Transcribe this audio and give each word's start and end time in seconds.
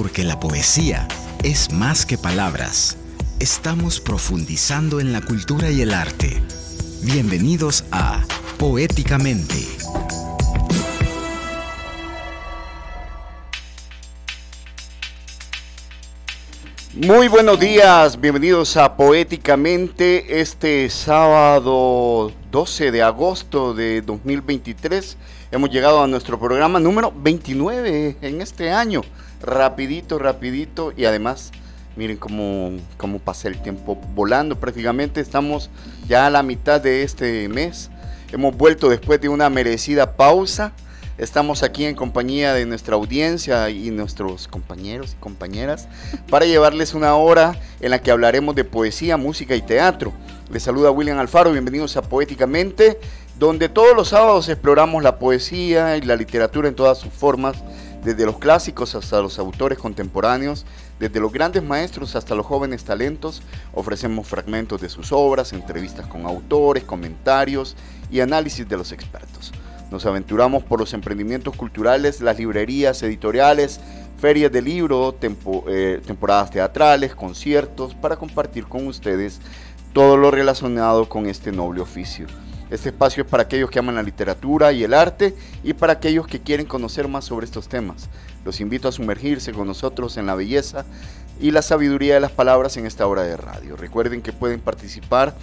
Porque 0.00 0.24
la 0.24 0.40
poesía 0.40 1.06
es 1.42 1.72
más 1.72 2.06
que 2.06 2.16
palabras. 2.16 2.96
Estamos 3.38 4.00
profundizando 4.00 4.98
en 4.98 5.12
la 5.12 5.20
cultura 5.20 5.70
y 5.70 5.82
el 5.82 5.92
arte. 5.92 6.42
Bienvenidos 7.02 7.84
a 7.92 8.24
Poéticamente. 8.56 9.56
Muy 16.94 17.28
buenos 17.28 17.60
días, 17.60 18.18
bienvenidos 18.18 18.78
a 18.78 18.96
Poéticamente 18.96 20.40
este 20.40 20.88
sábado 20.88 22.32
12 22.50 22.90
de 22.90 23.02
agosto 23.02 23.74
de 23.74 24.00
2023. 24.00 25.18
Hemos 25.50 25.68
llegado 25.68 26.02
a 26.02 26.06
nuestro 26.06 26.38
programa 26.40 26.80
número 26.80 27.12
29 27.14 28.16
en 28.22 28.40
este 28.40 28.70
año. 28.70 29.02
Rapidito, 29.42 30.18
rapidito 30.18 30.92
y 30.96 31.04
además 31.04 31.52
miren 31.96 32.16
cómo, 32.16 32.72
cómo 32.96 33.18
pasa 33.18 33.48
el 33.48 33.60
tiempo 33.60 33.96
volando 34.14 34.58
prácticamente. 34.58 35.20
Estamos 35.20 35.70
ya 36.08 36.26
a 36.26 36.30
la 36.30 36.42
mitad 36.42 36.80
de 36.80 37.02
este 37.02 37.48
mes. 37.48 37.90
Hemos 38.32 38.56
vuelto 38.56 38.88
después 38.88 39.20
de 39.20 39.28
una 39.28 39.50
merecida 39.50 40.16
pausa 40.16 40.72
Estamos 41.20 41.62
aquí 41.62 41.84
en 41.84 41.94
compañía 41.94 42.54
de 42.54 42.64
nuestra 42.64 42.94
audiencia 42.94 43.68
y 43.68 43.90
nuestros 43.90 44.48
compañeros 44.48 45.12
y 45.12 45.20
compañeras 45.20 45.86
para 46.30 46.46
llevarles 46.46 46.94
una 46.94 47.14
hora 47.14 47.60
en 47.80 47.90
la 47.90 48.00
que 48.00 48.10
hablaremos 48.10 48.54
de 48.54 48.64
poesía, 48.64 49.18
música 49.18 49.54
y 49.54 49.60
teatro. 49.60 50.14
Les 50.50 50.62
saluda 50.62 50.90
William 50.90 51.18
Alfaro, 51.18 51.52
bienvenidos 51.52 51.98
a 51.98 52.00
Poéticamente, 52.00 52.98
donde 53.38 53.68
todos 53.68 53.94
los 53.94 54.08
sábados 54.08 54.48
exploramos 54.48 55.02
la 55.02 55.18
poesía 55.18 55.98
y 55.98 56.00
la 56.00 56.16
literatura 56.16 56.68
en 56.68 56.74
todas 56.74 56.96
sus 56.96 57.12
formas, 57.12 57.56
desde 58.02 58.24
los 58.24 58.38
clásicos 58.38 58.94
hasta 58.94 59.20
los 59.20 59.38
autores 59.38 59.78
contemporáneos, 59.78 60.64
desde 60.98 61.20
los 61.20 61.32
grandes 61.32 61.62
maestros 61.62 62.16
hasta 62.16 62.34
los 62.34 62.46
jóvenes 62.46 62.84
talentos, 62.84 63.42
ofrecemos 63.74 64.26
fragmentos 64.26 64.80
de 64.80 64.88
sus 64.88 65.12
obras, 65.12 65.52
entrevistas 65.52 66.06
con 66.06 66.26
autores, 66.26 66.84
comentarios 66.84 67.76
y 68.10 68.20
análisis 68.20 68.68
de 68.68 68.76
los 68.76 68.92
expertos. 68.92 69.52
Nos 69.90 70.06
aventuramos 70.06 70.62
por 70.62 70.78
los 70.78 70.94
emprendimientos 70.94 71.56
culturales, 71.56 72.20
las 72.20 72.38
librerías, 72.38 73.02
editoriales, 73.02 73.80
ferias 74.18 74.52
de 74.52 74.62
libro, 74.62 75.16
eh, 75.68 76.00
temporadas 76.06 76.50
teatrales, 76.50 77.14
conciertos, 77.14 77.94
para 77.94 78.16
compartir 78.16 78.66
con 78.66 78.86
ustedes 78.86 79.40
todo 79.92 80.16
lo 80.16 80.30
relacionado 80.30 81.08
con 81.08 81.26
este 81.26 81.50
noble 81.50 81.80
oficio. 81.80 82.26
Este 82.70 82.90
espacio 82.90 83.24
es 83.24 83.28
para 83.28 83.42
aquellos 83.42 83.68
que 83.68 83.80
aman 83.80 83.96
la 83.96 84.02
literatura 84.02 84.72
y 84.72 84.84
el 84.84 84.94
arte 84.94 85.34
y 85.64 85.74
para 85.74 85.94
aquellos 85.94 86.28
que 86.28 86.40
quieren 86.40 86.66
conocer 86.66 87.08
más 87.08 87.24
sobre 87.24 87.44
estos 87.44 87.68
temas. 87.68 88.08
Los 88.44 88.60
invito 88.60 88.86
a 88.86 88.92
sumergirse 88.92 89.52
con 89.52 89.66
nosotros 89.66 90.16
en 90.16 90.26
la 90.26 90.36
belleza 90.36 90.84
y 91.40 91.50
la 91.50 91.62
sabiduría 91.62 92.14
de 92.14 92.20
las 92.20 92.30
palabras 92.30 92.76
en 92.76 92.86
esta 92.86 93.06
hora 93.06 93.22
de 93.22 93.36
radio. 93.36 93.76
Recuerden 93.76 94.22
que 94.22 94.32
pueden 94.32 94.60
participar 94.60 95.34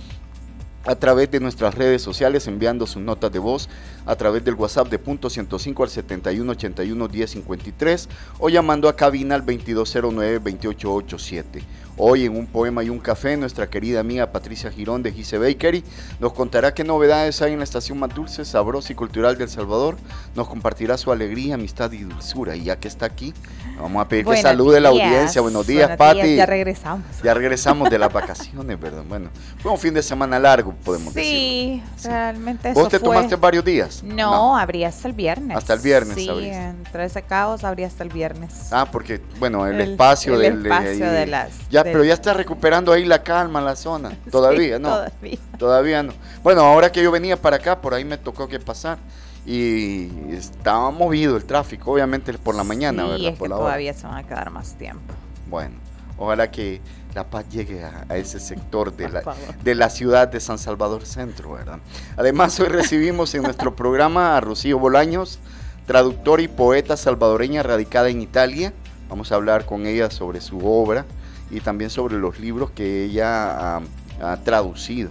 a 0.85 0.95
través 0.95 1.29
de 1.29 1.41
nuestras 1.41 1.75
redes 1.75 2.01
sociales 2.01 2.47
enviando 2.47 2.87
sus 2.87 3.01
notas 3.01 3.31
de 3.33 3.39
voz 3.39 3.67
a 4.05 4.15
través 4.15 4.45
del 4.45 4.53
WhatsApp 4.53 4.87
de 4.87 4.97
punto 4.97 5.29
105 5.29 5.83
al 5.83 5.89
71 5.89 6.49
81 6.49 7.07
10 7.09 7.29
53 7.29 8.09
o 8.39 8.47
llamando 8.47 8.87
a 8.87 8.95
cabina 8.95 9.35
al 9.35 9.41
2209 9.41 10.39
2887 10.39 11.61
Hoy 11.99 12.25
en 12.25 12.37
un 12.37 12.45
poema 12.45 12.83
y 12.83 12.91
un 12.91 12.99
café, 12.99 13.35
nuestra 13.37 13.71
querida 13.71 13.99
amiga 13.99 14.31
Patricia 14.31 14.69
Girón 14.69 15.01
de 15.01 15.11
Gise 15.11 15.39
Bakery 15.39 15.83
nos 16.19 16.31
contará 16.31 16.71
qué 16.75 16.83
novedades 16.83 17.41
hay 17.41 17.53
en 17.53 17.57
la 17.57 17.63
estación 17.63 17.97
más 17.97 18.13
dulce, 18.13 18.45
sabrosa 18.45 18.93
y 18.93 18.95
cultural 18.95 19.35
de 19.35 19.45
El 19.45 19.49
Salvador. 19.49 19.97
Nos 20.35 20.47
compartirá 20.47 20.95
su 20.99 21.11
alegría, 21.11 21.55
amistad 21.55 21.91
y 21.93 22.03
dulzura. 22.03 22.55
Y 22.55 22.65
ya 22.65 22.75
que 22.75 22.87
está 22.87 23.07
aquí, 23.07 23.33
vamos 23.81 24.05
a 24.05 24.07
pedir 24.07 24.25
que 24.27 24.37
salude 24.37 24.79
la 24.79 24.89
audiencia. 24.89 25.41
Buenos 25.41 25.65
días, 25.65 25.97
Pati. 25.97 26.35
Ya 26.35 26.45
regresamos. 26.45 27.03
Ya 27.23 27.33
regresamos 27.33 27.89
de 27.89 27.97
las 27.97 28.13
vacaciones, 28.13 28.79
¿verdad? 28.79 29.03
Bueno, 29.09 29.31
fue 29.57 29.71
un 29.71 29.79
fin 29.79 29.95
de 29.95 30.03
semana 30.03 30.37
largo, 30.37 30.75
podemos 30.85 31.15
decir. 31.15 31.31
Sí, 31.31 31.83
realmente 32.03 32.73
¿Vos 32.73 32.89
te 32.89 32.99
tomaste 32.99 33.37
varios 33.37 33.65
días? 33.65 34.03
No, 34.03 34.55
habría 34.55 34.89
hasta 34.89 35.07
el 35.07 35.15
viernes. 35.15 35.57
Hasta 35.57 35.73
el 35.73 35.79
viernes, 35.79 36.15
Sí, 36.15 36.29
entre 36.29 37.05
ese 37.05 37.23
caos 37.23 37.63
habría 37.63 37.87
hasta 37.87 38.03
el 38.03 38.09
viernes. 38.09 38.71
Ah, 38.71 38.87
porque, 38.91 39.19
bueno, 39.39 39.65
el, 39.65 39.81
espacio 39.81 40.35
el 40.35 40.63
del... 40.63 40.71
espacio 40.71 41.11
de 41.11 41.25
las 41.25 41.49
pero 41.91 42.03
ya 42.03 42.13
está 42.13 42.33
recuperando 42.33 42.91
ahí 42.91 43.05
la 43.05 43.23
calma 43.23 43.61
la 43.61 43.75
zona. 43.75 44.17
Todavía, 44.31 44.79
¿no? 44.79 44.89
Todavía. 44.89 45.37
Todavía 45.57 46.03
no. 46.03 46.13
Bueno, 46.43 46.61
ahora 46.61 46.91
que 46.91 47.01
yo 47.01 47.11
venía 47.11 47.37
para 47.37 47.57
acá, 47.57 47.81
por 47.81 47.93
ahí 47.93 48.05
me 48.05 48.17
tocó 48.17 48.47
que 48.47 48.59
pasar. 48.59 48.97
Y 49.45 50.09
estaba 50.31 50.91
movido 50.91 51.37
el 51.37 51.45
tráfico, 51.45 51.93
obviamente 51.93 52.33
por 52.33 52.53
la 52.53 52.65
mañana, 52.65 53.03
sí, 53.03 53.09
¿verdad? 53.09 53.33
Es 53.33 53.39
que 53.39 53.47
todavía 53.47 53.93
se 53.93 54.05
van 54.05 54.17
a 54.17 54.27
quedar 54.27 54.49
más 54.49 54.73
tiempo. 54.75 55.13
Bueno, 55.49 55.75
ojalá 56.17 56.51
que 56.51 56.81
la 57.15 57.23
paz 57.23 57.47
llegue 57.49 57.81
a, 57.81 58.17
ese 58.17 58.41
sector 58.41 58.93
de 58.95 59.07
la, 59.07 59.23
de 59.63 59.75
la 59.75 59.89
ciudad 59.89 60.27
de 60.27 60.41
San 60.41 60.57
Salvador 60.57 61.05
Centro, 61.05 61.53
¿verdad? 61.53 61.79
Además, 62.17 62.59
hoy 62.59 62.67
recibimos 62.67 63.33
en 63.35 63.43
nuestro 63.43 63.73
programa 63.73 64.35
a 64.35 64.41
Rocío 64.41 64.79
Bolaños, 64.79 65.39
traductora 65.85 66.41
y 66.41 66.49
poeta 66.49 66.97
salvadoreña 66.97 67.63
radicada 67.63 68.09
en 68.09 68.21
Italia. 68.21 68.73
Vamos 69.09 69.31
a 69.31 69.35
hablar 69.35 69.65
con 69.65 69.85
ella 69.85 70.11
sobre 70.11 70.41
su 70.41 70.59
obra 70.67 71.05
y 71.49 71.61
también 71.61 71.89
sobre 71.89 72.17
los 72.17 72.39
libros 72.39 72.71
que 72.71 73.05
ella 73.05 73.77
ha, 73.77 74.37
traducido 74.43 75.09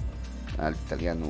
al 0.58 0.74
italiano. 0.74 1.26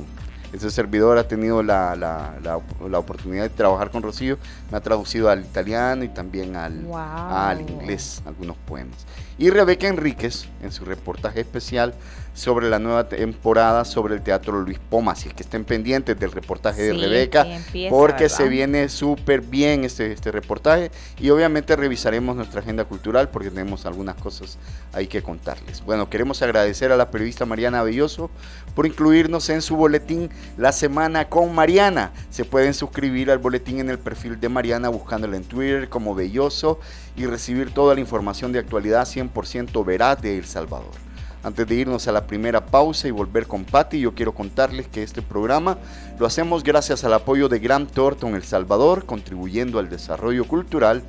Ese 0.53 0.71
servidor 0.71 1.19
ha 1.19 1.29
tenido 1.29 1.63
la, 1.63 1.95
la, 1.97 2.99
oportunidad 2.99 3.43
de 3.43 3.51
trabajar 3.51 3.91
con 3.91 4.03
Rocío, 4.03 4.39
me 4.71 4.79
ha 4.79 4.81
traducido 4.81 5.29
al 5.29 5.41
italiano 5.41 6.05
y 6.05 6.09
también 6.09 6.57
al, 6.57 6.87
al 6.95 7.61
inglés 7.61 8.23
algunos 8.25 8.57
poemas. 8.57 9.05
Y 9.39 9.51
Rebeca 9.51 9.89
Enríquez, 9.89 10.49
en 10.63 10.73
su 10.73 10.85
reportaje 10.85 11.41
especial, 11.41 11.93
sobre 12.37 12.69
la 12.69 12.79
nueva 12.79 13.09
temporada 13.09 13.85
sobre 13.87 14.15
el 14.15 14.21
Teatro 14.21 14.61
Luis 14.61 14.79
Poma. 14.79 15.13
Así 15.13 15.29
es 15.29 15.35
que 15.35 15.43
estén 15.43 15.65
pendientes 15.65 16.21
del 16.21 16.31
reportaje 16.31 16.83
de 16.83 16.93
Rebeca, 16.93 17.47
porque 17.89 18.29
se 18.29 18.49
viene 18.49 18.91
súper 18.91 19.41
bien 19.41 19.85
este, 19.85 20.13
este 20.13 20.31
reportaje 20.31 20.91
y 21.19 21.31
obviamente 21.31 21.75
revisaremos 21.75 22.37
nuestra 22.37 22.61
agenda 22.61 22.85
cultural 22.85 23.31
porque 23.31 23.49
tenemos 23.49 23.87
algunas 23.87 24.17
cosas 24.17 24.59
ahí 24.93 25.07
que 25.07 25.23
contarles. 25.23 25.83
Bueno, 25.83 26.11
queremos 26.11 26.43
agradecer 26.43 26.93
a 26.93 26.97
la 26.97 27.11
periodista 27.11 27.47
Mariana 27.47 27.83
Belloso 27.83 28.31
por 28.75 28.87
incluirnos 28.87 29.49
en 29.49 29.63
su 29.63 29.75
boletín 29.75 30.29
La 30.59 30.73
Semana 30.73 31.31
con 31.31 31.55
Mariana. 31.55 32.13
Se 32.29 32.45
pueden 32.45 32.75
suscribir 32.75 33.31
al 33.31 33.39
boletín 33.39 33.81
en 33.81 33.89
el 33.89 33.99
perfil 33.99 34.39
de 34.39 34.51
Mariana 34.51 34.91
buscándola 34.91 35.39
en 35.39 35.45
Twitter 35.45 35.89
como 35.89 36.15
Belloso 36.15 36.81
y 37.17 37.25
recibir 37.25 37.73
toda 37.73 37.95
la 37.95 38.01
información 38.03 38.53
de 38.53 38.59
actualidad 38.59 39.07
100% 39.07 39.85
veraz 39.87 40.21
de 40.21 40.37
El 40.37 40.45
Salvador. 40.45 41.06
Antes 41.47 41.69
de 41.69 41.77
irnos 41.77 42.09
a 42.09 42.13
la 42.13 42.27
primera 42.27 42.67
pausa 42.67 43.07
y 43.07 43.13
volver 43.13 43.47
con 43.47 43.65
Patti, 43.65 44.01
yo 44.01 44.17
quiero 44.17 44.35
contarles 44.35 44.89
que 44.89 45.05
este 45.05 45.23
programa 45.23 45.79
lo 46.19 46.27
hacemos 46.27 46.65
gracias 46.65 47.05
al 47.05 47.15
apoyo 47.15 47.49
de 47.49 47.61
Grant 47.61 47.93
Thornton 47.93 48.35
El 48.35 48.43
Salvador, 48.43 49.07
contribuyendo 49.07 49.79
al 49.79 49.89
desarrollo 49.89 50.45
cultural, 50.49 51.05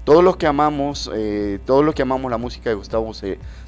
Todos 0.03 0.23
los 0.23 0.35
que 0.37 0.47
amamos, 0.47 1.09
eh, 1.13 1.59
todos 1.65 1.85
los 1.85 1.95
que 1.95 2.01
amamos 2.01 2.29
la 2.29 2.37
música 2.37 2.69
de 2.69 2.75
Gustavo 2.75 3.11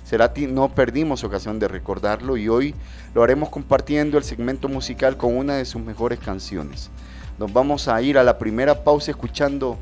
Cerati 0.05 0.47
no 0.47 0.69
perdimos 0.69 1.23
ocasión 1.23 1.59
de 1.59 1.67
recordarlo 1.67 2.35
y 2.35 2.49
hoy 2.49 2.75
lo 3.13 3.23
haremos 3.23 3.49
compartiendo 3.49 4.17
el 4.17 4.23
segmento 4.23 4.67
musical 4.67 5.15
con 5.15 5.37
una 5.37 5.55
de 5.55 5.65
sus 5.65 5.81
mejores 5.81 6.19
canciones. 6.19 6.89
Nos 7.39 7.53
vamos 7.53 7.87
a 7.87 8.01
ir 8.01 8.17
a 8.17 8.23
la 8.23 8.37
primera 8.37 8.83
pausa 8.83 9.11
escuchando 9.11 9.77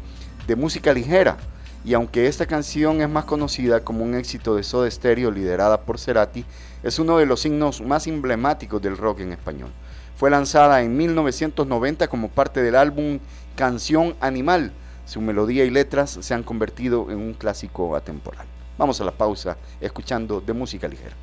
de 0.48 0.56
música 0.56 0.94
ligera 0.94 1.38
y 1.86 1.94
aunque 1.94 2.28
esta 2.28 2.46
canción 2.46 3.02
es 3.02 3.10
más 3.10 3.26
conocida 3.26 3.80
como 3.80 4.04
un 4.04 4.14
éxito 4.14 4.56
de 4.56 4.64
Soda 4.64 4.92
Stereo 4.92 5.32
liderada 5.32 5.82
por 5.82 5.98
Cerati, 5.98 6.46
es 6.84 7.00
uno 7.00 7.18
de 7.18 7.26
los 7.26 7.42
signos 7.42 7.82
más 7.82 8.08
emblemáticos 8.08 8.82
del 8.82 8.98
rock 8.98 9.22
en 9.22 9.34
español. 9.34 9.70
Fue 10.16 10.30
lanzada 10.30 10.82
en 10.82 10.96
1990 10.98 12.08
como 12.08 12.30
parte 12.30 12.62
del 12.62 12.76
álbum 12.76 13.20
Canción 13.56 14.16
Animal. 14.20 14.72
Su 15.06 15.22
melodía 15.22 15.66
y 15.66 15.70
letras 15.70 16.18
se 16.22 16.34
han 16.34 16.44
convertido 16.44 17.10
en 17.10 17.18
un 17.18 17.34
clásico 17.34 17.96
atemporal. 17.96 18.46
Vamos 18.78 19.02
a 19.02 19.06
la 19.06 19.12
pausa 19.12 19.58
escuchando 19.82 20.42
de 20.42 20.54
música 20.54 20.88
ligera. 20.88 21.16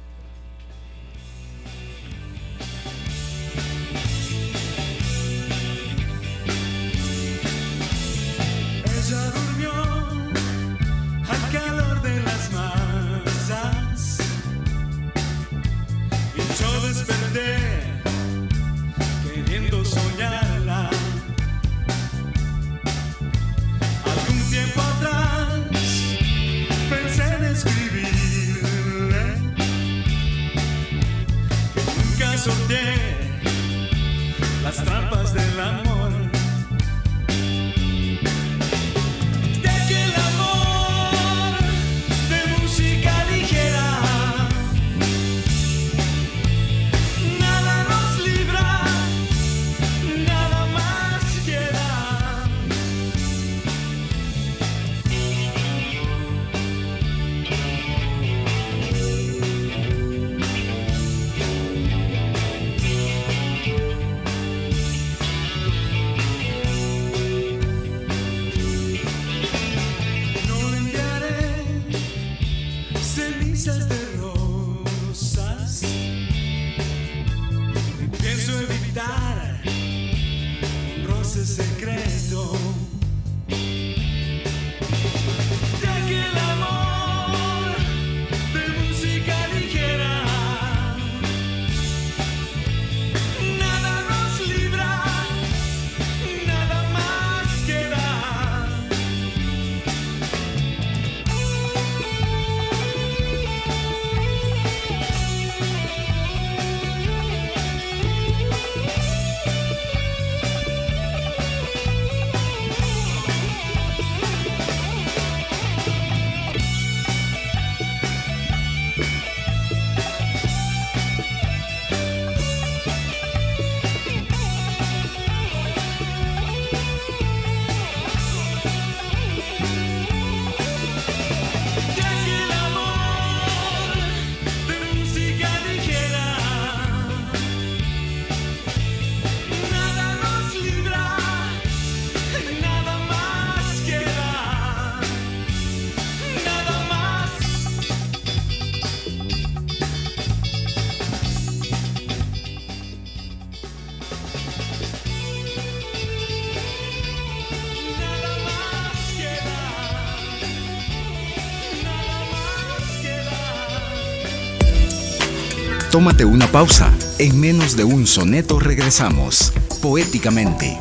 Tómate 165.96 166.26
una 166.26 166.46
pausa. 166.48 166.92
En 167.18 167.40
menos 167.40 167.74
de 167.74 167.82
un 167.82 168.06
soneto 168.06 168.58
regresamos, 168.58 169.50
poéticamente. 169.80 170.78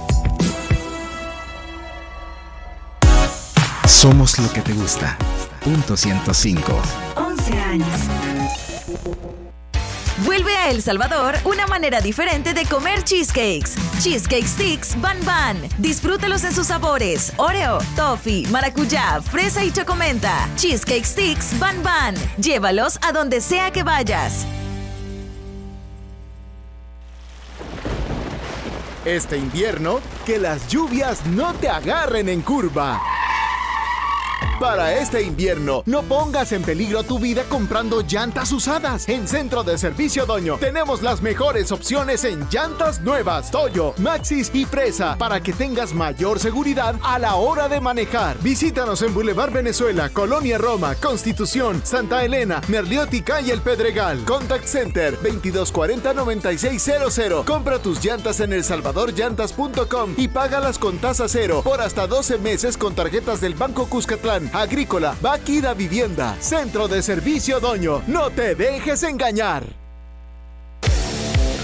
Somos 3.88 4.38
lo 4.40 4.52
que 4.52 4.60
te 4.60 4.74
gusta. 4.74 5.18
Punto 5.64 5.96
105. 5.96 6.82
11 7.16 7.54
años. 7.54 7.88
Vuelve 10.26 10.54
a 10.58 10.70
El 10.70 10.82
Salvador 10.82 11.36
una 11.46 11.66
manera 11.66 12.02
diferente 12.02 12.54
de 12.54 12.66
comer 12.66 13.06
cheesecakes. 13.06 13.76
Cheesecake 14.02 14.46
Sticks 14.46 15.00
Ban 15.00 15.24
Ban. 15.24 15.56
Disfrútalos 15.78 16.44
en 16.44 16.54
sus 16.54 16.68
sabores: 16.68 17.32
Oreo, 17.38 17.78
Toffee, 17.96 18.46
maracuyá, 18.50 19.22
fresa 19.22 19.64
y 19.64 19.72
chocomenta. 19.72 20.50
Cheesecake 20.58 21.06
Sticks 21.06 21.58
Ban 21.58 21.82
Ban. 21.84 22.16
Llévalos 22.36 23.00
a 23.02 23.14
donde 23.14 23.40
sea 23.40 23.72
que 23.72 23.84
vayas. 23.84 24.46
Este 29.06 29.38
invierno, 29.38 30.00
que 30.26 30.40
las 30.40 30.68
lluvias 30.68 31.24
no 31.28 31.54
te 31.54 31.70
agarren 31.70 32.28
en 32.28 32.42
curva. 32.42 33.15
Para 34.60 34.96
este 34.96 35.22
invierno, 35.22 35.84
no 35.86 36.02
pongas 36.04 36.52
en 36.54 36.64
peligro 36.64 37.04
tu 37.04 37.20
vida 37.20 37.44
comprando 37.50 38.00
llantas 38.02 38.54
usadas. 38.54 39.10
En 39.10 39.28
Centro 39.28 39.66
de 39.66 39.78
Servicio 39.78 40.26
Doño 40.26 40.58
tenemos 40.58 41.02
las 41.02 41.22
mejores 41.22 41.74
opciones 41.74 42.24
en 42.24 42.48
llantas 42.50 43.02
nuevas, 43.02 43.52
Toyo, 43.52 43.94
Maxis 43.98 44.52
y 44.54 44.66
Presa 44.66 45.18
para 45.18 45.44
que 45.44 45.52
tengas 45.52 45.94
mayor 45.94 46.40
seguridad 46.40 46.96
a 47.04 47.20
la 47.20 47.36
hora 47.36 47.68
de 47.68 47.82
manejar. 47.82 48.38
Visítanos 48.42 49.02
en 49.02 49.14
Boulevard 49.14 49.52
Venezuela, 49.52 50.10
Colonia 50.10 50.58
Roma, 50.58 50.96
Constitución, 50.96 51.82
Santa 51.84 52.24
Elena, 52.24 52.62
Merliótica 52.70 53.42
y 53.42 53.52
El 53.52 53.60
Pedregal. 53.60 54.24
Contact 54.24 54.64
Center 54.66 55.20
2240-9600. 55.20 57.44
Compra 57.44 57.80
tus 57.80 58.02
llantas 58.02 58.40
en 58.40 58.54
elsalvadorllantas.com 58.54 60.14
y 60.16 60.30
págalas 60.30 60.80
con 60.80 60.98
tasa 61.00 61.28
cero 61.28 61.60
por 61.62 61.82
hasta 61.82 62.08
12 62.08 62.38
meses 62.38 62.78
con 62.78 62.96
tarjetas 62.96 63.42
del 63.42 63.56
Banco 63.56 63.88
Cuscatlán 63.88 64.45
Agrícola, 64.54 65.16
Vaquida 65.22 65.74
Vivienda, 65.74 66.36
Centro 66.40 66.88
de 66.88 67.02
Servicio 67.02 67.60
Doño. 67.60 68.02
No 68.08 68.30
te 68.30 68.56
dejes 68.56 69.04
engañar. 69.04 69.64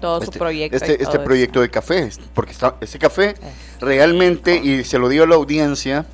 todo 0.00 0.18
su 0.18 0.24
este, 0.24 0.38
proyecto. 0.38 0.76
Este, 0.76 1.02
este 1.02 1.18
proyecto 1.20 1.60
de 1.60 1.70
café, 1.70 2.10
porque 2.34 2.52
ese 2.80 2.98
café 2.98 3.34
realmente, 3.80 4.56
y 4.56 4.84
se 4.84 4.98
lo 4.98 5.08
digo 5.08 5.24
a 5.24 5.26
la 5.26 5.36
audiencia, 5.36 6.06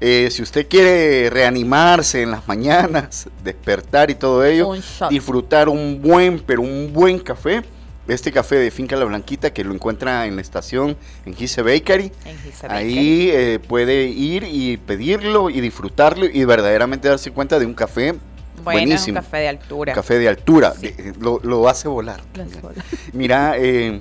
eh, 0.00 0.28
si 0.30 0.42
usted 0.42 0.68
quiere 0.68 1.30
reanimarse 1.30 2.22
en 2.22 2.30
las 2.30 2.46
mañanas, 2.48 3.28
despertar 3.42 4.10
y 4.10 4.14
todo 4.14 4.44
ello, 4.44 4.72
disfrutar 5.08 5.68
un 5.68 6.00
buen, 6.02 6.40
pero 6.40 6.62
un 6.62 6.92
buen 6.92 7.18
café, 7.18 7.62
este 8.08 8.32
café 8.32 8.56
de 8.56 8.70
Finca 8.70 8.96
La 8.96 9.04
Blanquita 9.04 9.52
que 9.52 9.64
lo 9.64 9.72
encuentra 9.72 10.26
en 10.26 10.36
la 10.36 10.42
estación 10.42 10.96
en 11.24 11.34
Gise 11.34 11.62
Bakery. 11.62 12.12
Ahí 12.68 13.30
eh, 13.32 13.60
puede 13.66 14.04
ir 14.04 14.44
y 14.44 14.76
pedirlo 14.76 15.48
y 15.48 15.60
disfrutarlo 15.60 16.26
y 16.26 16.44
verdaderamente 16.44 17.08
darse 17.08 17.30
cuenta 17.30 17.58
de 17.58 17.66
un 17.66 17.74
café 17.74 18.14
bueno, 18.62 18.96
un 19.08 19.14
café 19.14 19.36
de 19.38 19.48
altura. 19.48 19.92
Café 19.92 20.18
de 20.18 20.28
altura, 20.28 20.74
lo, 21.20 21.68
hace 21.68 21.88
volar. 21.88 22.22
Mira, 23.12 23.54
eh, 23.58 24.00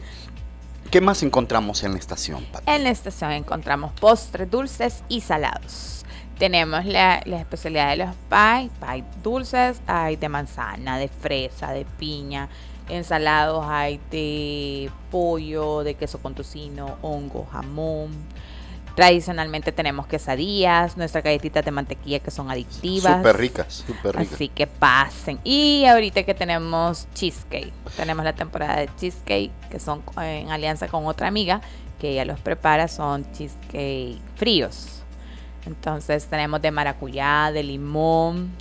¿qué 0.93 1.01
más 1.01 1.23
encontramos 1.23 1.83
en 1.83 1.93
la 1.93 1.97
estación? 1.97 2.45
En 2.67 2.83
la 2.83 2.91
estación 2.91 3.31
encontramos 3.31 3.93
postres 3.93 4.51
dulces 4.51 5.03
y 5.09 5.21
salados. 5.21 6.05
Tenemos 6.38 6.85
la, 6.85 7.17
especialidad 7.17 7.89
de 7.89 7.95
los 8.05 8.15
pie, 8.29 8.69
pie 8.79 9.03
dulces, 9.23 9.81
hay 9.88 10.17
de 10.17 10.29
manzana, 10.29 11.00
de 11.00 11.07
fresa, 11.07 11.71
de 11.71 11.85
piña, 11.85 12.47
ensalados 12.89 13.65
hay 13.67 14.00
de 14.12 14.91
pollo, 15.09 15.83
de 15.83 15.95
queso 15.95 16.19
con 16.19 16.35
tocino, 16.35 16.97
hongo, 17.01 17.47
jamón 17.51 18.12
Tradicionalmente 18.95 19.71
tenemos 19.71 20.05
quesadillas, 20.05 20.97
nuestras 20.97 21.23
galletitas 21.23 21.65
de 21.65 21.71
mantequilla 21.71 22.19
que 22.19 22.29
son 22.29 22.51
adictivas. 22.51 23.17
Súper 23.17 23.38
ricas, 23.38 23.73
súper 23.88 24.15
ricas. 24.15 24.33
Así 24.33 24.50
que 24.50 24.67
pasen. 24.67 25.39
Y 25.43 25.85
ahorita 25.85 26.23
que 26.23 26.35
tenemos 26.35 27.07
cheesecake, 27.15 27.73
tenemos 27.97 28.23
la 28.23 28.33
temporada 28.33 28.75
de 28.81 28.89
cheesecake, 28.97 29.51
que 29.71 29.79
son 29.79 30.03
en 30.17 30.51
alianza 30.51 30.88
con 30.88 31.07
otra 31.07 31.27
amiga, 31.27 31.62
que 32.00 32.12
ella 32.12 32.25
los 32.25 32.39
prepara, 32.39 32.88
son 32.88 33.25
cheesecake 33.31 34.19
fríos. 34.35 35.01
Entonces 35.65 36.25
tenemos 36.27 36.62
de 36.62 36.69
maracuyá, 36.69 37.51
de 37.51 37.63
limón, 37.63 38.51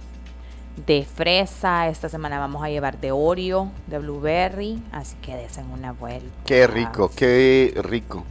de 0.87 1.05
fresa. 1.05 1.89
Esta 1.89 2.09
semana 2.09 2.39
vamos 2.39 2.63
a 2.63 2.69
llevar 2.69 3.01
de 3.01 3.13
Oreo, 3.13 3.71
de 3.87 3.99
blueberry. 3.99 4.83
Así 4.93 5.17
que 5.23 5.37
desen 5.37 5.71
una 5.71 5.93
vuelta. 5.93 6.29
Qué 6.45 6.67
rico, 6.67 7.11
qué 7.15 7.75
rico. 7.83 8.25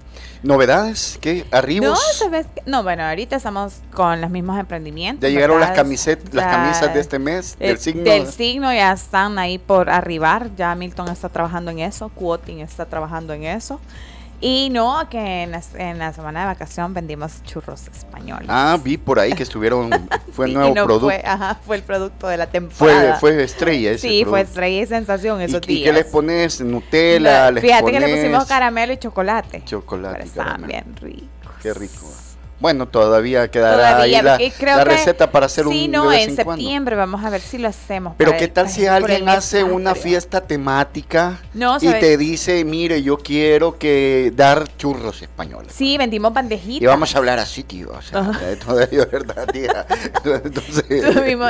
¿Novedades? 0.43 1.19
¿Qué? 1.21 1.45
¿Arribos? 1.51 2.00
No, 2.19 2.41
no, 2.65 2.83
bueno, 2.83 3.03
ahorita 3.03 3.36
estamos 3.36 3.75
con 3.93 4.21
los 4.21 4.31
mismos 4.31 4.60
emprendimientos. 4.60 5.21
¿Ya 5.21 5.29
llegaron 5.29 5.60
las 5.60 5.71
camisetas, 5.71 6.33
las 6.33 6.48
camisas 6.48 6.93
de 6.93 7.00
este 7.00 7.19
mes? 7.19 7.57
del 7.60 7.77
signo. 7.77 8.03
Del 8.03 8.27
signo 8.27 8.74
ya 8.74 8.91
están 8.91 9.38
ahí 9.38 9.60
por 9.60 9.91
arribar. 9.91 10.50
Ya 10.55 10.74
Milton 10.74 11.10
está 11.10 11.29
trabajando 11.29 11.69
en 11.69 11.79
eso. 11.79 12.10
Quoting 12.10 12.60
está 12.62 12.88
trabajando 12.88 13.33
en 13.33 13.43
eso. 13.43 13.79
Y 14.41 14.69
no, 14.71 15.07
que 15.07 15.43
en 15.43 15.51
la, 15.51 15.62
semana 16.13 16.41
de 16.41 16.45
vacación 16.48 16.95
vendimos 16.95 17.43
churros 17.43 17.88
españoles. 17.88 18.48
Ah, 18.50 18.77
vi 18.83 18.98
por 18.98 19.19
ahí 19.19 19.33
que 19.33 19.43
estuvieron, 19.43 19.91
fue 20.33 20.48
el 20.48 20.55
nuevo 20.55 20.74
producto. 20.74 21.05
Fue, 21.05 21.21
ajá, 21.24 21.60
fue 21.63 21.75
el 21.75 21.83
producto 21.83 22.27
de 22.27 22.38
la 22.38 22.48
temporada. 22.48 23.17
Fue, 23.17 23.33
fue 23.33 23.43
estrella 23.43 23.91
ese 23.91 24.07
Sí, 24.07 24.25
fue 24.25 24.41
estrella 24.41 24.81
y 24.81 24.88
sensación 24.88 25.41
esos 25.41 25.62
¿Y, 25.67 25.74
¿Y 25.74 25.83
qué 25.83 25.93
les 25.93 26.05
pones? 26.05 26.60
¿Nutella? 26.60 27.53
fíjate 27.53 27.91
que 27.91 28.00
le 28.00 28.15
pusimos 28.15 28.45
caramelo 28.45 28.93
y 28.93 28.98
chocolate. 28.98 29.63
Chocolate. 29.63 30.27
Pero 30.33 30.67
bien 30.67 30.95
ricos. 31.00 31.51
Qué 31.62 31.74
rico. 31.74 32.07
Bueno, 32.62 32.88
todavía 32.88 33.50
quedará 33.50 34.01
ahí 34.01 34.15
la, 34.22 34.38
receta 34.84 35.32
para 35.32 35.48
hacer 35.48 35.65
un 35.65 35.74
Sí, 35.74 35.88
no, 35.88 36.13
en, 36.13 36.36
septiembre 36.36 36.96
vamos 36.96 37.25
a 37.25 37.32
ver 37.32 37.41
si 37.41 37.58
lo 37.58 37.68
hacemos. 37.68 38.13
Pero 38.18 38.38
qué 38.38 38.48
tal 38.48 38.70
si 38.70 38.86
alguien 38.86 39.27
hace 39.27 39.63
una 39.63 39.96
fiesta 39.96 40.41
temática 40.41 41.39
y 41.82 41.88
te 41.88 42.18
dice, 42.18 42.63
mire, 42.63 43.01
yo 43.01 43.18
quiero 43.18 43.80
que 43.80 44.32
dar 44.36 44.68
churros 44.77 45.24
españoles. 45.24 45.74
Sí, 45.75 45.98
vendimos 45.98 46.34
bandejitas. 46.34 46.84
Y 46.84 46.86
vamos 46.86 47.15
a 47.15 47.18
hablar 47.18 47.39
así, 47.39 47.63
tío. 47.63 47.91
O 47.91 48.01
sea, 48.01 48.32
todavía, 48.63 49.06
¿verdad, 49.06 49.48
tía? 49.48 49.88
Entonces, 50.24 50.86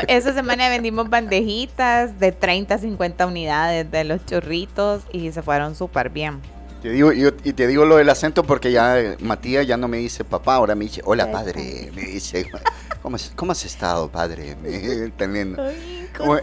esa 0.07 0.33
semana 0.33 0.69
vendimos 0.69 1.09
bandejitas 1.09 2.17
de 2.19 2.31
30 2.31 2.75
a 2.75 2.77
50 2.77 3.25
unidades 3.25 3.91
de 3.91 4.05
los 4.05 4.25
churritos 4.25 5.01
y 5.11 5.29
se 5.33 5.41
fueron 5.41 5.75
súper 5.75 6.09
bien. 6.09 6.39
Te 6.81 6.89
digo, 6.89 7.11
y 7.13 7.53
te 7.53 7.67
digo 7.67 7.85
lo 7.85 7.97
del 7.97 8.09
acento 8.09 8.43
porque 8.43 8.71
ya 8.71 8.99
eh, 8.99 9.15
Matías 9.19 9.67
ya 9.67 9.77
no 9.77 9.87
me 9.87 9.97
dice 9.97 10.23
papá, 10.23 10.55
ahora 10.55 10.73
me 10.73 10.85
dice, 10.85 11.01
hola 11.05 11.31
padre, 11.31 11.91
me 11.93 12.01
dice, 12.01 12.49
¿cómo, 13.03 13.17
cómo 13.35 13.51
has 13.51 13.63
estado 13.65 14.09
padre? 14.09 14.55
Teniendo. 15.17 15.63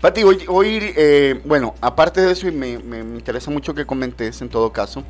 Pati, 0.00 0.22
hoy, 0.22 0.92
eh, 0.96 1.40
bueno, 1.44 1.74
aparte 1.80 2.20
de 2.20 2.32
eso, 2.32 2.48
y 2.48 2.52
me, 2.52 2.78
me, 2.78 3.00
interesa 3.00 3.50
mucho 3.50 3.74
que 3.74 3.84
comentes 3.84 4.40
en 4.40 4.48
todo 4.48 4.72
caso, 4.72 5.04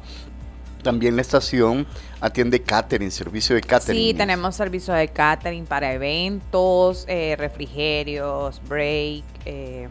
también 0.82 1.16
la 1.16 1.22
estación 1.22 1.86
atiende 2.20 2.62
catering, 2.62 3.10
servicio 3.10 3.54
de 3.54 3.62
catering. 3.62 4.00
Sí, 4.00 4.14
tenemos 4.14 4.56
servicio 4.56 4.94
de 4.94 5.08
catering 5.08 5.66
para 5.66 5.92
eventos, 5.92 7.04
eh, 7.08 7.36
refrigerios, 7.38 8.60
break, 8.68 9.24
eh, 9.44 9.88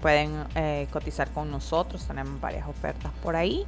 pueden 0.00 0.44
eh, 0.54 0.86
cotizar 0.90 1.30
con 1.30 1.50
nosotros, 1.50 2.04
tenemos 2.06 2.40
varias 2.40 2.66
ofertas 2.68 3.12
por 3.22 3.36
ahí, 3.36 3.64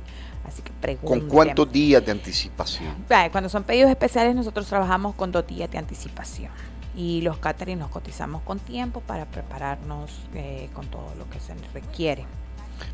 así 0.46 0.62
que 0.62 0.72
pregunten. 0.72 1.20
¿Con 1.20 1.28
cuántos 1.28 1.70
días 1.70 2.04
de 2.04 2.12
anticipación? 2.12 2.94
Cuando 3.32 3.49
son 3.49 3.64
pedidos 3.64 3.90
especiales 3.90 4.34
nosotros 4.34 4.66
trabajamos 4.66 5.14
con 5.14 5.32
dos 5.32 5.46
días 5.46 5.70
de 5.70 5.78
anticipación 5.78 6.50
y 6.96 7.20
los 7.22 7.38
catering 7.38 7.78
los 7.78 7.88
cotizamos 7.88 8.42
con 8.42 8.58
tiempo 8.58 9.00
para 9.00 9.26
prepararnos 9.26 10.10
eh, 10.34 10.68
con 10.72 10.87
todo 10.87 11.14
lo 11.18 11.28
que 11.30 11.40
se 11.40 11.54
requiere. 11.72 12.25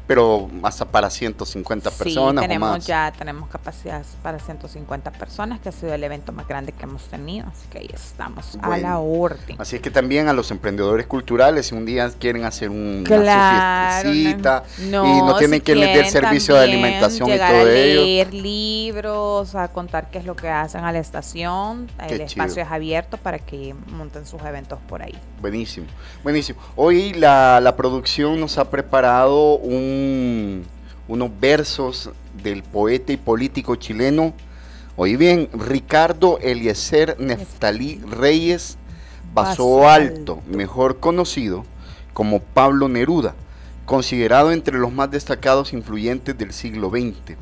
Pero 0.07 0.49
hasta 0.63 0.85
para 0.85 1.11
150 1.11 1.91
personas 1.91 2.43
sí, 2.43 2.49
tenemos 2.49 2.69
o 2.69 2.73
más. 2.73 2.87
ya 2.87 3.13
tenemos 3.17 3.49
capacidad 3.49 4.05
para 4.23 4.39
150 4.39 5.11
personas, 5.13 5.61
que 5.61 5.69
ha 5.69 5.73
sido 5.73 5.93
el 5.93 6.05
evento 6.05 6.33
más 6.33 6.47
grande 6.47 6.73
que 6.73 6.85
hemos 6.85 7.03
tenido, 7.05 7.47
así 7.49 7.67
que 7.71 7.79
ahí 7.79 7.91
estamos 7.93 8.57
a 8.63 8.69
Bueno, 8.69 8.83
la 8.83 8.99
orden. 8.99 9.57
Así 9.59 9.77
es 9.77 9.83
que 9.83 9.91
también 9.91 10.29
a 10.29 10.33
los 10.33 10.51
emprendedores 10.51 11.07
culturales, 11.07 11.67
si 11.67 11.75
un 11.75 11.85
día 11.87 12.11
quieren 12.19 12.45
hacer 12.45 12.71
un, 12.71 13.03
Claro, 13.05 13.23
una 13.23 14.01
su 14.03 14.09
fiestecita 14.09 14.65
no, 14.91 15.07
y 15.07 15.23
no 15.23 15.37
tienen 15.39 15.61
si 15.61 15.65
que 15.65 15.75
vender 15.75 15.93
quieren 15.93 16.11
servicio 16.13 16.55
de 16.55 16.63
alimentación 16.63 17.29
y 17.31 17.37
todo 17.37 17.47
a 17.47 17.63
ello. 17.63 18.03
leer 18.03 18.35
libros, 18.35 19.55
a 19.55 19.69
contar 19.69 20.11
qué 20.11 20.19
es 20.19 20.25
lo 20.25 20.37
que 20.37 20.49
hacen 20.49 20.85
a 20.85 20.93
la 20.93 20.99
estación, 20.99 21.89
Qué 22.07 22.15
el 22.15 22.21
espacio 22.23 22.55
chido. 22.55 22.67
es 22.67 22.73
abierto 22.73 23.17
para 23.17 23.39
que 23.39 23.75
monten 23.89 24.25
sus 24.27 24.41
eventos 24.43 24.79
por 24.89 25.03
ahí. 25.03 25.19
Buenísimo, 25.41 25.87
buenísimo. 26.23 26.61
Hoy 26.77 27.13
la, 27.15 27.61
la 27.61 27.75
producción 27.77 28.39
nos 28.39 28.57
ha 28.59 28.71
preparado 28.71 29.57
un, 29.57 29.96
unos 31.09 31.31
versos 31.41 32.11
del 32.43 32.63
poeta 32.63 33.13
y 33.13 33.17
político 33.17 33.77
chileno. 33.77 34.35
Oí 34.97 35.17
bien, 35.17 35.49
Ricardo 35.53 36.39
Eliezer 36.41 37.17
Neftalí 37.21 38.01
Reyes 38.09 38.79
Alto, 39.35 39.89
Alto. 39.89 40.43
mejor 40.47 40.99
conocido 40.99 41.65
como 42.15 42.41
Pablo 42.41 42.89
Neruda, 42.89 43.35
considerado 43.85 44.51
entre 44.51 44.79
los 44.79 44.93
más 44.93 45.11
destacados 45.11 45.75
influyentes 45.75 46.37
del 46.39 46.53
siglo 46.53 46.89
XX. 46.89 47.37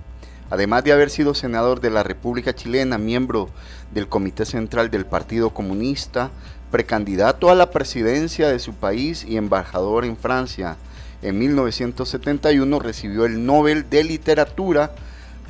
Además 0.51 0.85
de 0.85 0.93
haber 0.93 1.11
sido 1.11 1.35
senador 1.35 1.81
de 1.81 1.91
la 1.91 2.03
República 2.03 2.55
Chilena, 2.55 2.99
miembro 2.99 3.49
del 3.93 4.09
Comité 4.09 4.45
Central 4.45 4.91
del 4.91 5.07
Partido 5.07 5.51
Comunista, 5.51 6.31
precandidato 6.71 7.51
a 7.51 7.55
la 7.55 7.71
presidencia 7.71 8.49
de 8.49 8.59
su 8.59 8.75
país 8.75 9.25
y 9.25 9.37
embajador 9.37 10.05
en 10.05 10.17
Francia, 10.17 10.77
en 11.25 11.39
1971 11.39 12.79
recibió 12.79 13.25
el 13.25 13.47
Nobel 13.47 13.89
de 13.89 14.05
Literatura 14.05 14.93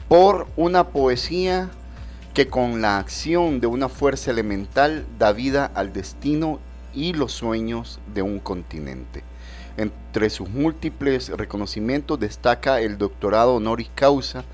por 0.07 0.47
una 0.57 0.88
poesía 0.88 1.69
que 2.33 2.47
con 2.47 2.81
la 2.81 2.99
acción 2.99 3.59
de 3.59 3.66
una 3.66 3.88
fuerza 3.88 4.31
elemental 4.31 5.04
da 5.19 5.33
vida 5.33 5.71
al 5.75 5.93
destino 5.93 6.61
y 6.95 7.12
los 7.12 7.33
sueños 7.33 7.99
de 8.14 8.23
un 8.23 8.38
continente. 8.38 9.25
Entre 9.76 10.31
sus 10.31 10.49
múltiples 10.49 11.31
reconocimientos 11.31 12.21
destaca 12.21 12.81
el 12.81 12.97
doctorado 12.97 13.57
honoris 13.57 13.90
causa 13.97 14.45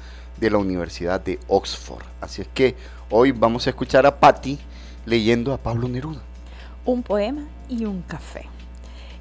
de 0.41 0.49
la 0.49 0.57
Universidad 0.57 1.21
de 1.21 1.39
Oxford. 1.49 2.05
Así 2.23 2.41
es 2.41 2.49
que 2.49 2.77
hoy 3.11 3.33
vamos 3.33 3.67
a 3.67 3.71
escuchar 3.71 4.07
a 4.07 4.19
Patti 4.19 4.59
leyendo 5.05 5.53
a 5.53 5.59
Pablo 5.59 5.87
Neruda. 5.87 6.23
Un 6.87 7.03
poema 7.03 7.43
y 7.69 7.85
un 7.85 8.01
café. 8.01 8.49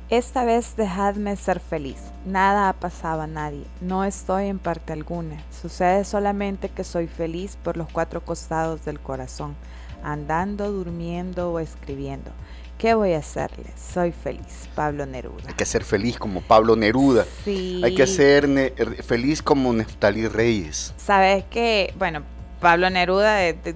Esta 0.10 0.44
vez 0.44 0.76
dejadme 0.76 1.36
ser 1.36 1.60
feliz. 1.60 1.98
Nada 2.26 2.68
ha 2.68 2.74
pasado 2.74 3.22
a 3.22 3.28
nadie. 3.28 3.64
No 3.80 4.04
estoy 4.04 4.48
en 4.48 4.58
parte 4.58 4.92
alguna. 4.92 5.38
Sucede 5.52 6.04
solamente 6.04 6.70
que 6.70 6.84
soy 6.84 7.06
feliz 7.06 7.60
por 7.64 7.78
los 7.78 7.88
cuatro 7.92 8.26
costados 8.26 8.84
del 8.86 9.00
corazón, 9.00 9.56
andando, 10.04 10.72
durmiendo 10.72 11.52
o 11.52 11.60
escribiendo. 11.60 12.32
¿Qué 12.80 12.96
voy 12.96 13.14
a 13.14 13.20
hacerle? 13.20 13.66
Soy 13.78 14.12
feliz. 14.12 14.68
Pablo 14.74 15.06
Neruda. 15.06 15.44
Hay 15.48 15.54
que 15.54 15.66
ser 15.66 15.84
feliz 15.84 16.18
como 16.18 16.42
Pablo 16.42 16.76
Neruda. 16.76 17.26
Sí. 17.46 17.80
Hay 17.84 17.94
que 17.94 18.08
ser 18.08 18.74
feliz 19.04 19.44
como 19.44 19.72
Neftalí 19.74 20.28
Reyes. 20.28 20.96
Sabes 20.98 21.44
que, 21.52 21.94
bueno, 22.00 22.24
Pablo 22.60 22.90
Neruda, 22.90 23.36
de, 23.36 23.54
de 23.54 23.76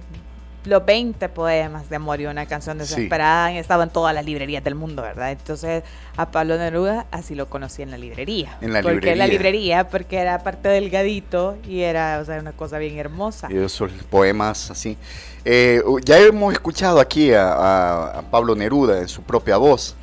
los 0.64 0.84
20 0.86 1.28
poemas 1.28 1.90
de 1.90 1.96
amor 1.96 2.20
y 2.20 2.26
una 2.26 2.46
canción 2.46 2.76
Sí. 2.78 2.80
desesperada, 2.80 3.46
han 3.46 3.56
estado 3.56 3.82
en 3.82 3.90
todas 3.90 4.14
las 4.14 4.24
librerías 4.24 4.64
del 4.64 4.74
mundo, 4.74 5.02
¿verdad? 5.02 5.30
Entonces, 5.32 5.82
a 6.16 6.30
Pablo 6.30 6.56
Neruda 6.56 7.06
así 7.10 7.34
lo 7.34 7.46
conocí 7.50 7.82
en 7.82 7.90
la 7.90 7.98
librería. 7.98 8.56
En 8.62 8.72
la 8.72 8.80
¿Por 8.82 8.98
qué 9.00 9.12
en 9.12 9.18
la 9.18 9.26
librería. 9.26 9.50
librería? 9.82 9.88
Porque 9.88 10.16
era 10.18 10.38
parte 10.42 10.68
delgadito 10.68 11.56
y 11.68 11.80
era, 11.82 12.18
o 12.20 12.24
sea, 12.24 12.38
una 12.40 12.52
cosa 12.52 12.78
bien 12.78 12.98
hermosa. 12.98 13.48
Y 13.50 13.56
esos 13.58 13.90
poemas 14.08 14.70
así. 14.70 14.96
Eh, 15.44 15.82
ya 16.04 16.18
hemos 16.18 16.52
escuchado 16.54 16.98
aquí 17.00 17.32
a, 17.34 17.52
a- 17.52 18.18
a 18.20 18.22
Pablo 18.30 18.54
Neruda 18.54 18.98
en 19.00 19.08
su 19.08 19.22
propia 19.22 19.58
voz. 19.58 19.94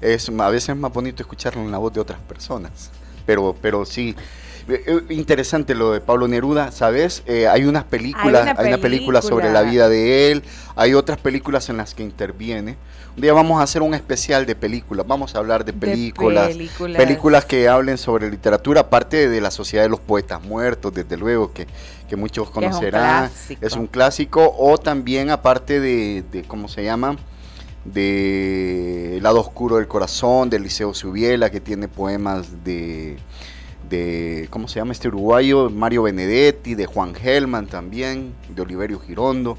Es, 0.00 0.28
a 0.28 0.48
veces 0.48 0.70
es 0.70 0.76
más 0.76 0.92
bonito 0.92 1.22
escucharlo 1.22 1.60
en 1.60 1.70
la 1.70 1.78
voz 1.78 1.92
de 1.92 2.00
otras 2.00 2.18
personas. 2.20 2.90
Pero, 3.24 3.54
pero 3.60 3.84
sí. 3.84 4.16
Eh, 4.68 5.00
Interesante 5.10 5.74
lo 5.74 5.92
de 5.92 6.00
Pablo 6.00 6.28
Neruda, 6.28 6.72
¿sabes? 6.72 7.22
Eh, 7.26 7.48
hay 7.48 7.64
unas 7.64 7.84
películas, 7.84 8.42
hay 8.42 8.66
una 8.66 8.74
una, 8.74 8.78
película 8.78 9.22
sobre 9.22 9.50
la 9.50 9.62
vida 9.62 9.88
de 9.88 10.30
él, 10.30 10.42
hay 10.76 10.94
otras 10.94 11.18
películas 11.18 11.68
en 11.70 11.78
las 11.78 11.94
que 11.94 12.02
interviene. 12.02 12.76
Un 13.16 13.22
día 13.22 13.32
vamos 13.32 13.60
a 13.60 13.64
hacer 13.64 13.82
un 13.82 13.94
especial 13.94 14.46
de 14.46 14.54
películas, 14.54 15.06
vamos 15.06 15.34
a 15.34 15.38
hablar 15.38 15.64
de 15.64 15.72
De 15.72 15.78
películas, 15.78 16.54
películas. 16.96 17.44
que 17.46 17.66
hablen 17.66 17.96
sobre 17.98 18.30
literatura, 18.30 18.82
aparte 18.82 19.28
de 19.28 19.40
la 19.40 19.50
Sociedad 19.50 19.84
de 19.84 19.88
los 19.88 20.00
Poetas 20.00 20.42
Muertos, 20.42 20.92
desde 20.92 21.16
luego, 21.16 21.52
que, 21.52 21.66
que 22.08 22.16
muchos 22.16 22.50
Que 22.50 22.60
es 22.60 22.64
un 22.66 22.70
conocerán. 22.70 23.30
Es 23.60 23.72
un 23.72 23.86
clásico, 23.86 24.54
o 24.58 24.76
también 24.76 25.30
aparte 25.30 25.80
de, 25.80 26.24
de 26.30 26.42
¿cómo 26.44 26.68
se 26.68 26.84
llama? 26.84 27.16
De 27.84 29.16
El 29.16 29.22
lado 29.22 29.40
oscuro 29.40 29.76
del 29.76 29.88
corazón, 29.88 30.50
de 30.50 30.60
Liceo 30.60 30.92
Subiela, 30.92 31.50
que 31.50 31.60
tiene 31.60 31.88
poemas 31.88 32.62
de, 32.62 33.16
de, 33.88 34.46
¿cómo 34.50 34.68
se 34.68 34.80
llama 34.80 34.92
este 34.92 35.08
uruguayo? 35.08 35.70
Mario 35.70 36.02
Benedetti, 36.04 36.74
de 36.74 36.86
Juan 36.86 37.14
Gelman 37.14 37.66
también, 37.66 38.34
de 38.48 38.62
Oliverio 38.62 38.98
Girondo. 39.00 39.56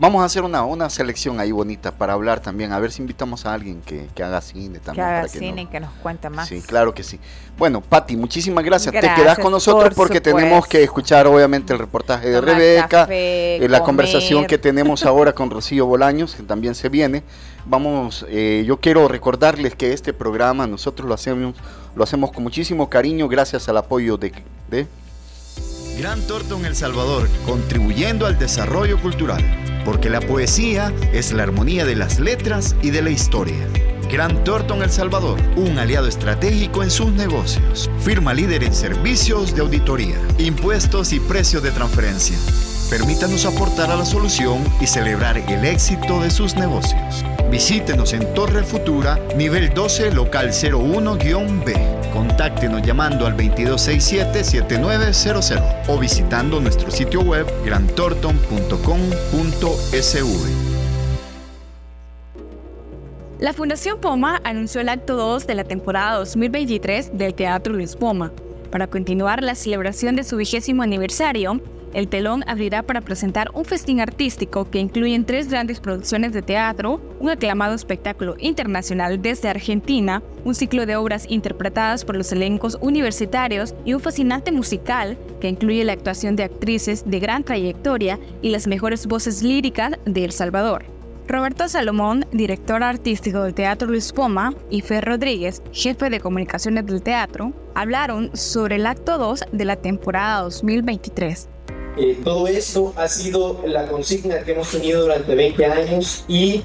Vamos 0.00 0.22
a 0.22 0.26
hacer 0.26 0.44
una, 0.44 0.62
una 0.62 0.88
selección 0.90 1.40
ahí 1.40 1.50
bonita 1.50 1.90
para 1.90 2.12
hablar 2.12 2.38
también, 2.38 2.70
a 2.70 2.78
ver 2.78 2.92
si 2.92 3.02
invitamos 3.02 3.44
a 3.46 3.52
alguien 3.54 3.80
que, 3.84 4.06
que 4.14 4.22
haga 4.22 4.40
cine 4.40 4.74
que 4.74 4.78
también. 4.78 5.04
haga 5.04 5.16
para 5.22 5.32
que 5.32 5.38
cine 5.40 5.52
no- 5.56 5.60
y 5.62 5.66
que 5.66 5.80
nos 5.80 5.90
cuente 5.94 6.30
más. 6.30 6.46
Sí, 6.48 6.60
claro 6.62 6.94
que 6.94 7.02
sí. 7.02 7.18
Bueno, 7.58 7.80
Patti, 7.80 8.16
muchísimas 8.16 8.62
gracias. 8.64 8.92
Te 8.94 9.00
quedas 9.00 9.40
con 9.40 9.50
nosotros 9.50 9.88
por 9.94 10.06
porque 10.06 10.20
tenemos 10.20 10.68
que 10.68 10.84
escuchar 10.84 11.26
obviamente 11.26 11.72
el 11.72 11.80
reportaje 11.80 12.28
de 12.28 12.38
Tomar 12.38 12.54
Rebeca, 12.54 12.86
café, 12.88 13.56
eh, 13.56 13.60
la 13.68 13.78
comer. 13.78 13.82
conversación 13.86 14.46
que 14.46 14.56
tenemos 14.58 15.04
ahora 15.04 15.32
con 15.34 15.50
Rocío 15.50 15.84
Bolaños, 15.86 16.36
que 16.36 16.44
también 16.44 16.76
se 16.76 16.88
viene. 16.88 17.24
Vamos, 17.68 18.24
eh, 18.30 18.64
yo 18.66 18.78
quiero 18.78 19.08
recordarles 19.08 19.74
que 19.74 19.92
este 19.92 20.14
programa 20.14 20.66
nosotros 20.66 21.06
lo 21.06 21.14
hacemos, 21.14 21.54
lo 21.94 22.02
hacemos 22.02 22.32
con 22.32 22.42
muchísimo 22.42 22.88
cariño 22.88 23.28
gracias 23.28 23.68
al 23.68 23.76
apoyo 23.76 24.16
de, 24.16 24.32
de 24.70 24.86
Gran 25.98 26.22
Thornton 26.22 26.64
El 26.64 26.74
Salvador, 26.74 27.28
contribuyendo 27.44 28.24
al 28.24 28.38
desarrollo 28.38 28.98
cultural, 29.02 29.44
porque 29.84 30.08
la 30.08 30.20
poesía 30.20 30.94
es 31.12 31.34
la 31.34 31.42
armonía 31.42 31.84
de 31.84 31.94
las 31.94 32.18
letras 32.18 32.74
y 32.80 32.88
de 32.88 33.02
la 33.02 33.10
historia. 33.10 33.68
Gran 34.10 34.44
Thornton 34.44 34.82
El 34.82 34.90
Salvador, 34.90 35.38
un 35.56 35.78
aliado 35.78 36.08
estratégico 36.08 36.82
en 36.82 36.90
sus 36.90 37.12
negocios. 37.12 37.90
Firma 38.00 38.32
líder 38.32 38.64
en 38.64 38.72
servicios 38.72 39.54
de 39.54 39.60
auditoría, 39.60 40.16
impuestos 40.38 41.12
y 41.12 41.20
precios 41.20 41.62
de 41.62 41.72
transferencia. 41.72 42.38
Permítanos 42.90 43.44
aportar 43.44 43.90
a 43.90 43.96
la 43.96 44.06
solución 44.06 44.64
y 44.80 44.86
celebrar 44.86 45.36
el 45.36 45.66
éxito 45.66 46.22
de 46.22 46.30
sus 46.30 46.54
negocios. 46.54 47.22
Visítenos 47.50 48.14
en 48.14 48.32
Torre 48.32 48.64
Futura, 48.64 49.20
nivel 49.36 49.74
12, 49.74 50.12
local 50.12 50.48
01-B. 50.48 51.74
Contáctenos 52.14 52.80
llamando 52.80 53.26
al 53.26 53.36
2267-7900 53.36 55.82
o 55.88 55.98
visitando 55.98 56.60
nuestro 56.60 56.90
sitio 56.90 57.20
web 57.20 57.46
grantorton.com.sv. 57.62 60.48
La 63.38 63.52
Fundación 63.52 64.00
Poma 64.00 64.40
anunció 64.44 64.80
el 64.80 64.88
acto 64.88 65.14
2 65.14 65.46
de 65.46 65.54
la 65.54 65.64
temporada 65.64 66.16
2023 66.20 67.18
del 67.18 67.34
Teatro 67.34 67.74
Luis 67.74 67.96
Poma. 67.96 68.32
Para 68.70 68.86
continuar 68.86 69.42
la 69.42 69.54
celebración 69.54 70.16
de 70.16 70.24
su 70.24 70.38
vigésimo 70.38 70.82
aniversario, 70.82 71.60
el 71.94 72.08
telón 72.08 72.44
abrirá 72.46 72.82
para 72.82 73.00
presentar 73.00 73.50
un 73.54 73.64
festín 73.64 74.00
artístico 74.00 74.70
que 74.70 74.78
incluye 74.78 75.18
tres 75.24 75.48
grandes 75.48 75.80
producciones 75.80 76.32
de 76.32 76.42
teatro, 76.42 77.00
un 77.18 77.30
aclamado 77.30 77.74
espectáculo 77.74 78.36
internacional 78.38 79.20
desde 79.20 79.48
Argentina, 79.48 80.22
un 80.44 80.54
ciclo 80.54 80.86
de 80.86 80.96
obras 80.96 81.26
interpretadas 81.28 82.04
por 82.04 82.16
los 82.16 82.32
elencos 82.32 82.78
universitarios 82.80 83.74
y 83.84 83.94
un 83.94 84.00
fascinante 84.00 84.52
musical 84.52 85.18
que 85.40 85.48
incluye 85.48 85.84
la 85.84 85.94
actuación 85.94 86.36
de 86.36 86.44
actrices 86.44 87.04
de 87.06 87.20
gran 87.20 87.44
trayectoria 87.44 88.18
y 88.42 88.50
las 88.50 88.66
mejores 88.66 89.06
voces 89.06 89.42
líricas 89.42 89.92
de 90.04 90.24
El 90.24 90.32
Salvador. 90.32 90.84
Roberto 91.26 91.68
Salomón, 91.68 92.24
director 92.32 92.82
artístico 92.82 93.42
del 93.42 93.52
Teatro 93.52 93.86
Luis 93.88 94.12
Poma, 94.12 94.54
y 94.70 94.80
Fer 94.80 95.04
Rodríguez, 95.04 95.62
jefe 95.72 96.08
de 96.08 96.20
comunicaciones 96.20 96.86
del 96.86 97.02
teatro, 97.02 97.52
hablaron 97.74 98.34
sobre 98.34 98.76
el 98.76 98.86
acto 98.86 99.18
2 99.18 99.44
de 99.52 99.64
la 99.66 99.76
temporada 99.76 100.40
2023. 100.42 101.50
Eh, 102.00 102.16
todo 102.22 102.46
esto 102.46 102.92
ha 102.96 103.08
sido 103.08 103.60
la 103.66 103.86
consigna 103.88 104.44
que 104.44 104.52
hemos 104.52 104.70
tenido 104.70 105.02
durante 105.02 105.34
20 105.34 105.64
años 105.66 106.24
y 106.28 106.62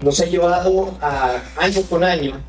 nos 0.00 0.20
ha 0.20 0.26
llevado 0.26 0.94
a 1.00 1.42
año 1.56 1.82
con 1.90 2.04
año 2.04 2.40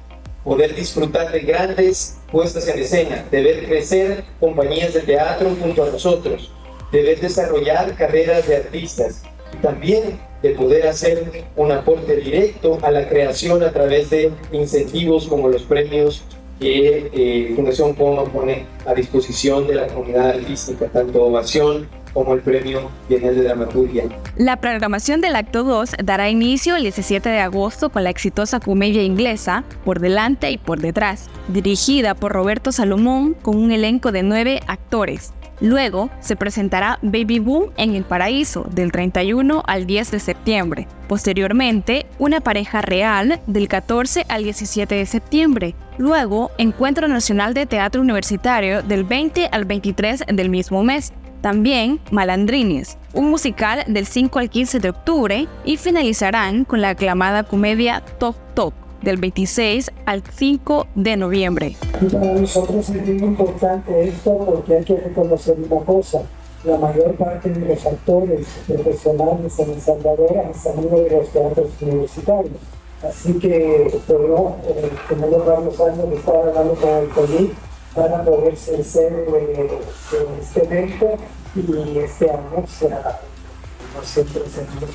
poder 0.44 0.76
disfrutar 0.76 1.32
de 1.32 1.40
grandes 1.40 2.18
puestas 2.32 2.68
en 2.68 2.80
escena, 2.80 3.26
de 3.32 3.42
ver 3.42 3.66
crecer 3.66 4.24
compañías 4.40 4.94
de 4.94 5.02
teatro 5.02 5.56
junto 5.60 5.84
a 5.84 5.88
nosotros, 5.88 6.52
de 6.92 7.02
ver 7.02 7.20
desarrollar 7.20 7.96
carreras 7.96 8.48
de 8.48 8.58
artistas 8.58 9.24
y 9.52 9.58
también 9.58 10.20
de 10.44 10.52
poder 10.52 10.88
hacer 10.88 11.48
un 11.56 11.72
aporte 11.72 12.18
directo 12.18 12.78
a 12.84 12.92
la 12.92 13.10
creación 13.10 13.64
a 13.64 13.72
través 13.72 14.12
de 14.12 14.32
incentivos 14.52 15.28
como 15.28 15.50
los 15.50 15.64
premios 15.64 16.22
que 16.60 17.10
eh, 17.14 17.54
Fundación 17.56 17.96
Poma 17.96 18.24
pone 18.26 18.66
a 18.86 18.94
disposición 18.94 19.68
de 19.68 19.76
la 19.76 19.88
comunidad 19.88 20.30
artística, 20.30 20.88
tanto 20.88 21.24
Ovación 21.24 21.88
como 22.18 22.34
el 22.34 22.42
Premio 22.42 22.90
Bienal 23.08 23.36
de 23.36 23.44
Dramaturgia. 23.44 24.06
La 24.38 24.60
programación 24.60 25.22
del 25.22 25.36
acto 25.36 25.64
2 25.64 25.98
dará 26.04 26.32
inicio 26.32 26.76
el 26.76 26.82
17 26.82 27.30
de 27.30 27.42
agosto 27.42 27.92
con 27.92 28.04
la 28.04 28.10
exitosa 28.10 28.60
comedia 28.60 29.04
inglesa 29.04 29.64
Por 29.86 30.00
delante 30.00 30.50
y 30.50 30.58
por 30.58 30.80
detrás, 30.80 31.30
dirigida 31.48 32.16
por 32.16 32.32
Roberto 32.32 32.72
Salomón 32.72 33.36
con 33.36 33.56
un 33.56 33.72
elenco 33.72 34.12
de 34.12 34.24
nueve 34.24 34.62
actores. 34.66 35.32
Luego 35.62 36.10
se 36.20 36.36
presentará 36.36 36.98
Baby 37.04 37.38
Boom 37.38 37.72
en 37.78 37.94
el 37.94 38.04
Paraíso 38.04 38.66
del 38.72 38.92
31 38.92 39.62
al 39.68 39.86
10 39.86 40.10
de 40.10 40.20
septiembre. 40.20 40.88
Posteriormente, 41.08 42.08
Una 42.18 42.42
pareja 42.42 42.82
real 42.82 43.40
del 43.46 43.68
14 43.68 44.26
al 44.28 44.44
17 44.44 44.96
de 44.96 45.06
septiembre. 45.06 45.76
Luego, 46.00 46.50
Encuentro 46.58 47.08
Nacional 47.08 47.54
de 47.54 47.68
Teatro 47.68 48.02
Universitario 48.02 48.82
del 48.82 49.04
20 49.04 49.50
al 49.52 49.66
23 49.66 50.24
del 50.34 50.50
mismo 50.50 50.84
mes. 50.84 51.14
También 51.42 52.00
Malandrines, 52.12 52.98
un 53.14 53.30
musical 53.30 53.84
del 53.88 54.06
5 54.06 54.40
al 54.40 54.50
15 54.50 54.80
de 54.80 54.90
octubre 54.90 55.48
y 55.66 55.78
finalizarán 55.78 56.66
con 56.66 56.82
la 56.82 56.90
aclamada 56.90 57.44
comedia 57.44 58.04
Top 58.20 58.36
Top 58.54 58.74
del 59.02 59.18
26 59.18 59.92
al 60.06 60.24
5 60.24 60.88
de 60.96 61.18
noviembre. 61.18 61.76
para 62.12 62.34
nosotros 62.34 62.90
es 62.90 63.08
muy 63.08 63.28
importante 63.30 64.08
esto 64.08 64.38
porque 64.46 64.78
hay 64.78 64.84
que 64.84 64.98
reconocer 64.98 65.58
una 65.70 65.86
cosa. 65.86 66.22
La 66.64 66.78
mayor 66.78 67.16
parte 67.16 67.50
de 67.50 67.66
los 67.66 67.86
actores 67.86 68.48
profesionales 68.68 69.60
en 69.60 69.70
El 69.70 69.82
Salvador 69.82 70.38
han 70.44 70.54
salido 70.54 71.02
de 71.02 71.10
los 71.12 71.30
teatros 71.30 71.70
universitarios. 71.82 72.58
Así 73.04 73.34
que, 73.34 73.96
bueno, 74.08 74.56
eh, 74.68 74.90
tenemos 75.08 75.46
varios 75.46 75.80
años 75.80 76.10
de 76.10 76.16
estar 76.16 76.36
hablando 76.36 76.74
con 76.74 76.90
el 76.90 77.10
COVID 77.10 77.50
para 77.98 78.24
poder 78.24 78.56
ser 78.56 78.84
sede 78.86 79.26
de, 79.26 79.70
este 80.40 80.64
evento 80.64 81.18
y 81.56 81.98
este 81.98 82.30
año 82.30 82.64
será, 82.68 83.20
no 83.96 84.04
siempre 84.04 84.44
en 84.44 84.80
los 84.80 84.92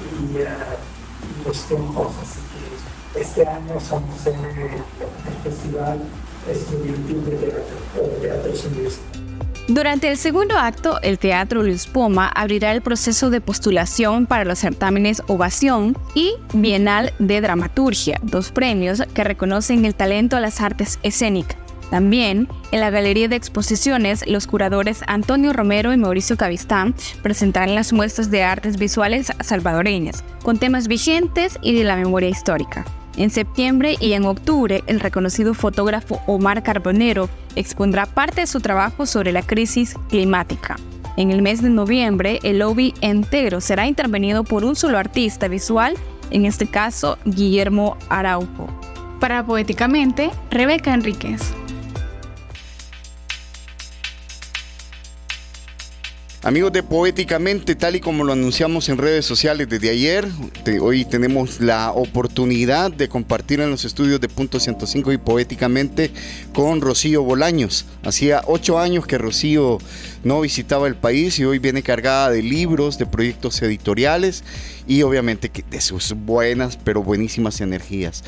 y, 0.00 0.38
uh, 0.38 1.48
los 1.48 1.58
tiempos. 1.64 2.12
Así 2.22 3.20
este 3.20 3.46
año 3.46 3.80
somos 3.80 4.26
en 4.26 4.34
el 4.44 4.70
Festival 5.42 6.00
Estudiantil 6.48 7.24
de 7.24 7.36
Teatro, 7.36 8.02
Teatros 8.20 8.68
Durante 9.68 10.10
el 10.10 10.16
segundo 10.16 10.56
acto, 10.56 11.00
el 11.02 11.18
Teatro 11.18 11.62
Luis 11.62 11.86
Poma 11.86 12.28
abrirá 12.28 12.70
el 12.72 12.82
proceso 12.82 13.30
de 13.30 13.40
postulación 13.40 14.26
para 14.26 14.44
los 14.44 14.60
certámenes 14.60 15.22
Ovación 15.26 15.96
y 16.14 16.34
Bienal 16.52 17.12
de 17.18 17.40
Dramaturgia, 17.40 18.20
dos 18.22 18.52
premios 18.52 19.02
que 19.12 19.24
reconocen 19.24 19.84
el 19.84 19.94
talento 19.94 20.36
a 20.36 20.40
las 20.40 20.60
artes 20.60 21.00
escénicas. 21.02 21.63
También, 21.94 22.48
en 22.72 22.80
la 22.80 22.90
Galería 22.90 23.28
de 23.28 23.36
Exposiciones, 23.36 24.24
los 24.26 24.48
curadores 24.48 25.04
Antonio 25.06 25.52
Romero 25.52 25.92
y 25.92 25.96
Mauricio 25.96 26.36
Cavistán 26.36 26.92
presentarán 27.22 27.76
las 27.76 27.92
muestras 27.92 28.32
de 28.32 28.42
artes 28.42 28.78
visuales 28.78 29.30
salvadoreñas, 29.38 30.24
con 30.42 30.58
temas 30.58 30.88
vigentes 30.88 31.56
y 31.62 31.72
de 31.72 31.84
la 31.84 31.94
memoria 31.94 32.28
histórica. 32.28 32.84
En 33.16 33.30
septiembre 33.30 33.94
y 34.00 34.14
en 34.14 34.24
octubre, 34.24 34.82
el 34.88 34.98
reconocido 34.98 35.54
fotógrafo 35.54 36.20
Omar 36.26 36.64
Carbonero 36.64 37.28
expondrá 37.54 38.06
parte 38.06 38.40
de 38.40 38.48
su 38.48 38.58
trabajo 38.58 39.06
sobre 39.06 39.30
la 39.30 39.42
crisis 39.42 39.94
climática. 40.08 40.74
En 41.16 41.30
el 41.30 41.42
mes 41.42 41.62
de 41.62 41.70
noviembre, 41.70 42.40
el 42.42 42.58
lobby 42.58 42.92
entero 43.02 43.60
será 43.60 43.86
intervenido 43.86 44.42
por 44.42 44.64
un 44.64 44.74
solo 44.74 44.98
artista 44.98 45.46
visual, 45.46 45.94
en 46.32 46.44
este 46.44 46.66
caso 46.66 47.18
Guillermo 47.24 47.96
Araujo. 48.08 48.66
Para 49.20 49.46
Poéticamente, 49.46 50.32
Rebeca 50.50 50.92
Enríquez. 50.92 51.54
Amigos 56.44 56.74
de 56.74 56.82
Poéticamente, 56.82 57.74
tal 57.74 57.96
y 57.96 58.00
como 58.00 58.22
lo 58.22 58.34
anunciamos 58.34 58.90
en 58.90 58.98
redes 58.98 59.24
sociales 59.24 59.66
desde 59.66 59.88
ayer, 59.88 60.28
hoy 60.82 61.06
tenemos 61.06 61.58
la 61.58 61.90
oportunidad 61.90 62.92
de 62.92 63.08
compartir 63.08 63.60
en 63.60 63.70
los 63.70 63.86
estudios 63.86 64.20
de 64.20 64.28
Punto 64.28 64.60
105 64.60 65.10
y 65.12 65.16
Poéticamente 65.16 66.10
con 66.52 66.82
Rocío 66.82 67.22
Bolaños. 67.22 67.86
Hacía 68.02 68.42
ocho 68.46 68.78
años 68.78 69.06
que 69.06 69.16
Rocío 69.16 69.78
no 70.22 70.42
visitaba 70.42 70.86
el 70.86 70.96
país 70.96 71.38
y 71.38 71.46
hoy 71.46 71.58
viene 71.60 71.82
cargada 71.82 72.28
de 72.28 72.42
libros, 72.42 72.98
de 72.98 73.06
proyectos 73.06 73.62
editoriales 73.62 74.44
y 74.86 75.00
obviamente 75.00 75.50
de 75.70 75.80
sus 75.80 76.12
buenas, 76.12 76.76
pero 76.76 77.02
buenísimas 77.02 77.62
energías. 77.62 78.22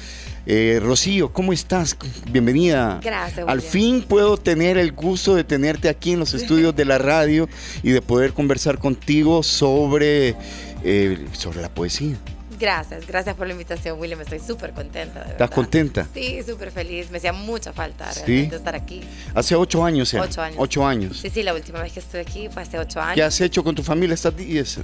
Eh, 0.49 0.79
Rocío, 0.81 1.33
¿cómo 1.33 1.53
estás? 1.53 1.97
Bienvenida. 2.31 3.01
Gracias. 3.03 3.49
Al 3.49 3.61
fin 3.61 4.03
puedo 4.03 4.37
tener 4.37 4.79
el 4.79 4.93
gusto 4.93 5.35
de 5.35 5.43
tenerte 5.43 5.89
aquí 5.89 6.13
en 6.13 6.21
los 6.21 6.35
estudios 6.41 6.75
de 6.77 6.85
la 6.85 6.99
radio 6.99 7.49
y 7.83 7.91
de 7.91 8.01
poder 8.01 8.33
conversar 8.33 8.79
contigo 8.79 9.43
sobre, 9.43 10.37
eh, 10.85 11.27
sobre 11.33 11.61
la 11.63 11.69
poesía. 11.69 12.17
Gracias, 12.59 13.07
gracias 13.07 13.37
por 13.37 13.47
la 13.47 13.53
invitación, 13.53 14.01
William. 14.01 14.21
Estoy 14.21 14.41
súper 14.41 14.73
contenta. 14.73 15.23
¿Estás 15.29 15.51
contenta? 15.51 16.07
Sí, 16.15 16.41
súper 16.47 16.71
feliz. 16.71 17.11
Me 17.11 17.19
hacía 17.19 17.33
mucha 17.33 17.73
falta 17.73 18.11
realmente 18.13 18.57
estar 18.57 18.75
aquí. 18.75 19.03
Hace 19.35 19.55
ocho 19.55 19.85
años, 19.85 20.13
¿eh? 20.15 20.21
Ocho 20.21 20.41
años. 20.41 20.57
Ocho 20.59 20.87
años. 20.87 21.19
Sí, 21.19 21.31
sí, 21.31 21.43
la 21.43 21.55
última 21.55 21.83
vez 21.83 21.93
que 21.93 22.01
estuve 22.01 22.23
aquí 22.23 22.49
fue 22.49 22.63
hace 22.63 22.79
ocho 22.79 23.01
años. 23.01 23.15
¿Qué 23.15 23.23
has 23.23 23.41
hecho 23.41 23.63
con 23.63 23.75
tu 23.75 23.83
familia 23.83 24.15
estas 24.15 24.37
días? 24.37 24.79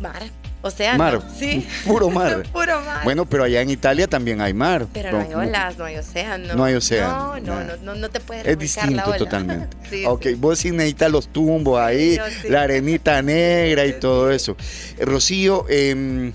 Mar. 0.00 0.22
Océano. 0.60 0.98
Mar. 0.98 1.22
Sí. 1.38 1.66
Puro 1.86 2.08
mar. 2.08 2.42
Puro 2.52 2.80
mar. 2.80 3.04
Bueno, 3.04 3.26
pero 3.26 3.44
allá 3.44 3.60
en 3.60 3.68
Italia 3.68 4.06
también 4.06 4.40
hay 4.40 4.54
mar. 4.54 4.86
Pero 4.92 5.12
no, 5.12 5.20
hay 5.20 5.34
olas, 5.48 5.76
no 5.76 5.84
hay 5.84 5.96
océano. 5.96 6.54
No 6.54 6.64
hay 6.64 6.74
océano. 6.74 7.38
No, 7.40 7.64
no, 7.64 7.76
no, 7.82 7.94
no, 7.94 8.08
te 8.08 8.20
puedes 8.20 8.46
Es 8.46 8.58
distinto 8.58 8.96
la 8.96 9.04
ola. 9.06 9.18
totalmente. 9.18 9.76
sí, 9.90 10.04
ok, 10.06 10.26
vos 10.38 10.58
sí 10.58 10.70
necesitas 10.70 11.10
los 11.10 11.28
tumbos 11.28 11.78
ahí, 11.78 12.18
sí. 12.40 12.48
la 12.48 12.62
arenita 12.62 13.20
negra 13.22 13.84
y 13.84 13.92
todo 14.00 14.30
eso. 14.30 14.56
Eh, 14.96 15.04
Rocío, 15.04 15.66
eh, 15.68 16.32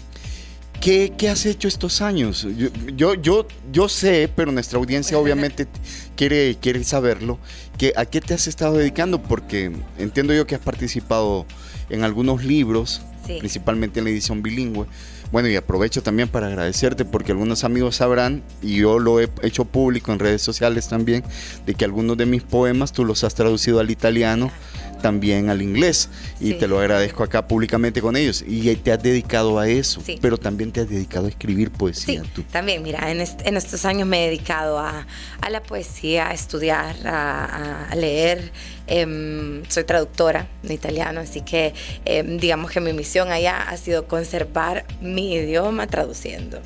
¿qué, 0.79 1.13
¿qué, 1.17 1.29
has 1.29 1.45
hecho 1.45 1.67
estos 1.67 2.01
años? 2.01 2.47
Yo, 2.57 2.69
yo, 2.95 3.13
yo, 3.15 3.47
yo 3.71 3.89
sé, 3.89 4.29
pero 4.35 4.51
nuestra 4.51 4.79
audiencia 4.79 5.17
obviamente 5.19 5.67
quiere, 6.15 6.57
quiere 6.59 6.83
saberlo, 6.83 7.39
que 7.77 7.93
¿a 7.95 8.05
qué 8.05 8.21
te 8.21 8.33
has 8.33 8.47
estado 8.47 8.77
dedicando? 8.77 9.21
Porque 9.21 9.71
entiendo 9.97 10.33
yo 10.33 10.47
que 10.47 10.55
has 10.55 10.61
participado 10.61 11.45
en 11.89 12.03
algunos 12.03 12.43
libros, 12.43 13.01
sí. 13.25 13.37
principalmente 13.39 13.99
en 13.99 14.05
la 14.05 14.11
edición 14.11 14.41
bilingüe. 14.41 14.87
Bueno, 15.31 15.47
y 15.47 15.55
aprovecho 15.55 16.01
también 16.01 16.27
para 16.27 16.47
agradecerte 16.47 17.05
porque 17.05 17.33
algunos 17.33 17.63
amigos 17.63 17.97
sabrán, 17.97 18.41
y 18.63 18.77
yo 18.77 18.97
lo 18.97 19.19
he 19.19 19.29
hecho 19.43 19.63
público 19.65 20.11
en 20.11 20.17
redes 20.17 20.41
sociales 20.41 20.87
también, 20.87 21.23
de 21.67 21.75
que 21.75 21.85
algunos 21.85 22.17
de 22.17 22.25
mis 22.25 22.41
poemas 22.41 22.93
tú 22.93 23.05
los 23.05 23.23
has 23.23 23.35
traducido 23.35 23.79
al 23.79 23.91
italiano, 23.91 24.51
también 24.99 25.49
al 25.49 25.61
inglés, 25.61 26.09
y 26.39 26.51
sí. 26.51 26.53
te 26.53 26.67
lo 26.67 26.79
agradezco 26.79 27.23
acá 27.23 27.47
públicamente 27.47 28.01
con 28.01 28.15
ellos. 28.15 28.43
Y 28.47 28.75
te 28.75 28.91
has 28.91 29.01
dedicado 29.01 29.59
a 29.59 29.67
eso, 29.67 30.01
sí. 30.01 30.17
pero 30.21 30.37
también 30.37 30.71
te 30.71 30.81
has 30.81 30.89
dedicado 30.89 31.25
a 31.25 31.29
escribir 31.29 31.71
poesía. 31.71 32.23
Sí, 32.23 32.29
tú. 32.33 32.43
también, 32.43 32.83
mira, 32.83 33.11
en, 33.11 33.21
est 33.21 33.45
en, 33.45 33.57
estos 33.57 33.85
años 33.85 34.07
me 34.07 34.25
he 34.25 34.29
dedicado 34.29 34.79
a, 34.79 35.07
a 35.41 35.49
la 35.49 35.61
poesía, 35.61 36.29
a 36.29 36.33
estudiar, 36.33 36.95
a, 37.07 37.87
a 37.89 37.95
leer. 37.95 38.51
Eh, 38.87 39.61
soy 39.69 39.83
traductora 39.83 40.47
de 40.63 40.73
italiano, 40.73 41.21
así 41.21 41.41
que 41.41 41.73
eh, 42.05 42.23
digamos 42.23 42.71
que 42.71 42.81
mi 42.81 42.93
misión 42.93 43.31
allá 43.31 43.61
ha 43.61 43.77
sido 43.77 44.07
conservar 44.07 44.85
mi 45.01 45.33
idioma 45.35 45.87
traduciendo. 45.87 46.59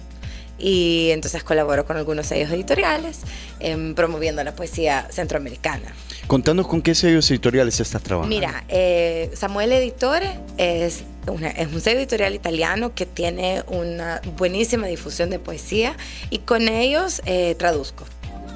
Y 0.57 1.09
entonces 1.11 1.43
colaboro 1.43 1.85
con 1.85 1.97
algunos 1.97 2.27
sellos 2.27 2.51
editoriales 2.51 3.19
eh, 3.59 3.93
promoviendo 3.95 4.43
la 4.43 4.55
poesía 4.55 5.07
centroamericana. 5.11 5.93
Contanos 6.27 6.67
con 6.67 6.81
qué 6.81 6.95
sellos 6.95 7.29
editoriales 7.31 7.79
estás 7.79 8.01
trabajando. 8.01 8.33
Mira, 8.33 8.63
eh, 8.69 9.31
Samuel 9.33 9.71
Editore 9.73 10.39
es, 10.57 11.03
una, 11.27 11.49
es 11.49 11.67
un 11.73 11.81
sello 11.81 11.99
editorial 11.99 12.33
italiano 12.33 12.93
que 12.95 13.05
tiene 13.05 13.63
una 13.67 14.21
buenísima 14.37 14.87
difusión 14.87 15.29
de 15.29 15.39
poesía 15.39 15.95
y 16.29 16.39
con 16.39 16.67
ellos 16.67 17.21
eh, 17.25 17.55
traduzco 17.57 18.05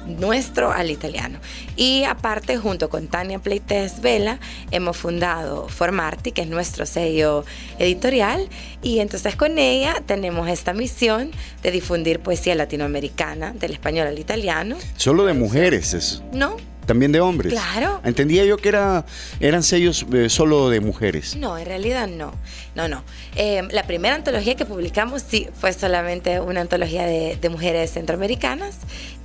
nuestro 0.06 0.72
al 0.72 0.90
italiano. 0.90 1.38
Y 1.76 2.04
aparte, 2.04 2.56
junto 2.56 2.88
con 2.88 3.08
Tania 3.08 3.38
Pleites 3.38 4.00
Vela, 4.00 4.38
hemos 4.70 4.96
fundado 4.96 5.68
Formarti, 5.68 6.32
que 6.32 6.42
es 6.42 6.48
nuestro 6.48 6.86
sello 6.86 7.44
editorial, 7.78 8.48
y 8.82 9.00
entonces 9.00 9.36
con 9.36 9.58
ella 9.58 10.02
tenemos 10.06 10.48
esta 10.48 10.72
misión 10.72 11.30
de 11.62 11.70
difundir 11.70 12.20
poesía 12.20 12.54
latinoamericana, 12.54 13.52
del 13.52 13.72
español 13.72 14.06
al 14.06 14.18
italiano. 14.18 14.76
Solo 14.96 15.24
de 15.24 15.34
mujeres 15.34 15.94
eso. 15.94 16.22
No, 16.32 16.56
también 16.88 17.12
de 17.12 17.20
hombres. 17.20 17.52
Claro. 17.52 18.00
Entendía 18.02 18.46
yo 18.46 18.56
que 18.56 18.70
era, 18.70 19.04
eran 19.40 19.62
sellos 19.62 20.06
eh, 20.10 20.30
solo 20.30 20.70
de 20.70 20.80
mujeres. 20.80 21.36
No, 21.36 21.58
en 21.58 21.66
realidad 21.66 22.08
no. 22.08 22.32
No, 22.74 22.88
no. 22.88 23.04
Eh, 23.36 23.62
la 23.70 23.82
primera 23.82 24.14
antología 24.14 24.56
que 24.56 24.64
publicamos 24.64 25.22
sí 25.22 25.48
fue 25.52 25.74
solamente 25.74 26.40
una 26.40 26.62
antología 26.62 27.04
de, 27.04 27.36
de 27.36 27.48
mujeres 27.50 27.92
centroamericanas 27.92 28.78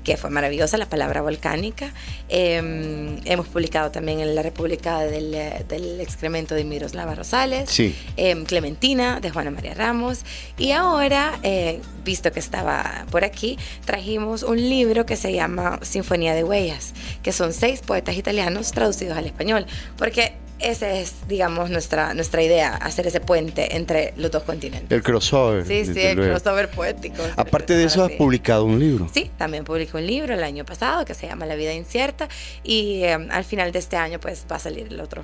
que 0.03 0.17
fue 0.17 0.29
maravillosa, 0.29 0.77
La 0.77 0.87
Palabra 0.87 1.21
Volcánica. 1.21 1.91
Em, 2.29 3.19
hemos 3.25 3.47
publicado 3.47 3.91
también 3.91 4.19
en 4.19 4.35
La 4.35 4.41
República 4.41 4.99
del, 5.01 5.31
del 5.67 6.01
Excremento 6.01 6.55
de 6.55 6.63
Miroslava 6.63 7.15
Rosales, 7.15 7.69
Sí. 7.69 7.95
em, 8.17 8.43
Clementina 8.45 9.19
de 9.19 9.29
Juana 9.29 9.51
María 9.51 9.73
Ramos. 9.73 10.23
Y 10.57 10.71
ahora, 10.71 11.39
eh, 11.43 11.79
visto 12.03 12.31
que 12.31 12.39
estaba 12.39 13.05
por 13.11 13.23
aquí, 13.23 13.57
trajimos 13.85 14.43
un 14.43 14.57
libro 14.57 15.05
que 15.05 15.15
se 15.15 15.31
llama 15.33 15.79
Sinfonía 15.83 16.33
de 16.33 16.43
Huellas, 16.43 16.93
que 17.21 17.31
son 17.31 17.53
seis 17.53 17.81
poetas 17.81 18.17
italianos 18.17 18.71
traducidos 18.71 19.17
al 19.17 19.25
español, 19.25 19.65
porque 19.97 20.33
esa 20.59 20.91
es, 20.91 21.27
digamos, 21.27 21.69
nuestra, 21.69 22.13
nuestra 22.13 22.41
idea, 22.41 22.75
hacer 22.75 23.07
ese 23.07 23.19
puente 23.19 23.75
entre 23.75 24.13
los 24.17 24.31
dos 24.31 24.43
continentes. 24.43 24.91
El 24.91 25.03
crossover. 25.03 25.65
Sí, 25.65 25.85
sí, 25.85 26.01
el 26.01 26.17
luego. 26.17 26.33
crossover 26.33 26.69
poético. 26.69 27.21
Aparte 27.35 27.73
de 27.75 27.85
eso, 27.85 28.03
has 28.03 28.11
publicado 28.11 28.65
un 28.65 28.79
libro. 28.79 29.09
Sí, 29.13 29.31
también 29.37 29.63
publiqué 29.63 29.97
un 29.97 30.05
libro 30.07 30.33
el 30.33 30.43
año 30.43 30.65
pasado 30.65 31.05
que 31.05 31.13
se 31.13 31.27
llama 31.27 31.45
La 31.45 31.55
vida 31.55 31.73
incierta 31.73 32.27
y 32.63 33.03
eh, 33.03 33.13
al 33.13 33.43
final 33.43 33.71
de 33.71 33.79
este 33.79 33.97
año 33.97 34.19
pues 34.19 34.45
va 34.51 34.55
a 34.57 34.59
salir 34.59 34.87
el 34.87 34.99
otro. 34.99 35.23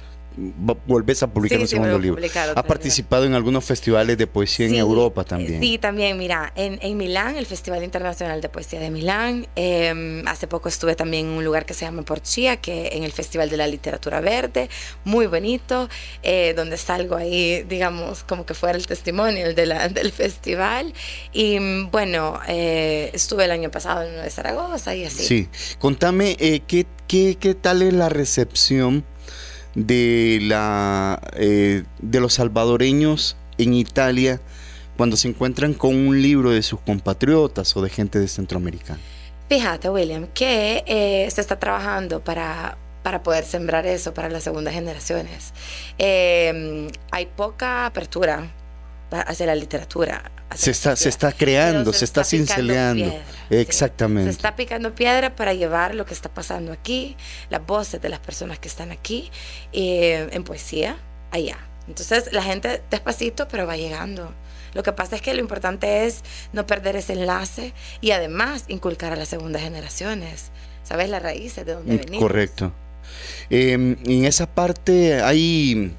Volvés 0.85 1.21
a 1.23 1.27
publicar 1.33 1.57
Sí, 1.57 1.61
un 1.63 1.67
sí, 1.67 1.75
segundo 1.75 1.99
libro. 1.99 2.21
Has 2.55 2.63
participado 2.63 3.25
en 3.25 3.33
algunos 3.33 3.65
festivales 3.65 4.17
de 4.17 4.27
poesía 4.27 4.67
en 4.67 4.71
Sí, 4.73 4.77
Europa 4.77 5.23
también. 5.23 5.59
Sí, 5.59 5.77
también, 5.77 6.17
mira, 6.17 6.53
en, 6.55 6.79
en 6.81 6.95
Milán, 6.97 7.35
el 7.35 7.45
Festival 7.45 7.83
Internacional 7.83 8.39
de 8.39 8.47
Poesía 8.47 8.79
de 8.79 8.89
Milán. 8.89 9.47
eh, 9.55 10.23
hace 10.27 10.47
poco 10.47 10.69
estuve 10.69 10.95
también 10.95 11.25
en 11.27 11.31
un 11.33 11.43
lugar 11.43 11.65
que 11.65 11.73
se 11.73 11.83
llama 11.85 12.03
Porchia, 12.03 12.57
que 12.57 12.89
en 12.93 13.03
el 13.03 13.11
Festival 13.11 13.49
de 13.49 13.57
la 13.57 13.67
Literatura 13.67 14.21
Verde, 14.21 14.69
muy 15.03 15.27
bonito, 15.27 15.89
eh, 16.23 16.53
donde 16.55 16.77
salgo 16.77 17.15
ahí, 17.15 17.63
digamos, 17.63 18.23
como 18.23 18.45
que 18.45 18.53
fuera 18.53 18.77
el 18.77 18.87
testimonio 18.87 19.53
de 19.53 19.65
la- 19.65 19.89
del 19.89 20.11
festival. 20.11 20.93
Y 21.33 21.59
mm, 21.59 21.91
bueno, 21.91 22.39
eh, 22.47 23.09
estuve 23.13 23.45
el 23.45 23.51
año 23.51 23.71
pasado 23.71 24.03
en 24.03 24.13
uno 24.13 24.21
de 24.21 24.29
Zaragoza 24.29 24.95
y 24.95 25.05
así. 25.05 25.23
Sí. 25.23 25.49
Contame, 25.79 26.37
eh, 26.39 26.61
¿qué, 26.67 26.85
qué, 27.07 27.35
qué 27.39 27.55
tal 27.55 27.81
es 27.81 27.93
la 27.93 28.07
recepción 28.09 29.03
de, 29.85 30.39
la, 30.41 31.21
eh, 31.33 31.83
de 32.01 32.19
los 32.19 32.33
salvadoreños 32.35 33.37
en 33.57 33.73
Italia 33.73 34.41
cuando 34.97 35.15
se 35.15 35.29
encuentran 35.29 35.73
con 35.73 35.95
un 35.95 36.21
libro 36.21 36.51
de 36.51 36.61
sus 36.61 36.81
compatriotas 36.81 37.75
o 37.77 37.81
de 37.81 37.89
gente 37.89 38.19
de 38.19 38.27
Centroamérica? 38.27 38.97
Fíjate, 39.47 39.89
William, 39.89 40.27
que 40.33 40.83
eh, 40.85 41.27
se 41.31 41.41
está 41.41 41.57
trabajando 41.57 42.23
para, 42.23 42.77
para 43.01 43.23
poder 43.23 43.45
sembrar 43.45 43.85
eso 43.85 44.13
para 44.13 44.29
las 44.29 44.43
segundas 44.43 44.73
generaciones. 44.73 45.53
Eh, 45.97 46.91
hay 47.11 47.25
poca 47.25 47.85
apertura 47.85 48.51
hacia 49.11 49.45
la 49.45 49.55
literatura. 49.55 50.31
hacia 50.49 50.57
Se 50.57 50.69
la 50.69 50.71
está, 50.71 50.95
se 50.95 51.09
está 51.09 51.31
creando, 51.31 51.91
pero 51.91 51.97
se, 51.97 52.05
está, 52.05 52.21
picando 52.23 52.45
cinceleando. 52.47 53.05
piedra, 53.05 53.23
sí. 53.49 53.55
Exactamente. 53.55 54.31
Se 54.31 54.35
está 54.37 54.55
picando 54.55 54.95
piedra 54.95 55.35
para 55.35 55.53
llevar 55.53 55.95
lo 55.95 56.05
que 56.05 56.13
está 56.13 56.29
pasando 56.29 56.71
aquí, 56.71 57.17
las 57.49 57.65
voces 57.65 58.01
de 58.01 58.09
las 58.09 58.19
personas 58.19 58.59
que 58.59 58.67
están 58.67 58.91
aquí, 58.91 59.31
eh, 59.73 60.27
en 60.31 60.43
poesía, 60.43 60.97
allá. 61.31 61.57
Entonces 61.87 62.31
la 62.33 62.43
gente 62.43 62.81
despacito, 62.91 63.47
pero 63.47 63.65
va 63.65 63.75
llegando. 63.75 64.33
Lo 64.73 64.83
que 64.83 64.91
pasa 64.93 65.15
es 65.15 65.21
que 65.23 65.33
lo 65.33 65.39
importante 65.39 66.05
es 66.05 66.21
no 66.53 66.67
perder 66.67 66.95
ese 66.95 67.13
enlace 67.13 67.73
y 68.01 68.11
además 68.11 68.65
inculcar 68.67 69.11
a 69.11 69.15
las 69.15 69.29
segundas 69.29 69.63
generaciones. 69.63 70.51
¿Sabes 70.83 71.09
las 71.09 71.23
raíces 71.23 71.65
de 71.65 71.73
dónde 71.73 71.93
Mm, 71.95 71.97
venimos? 71.97 72.19
Correcto. 72.21 72.71
Eh, 73.49 73.71
en 73.73 74.25
esa 74.25 74.45
parte 74.45 75.21
hay 75.23 75.95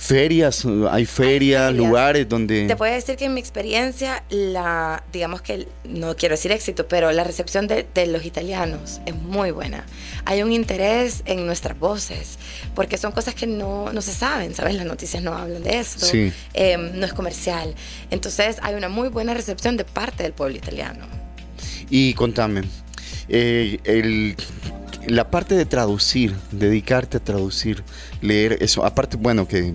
ferias, 0.00 0.64
hay 0.90 1.04
ferias, 1.06 1.74
lugares 1.74 2.28
donde... 2.28 2.66
Te 2.68 2.76
puedo 2.76 2.92
decir 2.94 3.16
que 3.16 3.24
en 3.24 3.34
mi 3.34 3.40
experiencia, 3.40 4.22
la, 4.30 5.02
digamos 5.12 5.42
que, 5.42 5.66
no 5.84 6.14
quiero 6.14 6.36
decir 6.36 6.52
éxito, 6.52 6.86
pero 6.86 7.10
la 7.10 7.24
recepción 7.24 7.66
de, 7.66 7.84
de 7.94 8.06
los 8.06 8.24
italianos 8.24 9.00
es 9.06 9.14
muy 9.16 9.50
buena. 9.50 9.84
Hay 10.24 10.42
un 10.44 10.52
interés 10.52 11.22
en 11.26 11.46
nuestras 11.46 11.76
voces, 11.78 12.38
porque 12.76 12.96
son 12.96 13.10
cosas 13.10 13.34
que 13.34 13.48
no, 13.48 13.92
no 13.92 14.00
se 14.00 14.12
saben, 14.12 14.54
¿sabes? 14.54 14.76
Las 14.76 14.86
noticias 14.86 15.20
no 15.20 15.34
hablan 15.34 15.64
de 15.64 15.78
esto, 15.80 16.06
Sí. 16.06 16.32
eh, 16.54 16.76
no 16.78 17.04
es 17.04 17.12
comercial. 17.12 17.74
Entonces 18.12 18.58
hay 18.62 18.76
una 18.76 18.88
muy 18.88 19.08
buena 19.08 19.34
recepción 19.34 19.76
de 19.76 19.84
parte 19.84 20.22
del 20.22 20.32
pueblo 20.32 20.56
italiano. 20.56 21.06
Y 21.90 22.14
contame, 22.14 22.62
eh, 23.28 23.80
el- 23.82 24.36
la 25.08 25.30
parte 25.30 25.54
de 25.54 25.66
traducir, 25.66 26.34
dedicarte 26.52 27.16
a 27.16 27.20
traducir, 27.20 27.82
leer, 28.20 28.58
eso, 28.60 28.84
aparte, 28.84 29.16
bueno, 29.16 29.46
que 29.48 29.74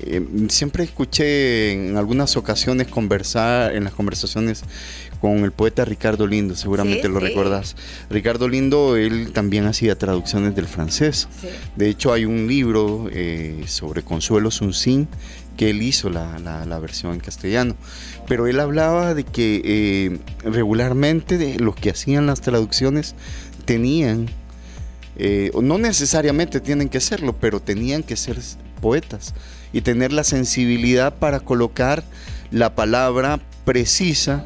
eh, 0.00 0.22
siempre 0.48 0.84
escuché 0.84 1.72
en 1.72 1.96
algunas 1.96 2.36
ocasiones 2.36 2.86
conversar, 2.88 3.74
en 3.74 3.84
las 3.84 3.92
conversaciones 3.94 4.62
con 5.20 5.38
el 5.38 5.50
poeta 5.50 5.84
Ricardo 5.84 6.26
Lindo, 6.28 6.54
seguramente 6.54 7.02
Sí, 7.02 7.12
lo 7.12 7.18
sí. 7.18 7.26
recordás. 7.26 7.74
Ricardo 8.08 8.48
Lindo, 8.48 8.96
él 8.96 9.32
también 9.32 9.66
hacía 9.66 9.98
traducciones 9.98 10.54
del 10.54 10.66
francés. 10.66 11.26
De 11.74 11.88
hecho, 11.88 12.12
hay 12.12 12.24
un 12.24 12.46
libro 12.46 13.08
eh, 13.12 13.64
sobre 13.66 14.02
Consuelo 14.02 14.52
Sunsin 14.52 15.08
que 15.56 15.70
él 15.70 15.82
hizo 15.82 16.08
la, 16.08 16.38
la- 16.38 16.64
la 16.64 16.78
versión 16.78 17.14
en 17.14 17.18
castellano. 17.20 17.74
Pero 18.28 18.46
él 18.46 18.60
hablaba 18.60 19.14
de 19.14 19.24
que 19.24 19.60
eh, 19.64 20.18
regularmente 20.48 21.36
de 21.36 21.58
los 21.58 21.74
que 21.74 21.90
hacían 21.90 22.26
las 22.28 22.40
traducciones 22.40 23.16
tenían, 23.64 24.28
eh, 25.18 25.50
no 25.60 25.78
necesariamente 25.78 26.60
tienen 26.60 26.88
que 26.88 27.00
serlo, 27.00 27.34
pero 27.34 27.60
tenían 27.60 28.02
que 28.02 28.16
ser 28.16 28.38
poetas 28.80 29.34
y 29.72 29.80
tener 29.80 30.12
la 30.12 30.24
sensibilidad 30.24 31.14
para 31.14 31.40
colocar 31.40 32.04
la 32.50 32.74
palabra 32.74 33.40
precisa 33.64 34.44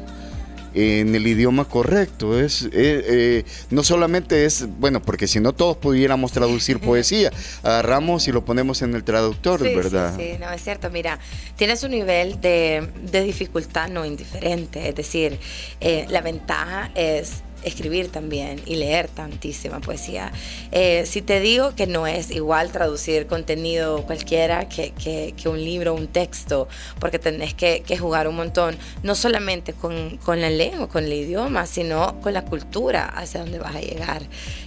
en 0.73 1.13
el 1.15 1.27
idioma 1.27 1.65
correcto. 1.65 2.39
Es, 2.39 2.63
eh, 2.63 2.69
eh, 2.73 3.45
no 3.69 3.83
solamente 3.83 4.45
es, 4.45 4.67
bueno, 4.79 5.01
porque 5.01 5.27
si 5.27 5.39
no 5.39 5.53
todos 5.53 5.77
pudiéramos 5.77 6.31
traducir 6.31 6.79
poesía, 6.81 7.31
agarramos 7.61 8.27
y 8.27 8.31
lo 8.31 8.43
ponemos 8.43 8.81
en 8.81 8.95
el 8.95 9.03
traductor, 9.03 9.61
Sí, 9.61 9.69
sí, 9.69 9.75
¿verdad? 9.75 10.15
Sí, 10.17 10.33
no, 10.39 10.51
es 10.51 10.63
cierto. 10.63 10.89
Mira, 10.89 11.19
tienes 11.55 11.83
un 11.83 11.91
nivel 11.91 12.41
de, 12.41 12.87
de 13.11 13.23
dificultad 13.23 13.89
no 13.89 14.05
indiferente. 14.05 14.89
Es 14.89 14.95
decir, 14.95 15.39
eh, 15.79 16.05
la 16.09 16.21
ventaja 16.21 16.91
es 16.95 17.43
escribir 17.63 18.09
también 18.09 18.61
y 18.65 18.75
leer 18.75 19.07
tantísima 19.07 19.79
poesía. 19.79 20.31
Eh, 20.71 21.05
si 21.05 21.21
te 21.21 21.39
digo 21.39 21.75
que 21.75 21.87
no 21.87 22.07
es 22.07 22.31
igual 22.31 22.71
traducir 22.71 23.27
contenido 23.27 24.03
cualquiera 24.05 24.67
que, 24.69 24.91
que- 24.91 25.33
un 25.47 25.63
libro, 25.63 25.93
un 25.93 26.07
texto, 26.07 26.67
porque 26.99 27.19
tenés 27.19 27.53
que, 27.53 27.83
que 27.85 27.97
jugar 27.97 28.27
un 28.29 28.35
montón, 28.35 28.77
no 29.03 29.13
solamente 29.13 29.73
con, 29.73 30.17
con 30.23 30.39
la 30.41 30.49
lengua, 30.49 30.87
con 30.87 31.03
el 31.03 31.13
idioma, 31.13 31.65
sino 31.65 32.19
con 32.21 32.33
la 32.33 32.45
cultura 32.45 33.05
hacia 33.05 33.41
donde 33.41 33.59
vas 33.59 33.75
a 33.75 33.81
llegar, 33.81 34.23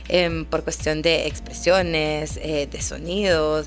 Em, 0.08 0.44
por 0.44 0.62
cuestión 0.62 1.02
de 1.02 1.26
expresiones, 1.26 2.38
eh, 2.40 2.68
de 2.70 2.80
sonidos. 2.80 3.66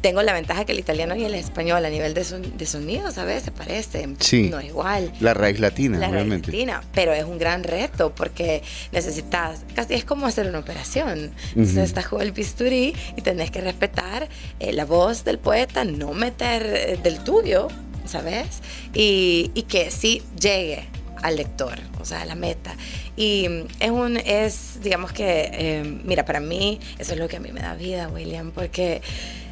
Tengo 0.00 0.22
la 0.22 0.32
ventaja 0.32 0.64
que 0.64 0.72
el 0.72 0.78
italiano 0.78 1.14
y 1.16 1.24
el 1.24 1.34
español 1.34 1.84
a 1.84 1.90
nivel 1.90 2.14
de, 2.14 2.24
son- 2.24 2.56
de 2.58 2.66
sonidos 2.66 3.18
a 3.18 3.24
veces 3.24 3.44
se 3.44 3.50
parecen, 3.50 4.16
Sí. 4.20 4.48
no 4.50 4.58
es 4.58 4.66
igual 4.66 5.12
La 5.20 5.34
raíz 5.34 5.58
latina, 5.60 5.98
la 5.98 6.08
obviamente. 6.08 6.48
Argentina, 6.50 6.82
pero 6.94 7.12
es 7.12 7.24
un 7.24 7.38
gran 7.38 7.64
reto 7.64 8.14
porque 8.14 8.62
necesitas, 8.92 9.60
casi 9.74 9.94
es 9.94 10.04
como 10.04 10.26
hacer 10.26 10.46
una 10.46 10.58
operación. 10.60 11.32
Entonces 11.50 11.74
Ujú. 11.76 11.84
estás 11.84 12.08
con 12.08 12.20
el 12.22 12.32
bisturí 12.32 12.94
y 13.16 13.22
tenés 13.22 13.50
que 13.50 13.60
respetar 13.60 14.28
eh, 14.58 14.72
la 14.72 14.84
voz 14.84 15.24
del 15.24 15.38
poeta, 15.38 15.84
no 15.84 16.12
meter 16.12 16.62
eh, 16.66 16.98
del 17.02 17.20
tuyo, 17.24 17.68
¿sabes? 18.06 18.60
Y, 18.94 19.50
y 19.54 19.62
que 19.62 19.90
sí 19.90 20.22
llegue 20.40 20.84
al 21.22 21.36
lector, 21.36 21.78
o 22.00 22.04
sea, 22.06 22.22
a 22.22 22.24
la 22.24 22.34
meta. 22.34 22.74
Y 23.14 23.46
mm, 23.48 23.66
es 23.80 23.90
un, 23.90 24.16
es, 24.16 24.78
digamos 24.82 25.12
que, 25.12 25.50
eh, 25.52 25.82
mira, 26.04 26.24
para 26.24 26.40
mí 26.40 26.80
eso 26.98 27.12
es 27.12 27.18
lo 27.18 27.28
que 27.28 27.36
a 27.36 27.40
mí 27.40 27.52
me 27.52 27.60
da 27.60 27.74
vida, 27.74 28.08
William, 28.08 28.52
porque 28.52 29.02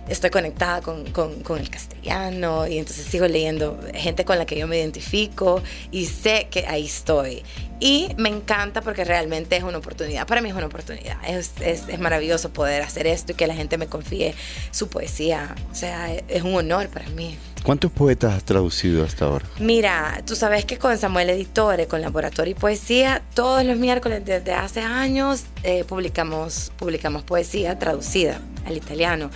estoy 0.08 0.30
conectada 0.30 0.80
con, 0.82 1.04
con- 1.12 1.42
con 1.42 1.58
el 1.58 1.70
castellano 1.70 2.66
y 2.66 2.78
entonces 2.78 3.06
sigo 3.06 3.26
leyendo 3.26 3.78
gente 3.94 4.24
con 4.24 4.38
la 4.38 4.46
que 4.46 4.58
yo 4.58 4.66
me 4.66 4.78
identifico 4.78 5.62
y 5.90 6.06
sé 6.06 6.48
que 6.50 6.66
ahí 6.66 6.86
estoy. 6.86 7.42
Y 7.80 8.08
me 8.16 8.28
encanta 8.28 8.80
porque 8.82 9.04
realmente 9.04 9.56
es 9.56 9.62
una 9.62 9.78
oportunidad, 9.78 10.26
para 10.26 10.40
mí 10.40 10.48
es 10.48 10.54
una 10.56 10.66
oportunidad, 10.66 11.16
es, 11.28 11.52
es, 11.60 11.84
es 11.88 12.00
maravilloso 12.00 12.50
poder 12.52 12.82
hacer 12.82 13.06
esto 13.06 13.32
y 13.32 13.34
que 13.36 13.46
la 13.46 13.54
gente 13.54 13.78
me 13.78 13.86
confíe 13.86 14.34
su 14.72 14.88
poesía, 14.88 15.54
o 15.70 15.74
sea, 15.76 16.12
es, 16.12 16.42
un 16.42 16.54
honor 16.56 16.88
para 16.88 17.08
mí. 17.10 17.36
¿Cuántos 17.62 17.92
poetas 17.92 18.34
has 18.34 18.42
traducido 18.44 19.04
hasta 19.04 19.26
ahora? 19.26 19.44
Mira, 19.60 20.22
tú 20.26 20.34
sabes 20.34 20.64
que 20.64 20.76
con 20.78 20.98
Samuel 20.98 21.30
Editore, 21.30 21.86
con 21.86 22.00
Laboratorio 22.00 22.50
y 22.52 22.54
Poesía, 22.58 23.22
todos 23.34 23.62
los 23.64 23.76
miércoles 23.76 24.24
desde 24.24 24.52
hace 24.54 24.80
años 24.80 25.44
eh, 25.62 25.84
publicamos, 25.84 26.72
publicamos 26.78 27.22
poesía 27.22 27.78
traducida 27.78 28.40
al 28.66 28.76
italiano. 28.76 29.30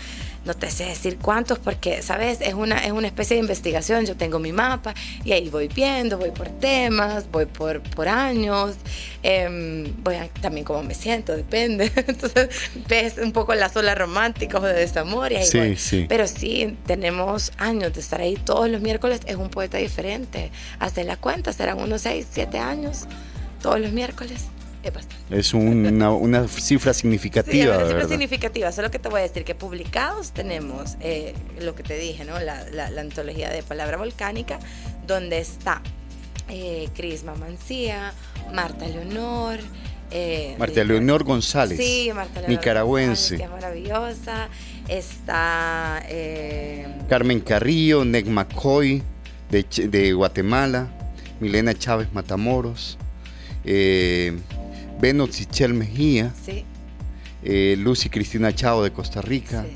No 0.45 0.55
te 0.55 0.71
sé 0.73 0.87
decir 0.87 1.19
cuántos 1.23 1.61
porque, 1.61 2.03
¿sabes? 2.03 2.41
Es 2.41 2.55
una, 2.55 2.85
es 2.85 2.91
una 2.91 3.07
especie 3.07 3.37
de 3.37 3.43
investigación. 3.43 4.07
Yo 4.07 4.17
tengo 4.17 4.41
mi 4.41 4.53
mapa 4.53 4.93
y 5.25 5.31
ahí 5.31 5.49
voy 5.49 5.69
viendo, 5.69 6.19
voy 6.19 6.33
por 6.33 6.49
temas, 6.49 7.31
voy 7.31 7.47
por, 7.47 7.81
por 7.81 8.09
años, 8.09 8.75
em, 9.23 9.93
voy 10.03 10.17
a- 10.17 10.29
también 10.41 10.65
cómo 10.65 10.83
me 10.83 10.95
siento, 10.95 11.37
depende. 11.37 11.93
Entonces 12.09 12.49
ves 12.89 13.19
un 13.19 13.31
poco 13.31 13.55
las 13.55 13.77
olas 13.77 13.97
románticas 13.97 14.61
o 14.61 14.67
de 14.67 14.75
desamor 14.75 15.31
y 15.31 15.37
ahí 15.37 15.47
Sí, 15.47 15.59
voy. 15.59 15.77
sí. 15.77 16.07
Pero 16.09 16.27
sí, 16.27 16.77
tenemos 16.87 17.53
años 17.59 17.93
de 17.93 18.01
estar 18.01 18.21
ahí 18.21 18.35
todos 18.35 18.69
los 18.69 18.81
miércoles. 18.81 19.21
Es 19.27 19.37
un 19.37 19.49
poeta 19.49 19.79
diferente. 19.79 20.51
Hace 20.81 21.05
la 21.05 21.17
cuenta, 21.17 21.53
serán 21.53 21.79
unos 21.81 22.03
6, 22.03 22.27
7 22.33 22.59
años 22.59 23.07
todos 23.63 23.79
los 23.79 23.93
miércoles. 23.93 24.47
Es 25.31 25.55
una, 25.55 26.11
una 26.11 26.49
cifra 26.49 26.93
significativa, 26.93 27.53
Sí, 27.53 27.69
una 27.69 27.77
cifra 27.79 27.95
¿verdad? 27.95 28.09
significativa. 28.09 28.73
Solo 28.73 28.91
que 28.91 28.99
te 28.99 29.09
voy 29.09 29.21
a 29.21 29.23
decir 29.23 29.45
que 29.45 29.55
publicados 29.55 30.33
tenemos 30.33 30.97
eh, 31.01 31.35
lo 31.61 31.75
que 31.75 31.83
te 31.83 31.97
dije, 31.99 32.25
¿no? 32.25 32.39
La, 32.41 32.65
la- 32.71 32.91
la 32.91 33.01
antología 33.01 33.51
de 33.51 33.63
palabra 33.63 33.97
volcánica, 33.97 34.59
donde 35.07 35.39
está 35.39 35.83
eh, 36.49 36.89
Crisma 36.95 37.35
Mancía, 37.35 38.13
Marta 38.53 38.87
Leonor. 38.87 39.59
eh, 40.11 40.55
Marta 40.59 40.85
Leonor 40.85 41.25
González, 41.25 41.79
Sí, 41.79 42.11
Marta 42.15 42.41
Leonor 42.41 42.51
nicaragüense. 42.51 43.37
González, 43.39 43.39
que 43.39 43.45
es 43.45 43.51
maravillosa. 43.95 44.49
Está. 44.89 46.03
eh, 46.09 46.87
Carmen 47.09 47.41
Carrillo, 47.41 48.05
Neg 48.05 48.27
McCoy 48.27 49.03
de, 49.51 49.65
de 49.89 50.13
Guatemala, 50.13 50.89
Milena 51.41 51.73
Chávez 51.75 52.13
Matamoros, 52.13 52.99
eh, 53.65 54.37
Beno 55.03 55.27
Sichel 55.27 55.75
Mejía, 55.75 56.33
sí, 56.47 56.65
eh, 57.43 57.75
Lucy 57.77 58.09
Cristina 58.09 58.55
Chao 58.55 58.85
de 58.85 58.93
Costa 58.93 59.21
Rica. 59.21 59.67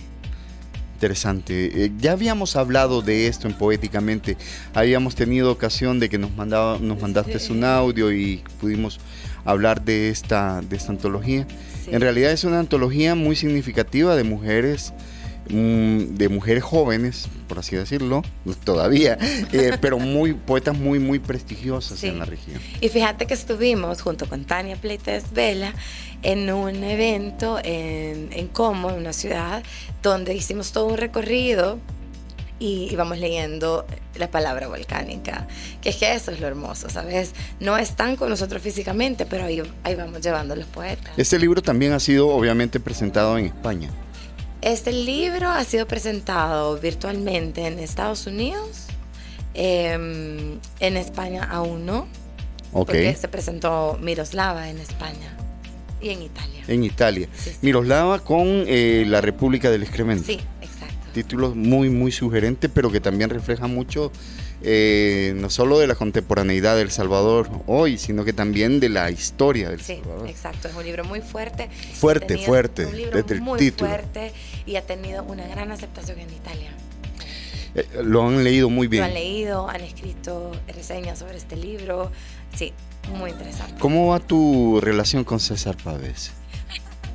Interesante. 0.95 1.85
Eh, 1.85 1.91
ya 1.99 2.13
habíamos 2.13 2.55
hablado 2.55 3.03
de 3.03 3.27
esto 3.27 3.49
en 3.49 3.55
Poéticamente. 3.55 4.37
Habíamos 4.73 5.17
tenido 5.17 5.51
ocasión 5.51 5.99
de 5.99 6.09
que 6.09 6.17
nos, 6.17 6.31
mandaba, 6.37 6.79
nos 6.79 7.03
mandaste 7.03 7.41
Sí. 7.41 7.51
un 7.53 7.65
audio 7.65 8.13
y 8.13 8.45
pudimos 8.61 9.01
hablar 9.45 9.85
de 9.85 10.11
esta, 10.11 10.61
de 10.63 10.77
esta 10.77 10.93
antología. 10.93 11.45
En 11.89 12.01
realidad 12.01 12.31
es 12.31 12.45
una 12.45 12.61
antología 12.61 13.17
muy 13.17 13.35
significativa 13.35 14.15
de 14.15 14.23
mujeres, 14.23 14.93
de 15.49 16.29
mujeres 16.29 16.63
jóvenes, 16.65 17.29
por 17.49 17.59
así 17.61 17.77
decirlo, 17.77 18.23
todavía, 18.65 19.17
eh, 19.53 19.79
pero 19.81 19.99
muy 19.99 20.35
poetas 20.35 20.77
muy, 20.77 20.99
muy 20.99 21.19
prestigiosas 21.19 21.99
Sí. 21.99 22.09
en 22.09 22.19
la 22.19 22.25
región. 22.25 22.61
Y 22.81 22.89
fíjate 22.89 23.27
que 23.27 23.35
estuvimos 23.35 24.03
junto 24.03 24.29
con 24.29 24.45
Tania 24.45 24.77
Pleites 24.77 25.33
Vela 25.33 25.73
en 26.23 26.51
un 26.53 26.83
evento 26.83 27.59
en, 27.63 28.31
en 28.33 28.49
Como, 28.49 28.91
en 28.91 28.97
una 28.97 29.13
ciudad, 29.13 29.63
donde 30.03 30.35
hicimos 30.35 30.73
todo 30.73 30.87
un 30.87 30.97
recorrido 30.97 31.79
y 32.59 32.89
íbamos 32.91 33.19
leyendo 33.19 33.85
la 34.17 34.31
palabra 34.31 34.67
volcánica. 34.67 35.47
Que 35.83 35.91
es 35.91 35.97
que 35.97 36.15
eso 36.15 36.31
es 36.31 36.41
lo 36.41 36.47
hermoso, 36.47 36.89
¿sabes? 36.89 37.33
No 37.61 37.77
están 37.77 38.17
con 38.17 38.31
nosotros 38.31 38.63
físicamente, 38.63 39.27
pero 39.27 39.45
ahí, 39.45 39.63
ahí 39.85 39.95
vamos 39.95 40.23
llevando 40.23 40.57
los 40.57 40.67
poetas. 40.67 41.13
Este 41.19 41.39
libro 41.39 41.61
también 41.61 41.93
ha 41.93 42.01
sido 42.01 42.29
obviamente 42.29 42.81
presentado 42.81 43.37
en 43.37 43.45
España. 43.47 43.91
Este 44.67 44.91
libro 44.91 45.49
ha 45.49 45.63
sido 45.63 45.87
presentado 45.87 46.77
virtualmente 46.81 47.69
en 47.69 47.79
Estados 47.79 48.27
Unidos, 48.27 48.87
em, 49.55 50.59
en 50.81 50.97
España 50.97 51.45
aún 51.49 51.87
no, 51.87 52.09
Ok. 52.73 52.87
porque 52.89 53.15
se 53.15 53.29
presentó 53.29 53.97
Miroslava 54.03 54.69
en 54.69 54.79
España 54.79 55.37
y 56.01 56.09
en 56.09 56.23
Italia. 56.23 56.65
En 56.67 56.83
Italia. 56.83 57.29
Miroslava 57.63 58.19
con 58.25 58.65
eh, 58.67 59.05
la 59.07 59.21
República 59.21 59.71
del 59.71 59.85
Excremento. 59.85 60.25
Sí, 60.27 60.41
exacto. 60.61 60.97
Títulos 61.15 61.55
muy, 61.55 61.89
muy 61.89 62.11
sugerentes, 62.11 62.69
pero 62.75 62.91
que 62.91 63.01
también 63.01 63.31
refleja 63.31 63.69
mucho 63.69 64.11
eh, 64.63 65.35
no 65.37 65.49
solo 65.51 65.79
de 65.79 65.87
la 65.87 65.95
contemporaneidad 65.95 66.77
del 66.77 66.91
Salvador 66.91 67.49
hoy, 67.67 67.99
sino 67.99 68.25
que 68.25 68.33
también 68.33 68.81
de 68.81 68.89
la 68.89 69.11
historia 69.11 69.69
del 69.69 69.81
Sí, 69.81 70.01
Salvador. 70.03 70.29
exacto. 70.29 70.69
Es 70.69 70.75
un 70.75 70.83
libro 70.85 71.05
muy 71.05 71.21
fuerte. 71.21 71.69
Fuerte, 71.95 72.39
fuerte, 72.39 72.87
Un 72.87 72.97
libro 72.97 73.17
desde 73.23 73.35
el 73.35 73.43
muy 73.43 73.59
título. 73.59 73.91
fuerte 73.91 74.33
y 74.67 74.77
ha 74.77 74.83
tenido 74.83 75.23
una 75.25 75.47
gran 75.47 75.71
aceptación 75.71 76.19
en 76.19 76.31
Italia. 76.31 76.71
Eh, 77.75 77.87
lo 78.03 78.27
han 78.27 78.43
leído 78.43 78.69
muy 78.69 78.89
bien. 78.89 79.03
Lo 79.03 79.09
han 79.09 79.15
leído, 79.15 79.69
han 79.69 79.81
escrito 79.83 80.53
reseñas 80.67 81.19
sobre 81.19 81.37
este 81.37 81.57
libro. 81.57 82.11
Sí, 82.55 82.73
muy 83.17 83.31
interesante. 83.31 83.79
¿Cómo 83.79 84.09
va 84.09 84.19
tu 84.19 84.81
relación 84.81 85.25
con 85.25 85.41
César 85.41 85.77
Pavés? 85.83 86.33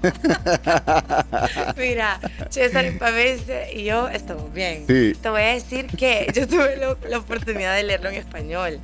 Mira, 1.77 2.19
César 2.49 2.85
Pavese 2.99 3.69
y 3.75 3.83
yo 3.85 4.07
estamos 4.09 4.51
bien. 4.53 4.85
Sí. 4.87 5.13
Te 5.21 5.29
voy 5.29 5.41
a 5.41 5.53
decir 5.53 5.87
que 5.87 6.27
yo 6.33 6.47
tuve 6.47 6.77
lo- 6.77 6.97
la 7.09 7.19
oportunidad 7.19 7.75
de 7.75 7.83
leerlo 7.83 8.09
en 8.09 8.15
español. 8.15 8.79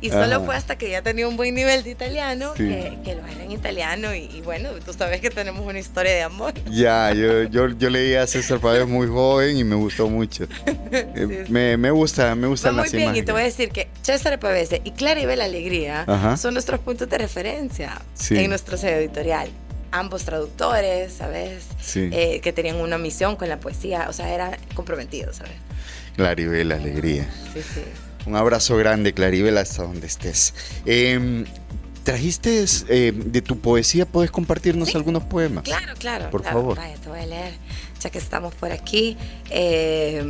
Y 0.00 0.10
solo 0.10 0.36
Ajá. 0.36 0.40
fue 0.40 0.56
hasta 0.56 0.76
que 0.78 0.90
ya 0.90 1.02
tenía 1.02 1.26
un 1.28 1.36
buen 1.36 1.54
nivel 1.54 1.82
de 1.84 1.90
italiano 1.90 2.52
Sí. 2.56 2.64
que, 2.68 2.98
que 3.04 3.14
lo 3.14 3.26
era 3.26 3.44
en 3.44 3.52
italiano. 3.52 4.14
Y, 4.14 4.24
y 4.34 4.40
bueno, 4.42 4.70
tú 4.84 4.92
sabes 4.92 5.20
que 5.20 5.30
tenemos 5.30 5.64
una 5.66 5.78
historia 5.78 6.12
de 6.12 6.22
amor. 6.22 6.52
Ya, 6.70 7.12
yo, 7.12 7.44
yo, 7.44 7.68
yo 7.68 7.90
leí 7.90 8.14
a 8.14 8.26
César 8.26 8.58
Pavés 8.60 8.86
muy 8.86 9.06
joven 9.06 9.56
y 9.56 9.64
me 9.64 9.74
gustó 9.76 10.08
mucho. 10.08 10.46
Eh, 10.90 11.44
Me, 11.50 11.76
me 11.76 11.90
gusta, 11.90 12.34
me 12.34 12.42
Va 12.46 12.48
gustan 12.48 12.74
muy 12.74 12.88
bien, 12.88 13.14
y 13.14 13.22
te 13.22 13.30
voy 13.32 13.42
a 13.42 13.44
decir 13.44 13.68
que 13.70 13.88
César 14.02 14.38
Pavese 14.38 14.80
y 14.84 14.92
Claribel 14.92 15.40
Alegría 15.42 16.04
Ajá. 16.06 16.36
son 16.38 16.54
nuestros 16.54 16.80
puntos 16.80 17.08
de 17.10 17.18
referencia 17.18 18.00
Sí. 18.14 18.38
en 18.38 18.48
nuestro 18.48 18.76
sello 18.78 18.96
editorial. 18.96 19.50
Ambos 19.90 20.24
traductores, 20.24 21.12
¿sabes? 21.12 21.64
Sí. 21.80 22.10
Eh, 22.12 22.40
que 22.42 22.52
tenían 22.52 22.76
una 22.76 22.98
misión 22.98 23.36
con 23.36 23.48
la 23.48 23.58
poesía, 23.60 24.06
o 24.08 24.12
sea, 24.12 24.32
eran 24.32 24.56
comprometidos, 24.74 25.36
¿sabes? 25.36 25.52
Claribel, 26.16 26.72
alegría. 26.72 27.28
Sí, 27.54 27.60
sí. 27.62 27.82
Un 28.26 28.36
abrazo 28.36 28.76
grande, 28.76 29.14
Claribel, 29.14 29.56
hasta 29.56 29.84
donde 29.84 30.06
estés. 30.06 30.54
Eh, 30.84 31.44
¿Trajiste 32.04 32.64
eh, 32.88 33.12
de 33.14 33.42
tu 33.42 33.58
poesía? 33.58 34.06
¿Puedes 34.06 34.30
compartirnos 34.30 34.94
algunos 34.94 35.24
poemas? 35.24 35.64
Claro, 35.64 35.92
claro. 35.98 36.30
Por 36.30 36.42
claro. 36.42 36.58
favor. 36.58 36.76
Vaya, 36.78 36.94
te 36.96 37.08
voy 37.08 37.20
a 37.20 37.26
leer, 37.26 37.52
ya 38.00 38.10
que 38.10 38.18
estamos 38.18 38.54
por 38.54 38.72
aquí. 38.72 39.16
eh, 39.50 40.22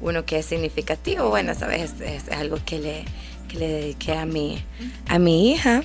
uno 0.00 0.26
que 0.26 0.38
es 0.38 0.46
significativo, 0.46 1.30
bueno, 1.30 1.54
sabes, 1.54 1.92
es, 2.00 2.24
es 2.26 2.28
algo 2.30 2.58
que 2.64 2.78
le, 2.78 3.04
que 3.48 3.58
le 3.58 3.68
dediqué 3.68 4.12
a 4.12 4.26
mi, 4.26 4.62
a 5.08 5.18
mi 5.18 5.52
hija. 5.52 5.82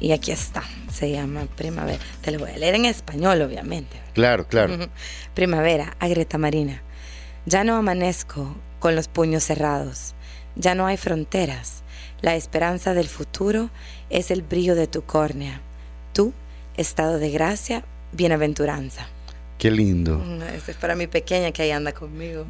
Y 0.00 0.12
aquí 0.12 0.30
está, 0.32 0.62
se 0.96 1.10
llama 1.10 1.46
Primavera. 1.56 1.98
Te 2.22 2.30
lo 2.30 2.38
voy 2.38 2.50
a 2.50 2.56
leer 2.56 2.74
en 2.74 2.86
español, 2.86 3.42
obviamente. 3.42 4.00
Claro, 4.14 4.48
claro. 4.48 4.88
Primavera, 5.34 5.94
a 6.00 6.08
Greta 6.08 6.38
Marina. 6.38 6.82
Ya 7.44 7.62
no 7.62 7.76
amanezco 7.76 8.56
con 8.80 8.96
los 8.96 9.06
puños 9.08 9.44
cerrados. 9.44 10.14
Ya 10.56 10.74
no 10.74 10.86
hay 10.86 10.96
fronteras. 10.96 11.82
La 12.22 12.34
esperanza 12.34 12.94
del 12.94 13.08
futuro 13.08 13.70
es 14.08 14.30
el 14.30 14.42
brillo 14.42 14.74
de 14.74 14.86
tu 14.86 15.02
córnea. 15.02 15.60
Tú, 16.14 16.32
estado 16.76 17.18
de 17.18 17.30
gracia, 17.30 17.84
bienaventuranza. 18.12 19.08
Qué 19.58 19.70
lindo. 19.70 20.18
Mm, 20.18 20.42
Ese 20.54 20.72
es 20.72 20.76
para 20.76 20.94
mi 20.94 21.06
pequeña 21.06 21.50
que 21.50 21.62
ahí 21.62 21.70
anda 21.70 21.92
conmigo. 21.92 22.44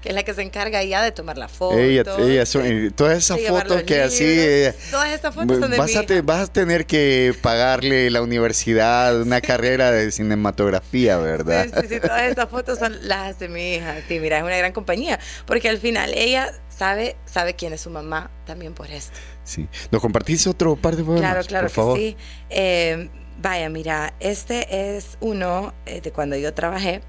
Que 0.00 0.10
es 0.10 0.14
la 0.14 0.22
que 0.22 0.34
se 0.34 0.42
encarga 0.42 0.84
ya 0.84 1.02
de 1.02 1.10
tomar 1.10 1.36
la 1.36 1.48
foto. 1.48 1.76
Ella, 1.76 2.04
ella 2.18 2.46
son- 2.46 2.64
eh, 2.64 2.90
todas 2.94 3.18
esas 3.18 3.40
fotos 3.40 3.82
que 3.82 4.00
así... 4.02 4.24
libros. 4.24 4.44
eh, 4.46 4.74
Todas 4.90 5.08
estas 5.12 5.34
fotos 5.34 5.58
son 5.58 5.70
de 5.72 5.78
vas, 5.78 5.90
mi 5.90 5.96
a 5.96 6.06
te- 6.06 6.14
hija. 6.14 6.22
vas 6.22 6.48
a 6.48 6.52
tener 6.52 6.86
que 6.86 7.34
pagarle 7.42 8.08
la 8.10 8.22
universidad, 8.22 9.20
una 9.20 9.40
carrera 9.40 9.90
de 9.90 10.12
cinematografía, 10.12 11.16
¿verdad? 11.16 11.64
Sí, 11.74 11.80
sí, 11.82 11.94
sí, 11.94 12.00
todas 12.00 12.22
estas 12.22 12.48
fotos 12.48 12.78
son 12.78 12.96
las 13.08 13.38
de 13.40 13.48
mi 13.48 13.74
hija. 13.74 13.96
Sí, 14.06 14.20
mira, 14.20 14.38
es 14.38 14.44
una 14.44 14.56
gran 14.56 14.72
compañía. 14.72 15.18
Porque 15.46 15.68
al 15.68 15.78
final 15.78 16.12
ella 16.14 16.52
sabe, 16.68 17.16
sabe 17.24 17.54
quién 17.54 17.72
es 17.72 17.80
su 17.80 17.90
mamá 17.90 18.30
también 18.46 18.74
por 18.74 18.88
esto. 18.90 19.18
Sí. 19.42 19.66
¿Nos 19.90 20.00
compartís 20.00 20.46
otro 20.46 20.76
par 20.76 20.94
de 20.94 21.02
poemas? 21.02 21.20
Claro, 21.20 21.42
claro 21.46 21.64
por 21.66 21.70
que 21.70 21.74
favor? 21.74 21.98
sí. 21.98 22.16
Eh, 22.50 23.08
vaya, 23.40 23.68
mira, 23.68 24.14
este 24.20 24.96
es 24.96 25.16
uno 25.20 25.72
eh, 25.86 26.00
de 26.00 26.12
cuando 26.12 26.36
yo 26.36 26.52
trabajé 26.54 27.02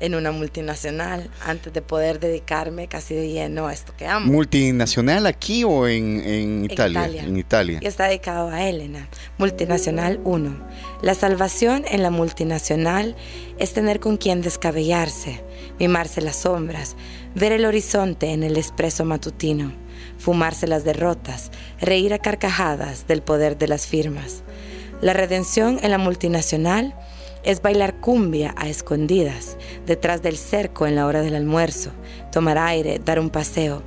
en 0.00 0.14
una 0.14 0.32
multinacional 0.32 1.30
antes 1.44 1.72
de 1.72 1.82
poder 1.82 2.18
dedicarme 2.20 2.88
casi 2.88 3.14
de 3.14 3.28
lleno 3.28 3.66
a 3.68 3.72
esto 3.72 3.94
que 3.96 4.06
amo. 4.06 4.32
¿Multinacional 4.32 5.26
aquí 5.26 5.62
o 5.62 5.86
en, 5.86 6.20
en 6.20 6.64
Italia? 6.64 7.00
Italia. 7.00 7.22
En 7.22 7.36
Italia. 7.36 7.78
Y 7.82 7.86
está 7.86 8.06
dedicado 8.06 8.48
a 8.48 8.66
Elena. 8.66 9.08
Multinacional 9.38 10.18
1. 10.24 10.56
La 11.02 11.14
salvación 11.14 11.84
en 11.86 12.02
la 12.02 12.10
multinacional 12.10 13.14
es 13.58 13.74
tener 13.74 14.00
con 14.00 14.16
quien 14.16 14.40
descabellarse, 14.40 15.44
mimarse 15.78 16.22
las 16.22 16.36
sombras, 16.36 16.96
ver 17.34 17.52
el 17.52 17.66
horizonte 17.66 18.32
en 18.32 18.42
el 18.42 18.56
expreso 18.56 19.04
matutino, 19.04 19.72
fumarse 20.18 20.66
las 20.66 20.82
derrotas, 20.82 21.50
reír 21.78 22.14
a 22.14 22.18
carcajadas 22.18 23.06
del 23.06 23.22
poder 23.22 23.58
de 23.58 23.68
las 23.68 23.86
firmas. 23.86 24.42
La 25.00 25.14
redención 25.14 25.78
en 25.82 25.90
la 25.92 25.98
multinacional 25.98 26.94
es 27.42 27.62
bailar 27.62 28.00
cumbia 28.00 28.54
a 28.58 28.68
escondidas, 28.68 29.56
detrás 29.86 30.20
del 30.20 30.36
cerco 30.36 30.86
en 30.86 30.94
la 30.94 31.06
hora 31.06 31.22
del 31.22 31.34
almuerzo, 31.34 31.90
tomar 32.30 32.58
aire, 32.58 33.00
dar 33.02 33.18
un 33.18 33.30
paseo, 33.30 33.82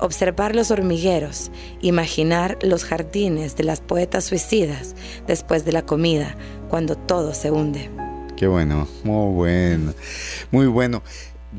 observar 0.00 0.56
los 0.56 0.72
hormigueros, 0.72 1.52
imaginar 1.82 2.58
los 2.62 2.84
jardines 2.84 3.54
de 3.54 3.62
las 3.62 3.80
poetas 3.80 4.24
suicidas 4.24 4.96
después 5.28 5.64
de 5.64 5.70
la 5.70 5.86
comida, 5.86 6.36
cuando 6.68 6.96
todo 6.96 7.32
se 7.32 7.52
hunde. 7.52 7.88
Qué 8.36 8.48
bueno, 8.48 8.88
muy 9.04 9.32
bueno, 9.34 9.94
muy 10.50 10.66
bueno. 10.66 11.00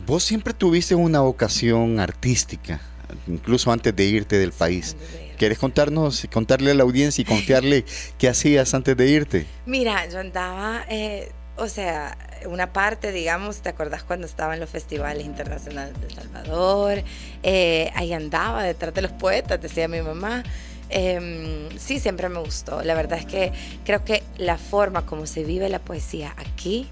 Vos 0.06 0.24
siempre 0.24 0.54
tuviste 0.54 0.96
una 0.96 1.22
vocación 1.22 2.02
artística, 2.02 2.82
incluso 3.26 3.72
antes 3.72 3.96
de 3.96 4.04
irte 4.04 4.38
del 4.38 4.52
país. 4.52 4.98
¿Quieres 5.38 5.60
contarnos, 5.60 6.28
contarle 6.34 6.72
a 6.72 6.74
la 6.74 6.84
audiencia 6.84 7.22
y 7.22 7.26
confiarle 7.26 7.86
qué 8.18 8.28
hacías 8.28 8.74
antes 8.74 8.98
de 8.98 9.08
irte? 9.08 9.46
Mira, 9.68 10.10
yo 10.10 10.20
andaba, 10.20 10.84
eh, 10.90 11.32
o 11.58 11.68
sea, 11.68 12.18
una 12.48 12.74
parte, 12.74 13.12
digamos, 13.12 13.62
¿te 13.62 13.70
acordás 13.70 14.04
cuando 14.04 14.26
estaba 14.26 14.56
en 14.56 14.60
los 14.60 14.70
festivales 14.70 15.26
internacionales 15.26 15.94
de 16.02 16.10
Salvador? 16.10 17.04
Eh, 17.44 17.92
ahí 17.94 18.14
andaba 18.14 18.64
detrás 18.64 18.94
de 18.96 19.04
los 19.04 19.12
poetas, 19.12 19.62
decía 19.62 19.88
mi 19.88 20.02
mamá. 20.02 20.44
Em, 20.90 21.70
sí, 21.78 22.00
siempre 22.00 22.30
me 22.30 22.40
gustó. 22.40 22.82
La 22.82 22.96
verdad 22.96 23.20
es 23.20 23.26
que 23.26 23.52
creo 23.86 24.04
que 24.04 24.24
la 24.38 24.58
forma 24.58 25.06
como 25.06 25.28
se 25.28 25.44
vive 25.44 25.70
la 25.70 25.80
poesía 25.80 26.34
aquí 26.38 26.90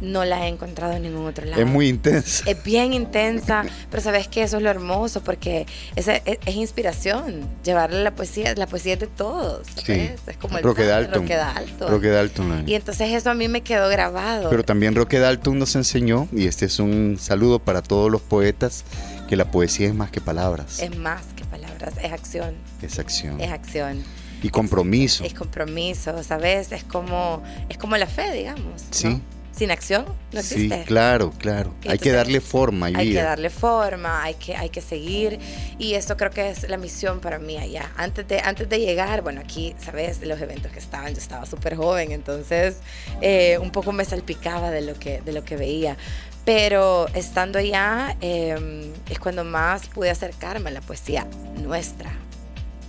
no 0.00 0.24
la 0.24 0.46
he 0.46 0.48
encontrado 0.48 0.94
en 0.94 1.02
ningún 1.02 1.26
otro 1.26 1.44
lado. 1.46 1.60
Es 1.60 1.66
muy 1.66 1.88
intensa. 1.88 2.44
Es 2.46 2.62
bien 2.62 2.92
intensa, 2.92 3.64
pero 3.90 4.02
sabes 4.02 4.28
que 4.28 4.42
eso 4.42 4.58
es 4.58 4.62
lo 4.62 4.70
hermoso 4.70 5.22
porque 5.22 5.66
es, 5.96 6.08
es, 6.08 6.22
es 6.24 6.54
inspiración. 6.54 7.48
Llevarle 7.64 8.02
la 8.02 8.14
poesía, 8.14 8.54
la 8.56 8.66
poesía 8.66 8.94
es 8.94 9.00
de 9.00 9.06
todos. 9.06 9.66
Sí. 9.84 10.10
Es 10.26 10.36
como 10.40 10.58
el 10.58 10.64
Roque 10.64 10.84
Dalton. 10.84 11.22
Roque 11.22 11.36
Dalton. 11.36 11.90
Roque 11.90 12.08
Dalton. 12.08 12.64
Y 12.66 12.74
entonces 12.74 13.10
eso 13.12 13.30
a 13.30 13.34
mí 13.34 13.48
me 13.48 13.62
quedó 13.62 13.88
grabado. 13.88 14.50
Pero 14.50 14.64
también 14.64 14.94
Roque 14.94 15.18
Dalton 15.18 15.58
nos 15.58 15.74
enseñó, 15.76 16.28
y 16.32 16.46
este 16.46 16.66
es 16.66 16.78
un 16.78 17.16
saludo 17.18 17.58
para 17.58 17.82
todos 17.82 18.10
los 18.10 18.20
poetas, 18.20 18.84
que 19.28 19.36
la 19.36 19.50
poesía 19.50 19.88
es 19.88 19.94
más 19.94 20.10
que 20.10 20.20
palabras. 20.20 20.80
es 20.80 20.96
más 20.96 21.22
que 21.36 21.44
palabras, 21.44 21.94
es 22.02 22.12
acción. 22.12 22.54
Es 22.82 22.98
acción. 22.98 23.40
Es 23.40 23.50
acción. 23.50 24.04
Y 24.42 24.50
compromiso. 24.50 25.24
Es 25.24 25.32
compromiso, 25.32 26.22
¿sabes? 26.22 26.70
Es 26.72 26.84
como, 26.84 27.42
es 27.68 27.78
como 27.78 27.96
la 27.96 28.06
fe, 28.06 28.30
digamos. 28.32 28.82
¿no? 29.04 29.20
Sí. 29.54 29.58
Sin 29.60 29.70
acción 29.70 30.04
no 30.32 30.42
Sí, 30.42 30.54
existe. 30.54 30.84
claro, 30.84 31.32
claro. 31.38 31.72
Y 31.82 31.88
hay 31.90 31.98
que 31.98 32.10
darle 32.12 32.40
forma 32.40 32.90
y 32.90 32.94
Hay 32.96 33.04
que 33.06 33.10
vida. 33.12 33.22
darle 33.24 33.50
forma, 33.50 34.22
hay 34.24 34.34
que, 34.34 34.56
hay 34.56 34.68
que 34.68 34.80
seguir. 34.80 35.38
Y 35.78 35.94
esto 35.94 36.16
creo 36.16 36.30
que 36.30 36.50
es 36.50 36.68
la 36.68 36.76
misión 36.76 37.20
para 37.20 37.38
mí 37.38 37.56
allá. 37.56 37.90
Antes 37.96 38.26
de, 38.26 38.40
antes 38.40 38.68
de 38.68 38.80
llegar, 38.80 39.22
bueno, 39.22 39.40
aquí, 39.40 39.74
¿sabes? 39.82 40.20
De 40.20 40.26
los 40.26 40.40
eventos 40.40 40.72
que 40.72 40.78
estaban, 40.80 41.12
yo 41.14 41.18
estaba 41.20 41.46
súper 41.46 41.76
joven, 41.76 42.10
entonces 42.12 42.76
eh, 43.20 43.58
un 43.60 43.70
poco 43.70 43.92
me 43.92 44.04
salpicaba 44.04 44.70
de 44.70 44.80
lo 44.82 44.94
que, 44.98 45.20
de 45.22 45.32
lo 45.32 45.44
que 45.44 45.56
veía. 45.56 45.96
Pero 46.44 47.06
estando 47.14 47.58
allá 47.58 48.16
eh, 48.20 48.92
es 49.08 49.18
cuando 49.18 49.44
más 49.44 49.86
pude 49.86 50.10
acercarme 50.10 50.70
a 50.70 50.72
la 50.72 50.80
poesía 50.80 51.26
nuestra. 51.62 52.12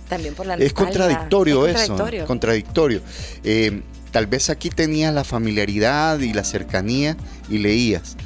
También 0.08 0.34
por 0.34 0.46
la 0.46 0.54
Es 0.54 0.60
nostalgia. 0.60 0.84
contradictorio 0.84 1.66
Es 1.66 1.74
eso. 1.76 1.86
contradictorio. 1.88 2.26
Contradictorio. 2.26 3.00
Eh, 3.44 3.82
tal 4.16 4.26
vez 4.28 4.48
aquí 4.48 4.70
tenías 4.70 5.12
la 5.12 5.24
familiaridad 5.24 6.20
y 6.20 6.32
la 6.32 6.42
cercanía 6.42 7.18
y 7.50 7.58
leías. 7.58 8.16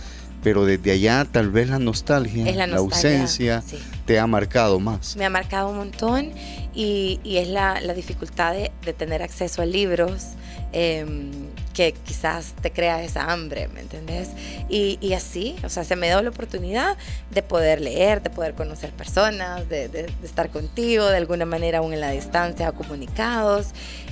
Pero 0.41 0.65
desde 0.65 0.93
allá 0.93 1.27
tal 1.29 1.51
vez 1.51 1.69
la 1.69 1.81
nostalgia, 1.81 2.45
la 2.45 2.69
nostalgia, 2.69 2.79
ausencia 2.79 3.61
sí. 3.61 3.77
te 4.07 4.21
ha 4.21 4.29
marcado 4.29 4.79
más. 4.79 5.17
me 5.17 5.25
ha 5.25 5.31
marcado 5.31 5.69
un 5.71 5.79
montón 5.79 6.31
y, 6.73 7.19
y 7.25 7.39
es 7.39 7.49
la, 7.49 7.81
la 7.81 7.93
dificultad 7.93 8.53
de, 8.53 8.71
de 8.85 8.93
tener 8.93 9.21
acceso 9.21 9.63
a 9.63 9.67
libros 9.67 10.27
em, 10.71 11.33
que 11.81 11.93
quizás 12.05 12.53
te 12.61 12.71
crea 12.73 13.03
esa 13.03 13.33
hambre, 13.33 13.67
¿me 13.69 13.81
entendés? 13.81 14.29
Y, 14.69 14.99
y 15.01 15.15
así, 15.15 15.57
o 15.65 15.71
sea, 15.71 15.83
se 15.83 15.97
me 15.97 16.09
dio 16.09 16.21
la 16.21 16.29
oportunidad 16.29 16.99
de 17.31 17.43
poder 17.43 17.81
leer, 17.81 18.21
de 18.23 18.29
poder 18.29 18.53
conocer 18.53 18.91
personas, 18.91 19.67
de, 19.71 19.89
de- 19.89 20.03
de 20.03 20.27
estar 20.27 20.51
contigo, 20.51 21.07
de 21.07 21.17
alguna 21.17 21.47
manera 21.47 21.79
aún 21.79 21.95
en 21.95 22.03
la 22.03 22.11
distancia, 22.11 22.71
comunicados. 22.73 23.69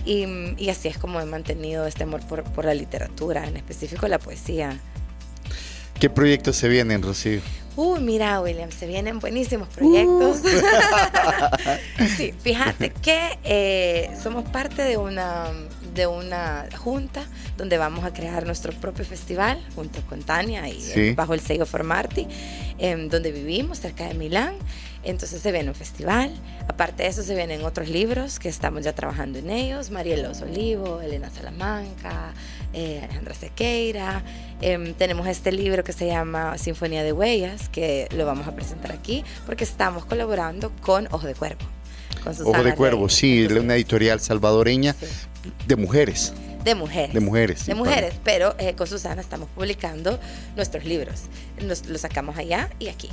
Y, 0.07 0.25
y 0.57 0.71
así 0.71 0.89
es 0.89 0.97
como 0.97 1.21
he 1.21 1.27
mantenido 1.27 1.85
este 1.87 2.05
amor 2.05 2.23
por, 2.27 2.43
por 2.45 2.65
la 2.65 2.73
literatura, 2.73 3.47
en 3.47 3.59
específico 3.59 4.09
la 4.09 4.19
poesía. 4.19 4.79
¿Qué 6.01 6.09
proyectos 6.09 6.57
se 6.57 6.69
vienen, 6.69 7.03
Rocío? 7.03 7.43
Uy, 7.77 8.01
mira, 8.01 8.41
William, 8.41 8.71
se 8.73 8.87
vienen 8.87 9.19
buenísimos 9.21 9.69
proyectos. 9.69 10.39
sí, 12.17 12.33
fíjate 12.43 12.91
que 12.91 13.39
eh, 13.45 14.11
somos 14.21 14.49
parte 14.49 14.83
de 14.83 14.97
una, 14.97 15.45
de 15.95 16.07
una 16.07 16.67
junta 16.77 17.25
donde 17.57 17.79
vamos 17.79 18.05
a 18.05 18.13
crear 18.13 18.47
nuestro 18.47 18.73
propio 18.73 19.05
festival 19.05 19.59
junto 19.75 20.01
con 20.03 20.23
Tania 20.23 20.69
y 20.69 20.81
Sí. 20.81 21.01
eh, 21.01 21.15
bajo 21.17 21.35
el 21.35 21.41
sello 21.41 21.67
Formarti, 21.67 22.27
em, 22.79 23.09
donde 23.09 23.33
vivimos, 23.33 23.79
cerca 23.81 24.07
de 24.07 24.15
Milán. 24.15 24.55
Entonces 25.05 25.41
se 25.41 25.53
viene 25.53 25.69
un 25.69 25.75
festival. 25.75 26.33
Aparte 26.69 27.05
de 27.05 27.09
eso, 27.09 27.23
se 27.23 27.35
vienen 27.35 27.65
otros 27.65 27.89
libros 27.89 28.39
que 28.39 28.49
estamos 28.49 28.83
ya 28.85 28.93
trabajando 28.93 29.39
en 29.39 29.49
ellos. 29.51 29.91
Mariela 29.91 30.31
Olivo, 30.43 31.01
Elena 31.01 31.31
Salamanca, 31.31 32.33
eh, 32.75 33.01
Alejandra 33.05 33.35
Sequeira. 33.35 34.23
Em, 34.61 34.93
tenemos 34.95 35.27
este 35.29 35.53
libro 35.53 35.85
que 35.85 35.93
se 35.93 36.07
llama 36.07 36.59
Sinfonía 36.59 37.03
de 37.05 37.13
Huellas, 37.13 37.69
que 37.69 38.09
lo 38.15 38.27
vamos 38.27 38.49
a 38.49 38.55
presentar 38.55 38.93
aquí 38.93 39.25
porque 39.47 39.65
estamos 39.65 40.05
colaborando 40.05 40.73
con 40.83 41.07
Ojo 41.13 41.27
de 41.27 41.35
Cuervo. 41.35 41.65
Ojo 42.45 42.63
de 42.65 42.75
Cuervo, 42.75 43.09
sí, 43.09 43.47
una 43.47 43.77
editorial 43.77 44.21
salvadoreña 44.21 44.95
de 45.67 45.77
mujeres. 45.77 46.33
De 46.65 46.75
mujeres. 46.75 47.15
De 47.15 47.21
mujeres, 47.21 47.61
sí, 47.61 47.67
De 47.67 47.75
mujeres, 47.75 48.15
pero 48.25 48.55
eh, 48.59 48.75
con 48.75 48.87
Susana 48.87 49.21
estamos 49.21 49.49
publicando 49.55 50.19
nuestros 50.57 50.85
libros. 50.85 51.23
Nos, 51.63 51.87
los 51.87 52.01
sacamos 52.01 52.37
allá 52.37 52.69
y 52.79 52.89
aquí. 52.89 53.09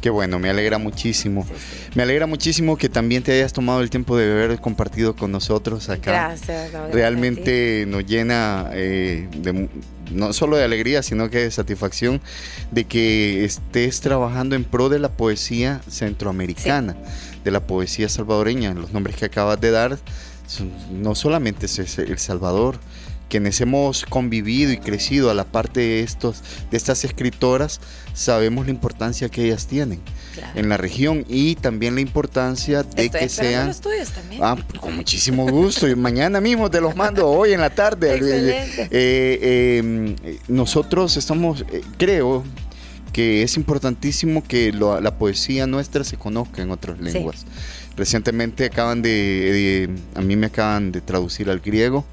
Qué 0.00 0.08
bueno, 0.08 0.38
me 0.38 0.48
alegra 0.48 0.78
muchísimo. 0.78 1.46
Me 1.94 2.02
alegra 2.02 2.26
muchísimo 2.26 2.78
que 2.78 2.88
también 2.88 3.22
te 3.22 3.32
hayas 3.32 3.52
tomado 3.52 3.82
el 3.82 3.90
tiempo 3.90 4.16
de 4.16 4.32
haber 4.32 4.58
compartido 4.58 5.14
con 5.14 5.30
nosotros 5.30 5.90
acá. 5.90 6.12
Gracias. 6.12 6.72
no, 6.72 6.88
Realmente 6.88 7.84
nos 7.86 8.06
llena 8.06 8.70
eh, 8.72 9.28
de 9.36 9.68
no 10.10 10.32
solo 10.32 10.56
de 10.56 10.64
alegría, 10.64 11.02
sino 11.02 11.28
que 11.28 11.38
de 11.38 11.50
satisfacción 11.50 12.20
de 12.70 12.84
que 12.84 13.44
estés 13.44 14.00
trabajando 14.00 14.56
en 14.56 14.64
pro 14.64 14.88
de 14.88 14.98
la 14.98 15.10
poesía 15.10 15.82
centroamericana, 15.88 16.96
de 17.44 17.50
la 17.50 17.60
poesía 17.60 18.08
salvadoreña. 18.08 18.72
Los 18.72 18.92
nombres 18.92 19.16
que 19.16 19.26
acabas 19.26 19.60
de 19.60 19.70
dar 19.70 19.98
no 20.92 21.14
solamente 21.14 21.66
es 21.66 21.78
El 21.98 22.18
Salvador, 22.18 22.78
quienes 23.28 23.60
hemos 23.60 24.04
convivido 24.06 24.72
y 24.72 24.78
crecido 24.78 25.30
a 25.30 25.34
la 25.34 25.44
parte 25.44 25.78
de, 25.78 26.00
estos, 26.00 26.42
de 26.70 26.76
estas 26.76 27.04
escritoras, 27.04 27.80
sabemos 28.12 28.64
la 28.66 28.72
importancia 28.72 29.28
que 29.28 29.44
ellas 29.44 29.66
tienen 29.68 30.00
Claro. 30.34 30.58
en 30.58 30.68
la 30.68 30.76
región 30.76 31.24
y 31.28 31.54
también 31.56 31.94
la 31.96 32.00
importancia 32.00 32.82
de 32.82 33.04
Estoy 33.06 33.20
que 33.20 33.28
sean... 33.28 33.66
los 33.68 33.80
tuyos 33.80 34.10
también. 34.10 34.40
Ah, 34.44 34.56
con 34.80 34.94
muchísimo 34.96 35.46
gusto. 35.48 35.88
Y 35.88 35.94
mañana 35.96 36.40
mismo 36.40 36.70
te 36.70 36.80
los 36.80 36.94
mando, 36.96 37.28
hoy 37.28 37.52
en 37.52 37.60
la 37.60 37.70
tarde. 37.70 38.14
Excelente. 38.16 38.82
Eh, 38.90 39.78
eh, 40.22 40.38
nosotros 40.48 41.16
estamos, 41.16 41.64
eh, 41.72 41.82
creo 41.98 42.44
que 43.12 43.42
es 43.42 43.56
importantísimo 43.56 44.44
que 44.44 44.72
lo- 44.72 45.00
la 45.00 45.16
poesía 45.18 45.66
nuestra 45.66 46.04
se 46.04 46.16
conozca 46.16 46.62
en 46.62 46.70
otras 46.70 47.00
lenguas. 47.00 47.44
Recientemente 47.96 48.64
acaban 48.66 49.02
de, 49.02 49.10
de- 49.10 49.90
a 50.18 50.22
mí 50.22 50.36
me 50.36 50.46
acaban 50.46 50.92
de 50.92 51.00
traducir 51.00 51.50
al 51.50 51.60
griego 51.60 52.04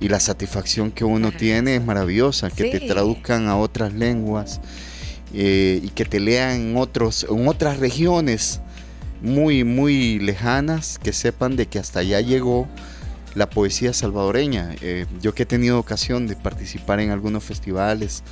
y 0.00 0.08
la 0.08 0.18
satisfacción 0.18 0.90
que 0.90 1.04
uno 1.04 1.30
tiene 1.30 1.76
es 1.76 1.84
maravillosa, 1.84 2.50
que 2.50 2.64
te 2.70 2.80
traduzcan 2.80 3.48
a 3.48 3.56
otras 3.56 3.92
lenguas 3.92 4.60
eh, 5.34 5.80
y 5.82 5.88
que 5.90 6.04
te 6.04 6.18
lean 6.20 6.52
en, 6.70 6.76
otros, 6.76 7.26
en 7.30 7.46
otras 7.46 7.78
regiones 7.78 8.60
muy, 9.22 9.62
muy 9.64 10.18
lejanas, 10.18 10.98
que 10.98 11.12
sepan 11.12 11.54
de 11.56 11.66
que 11.66 11.78
hasta 11.78 12.00
allá 12.00 12.20
llegó 12.22 12.66
la 13.34 13.48
poesía 13.50 13.92
salvadoreña. 13.92 14.74
Eh, 14.80 15.04
yo 15.20 15.34
que 15.34 15.42
he 15.42 15.46
tenido 15.46 15.78
ocasión 15.78 16.26
de 16.26 16.34
participar 16.34 16.98
en 17.00 17.10
algunos 17.10 17.44
festivales 17.44 18.22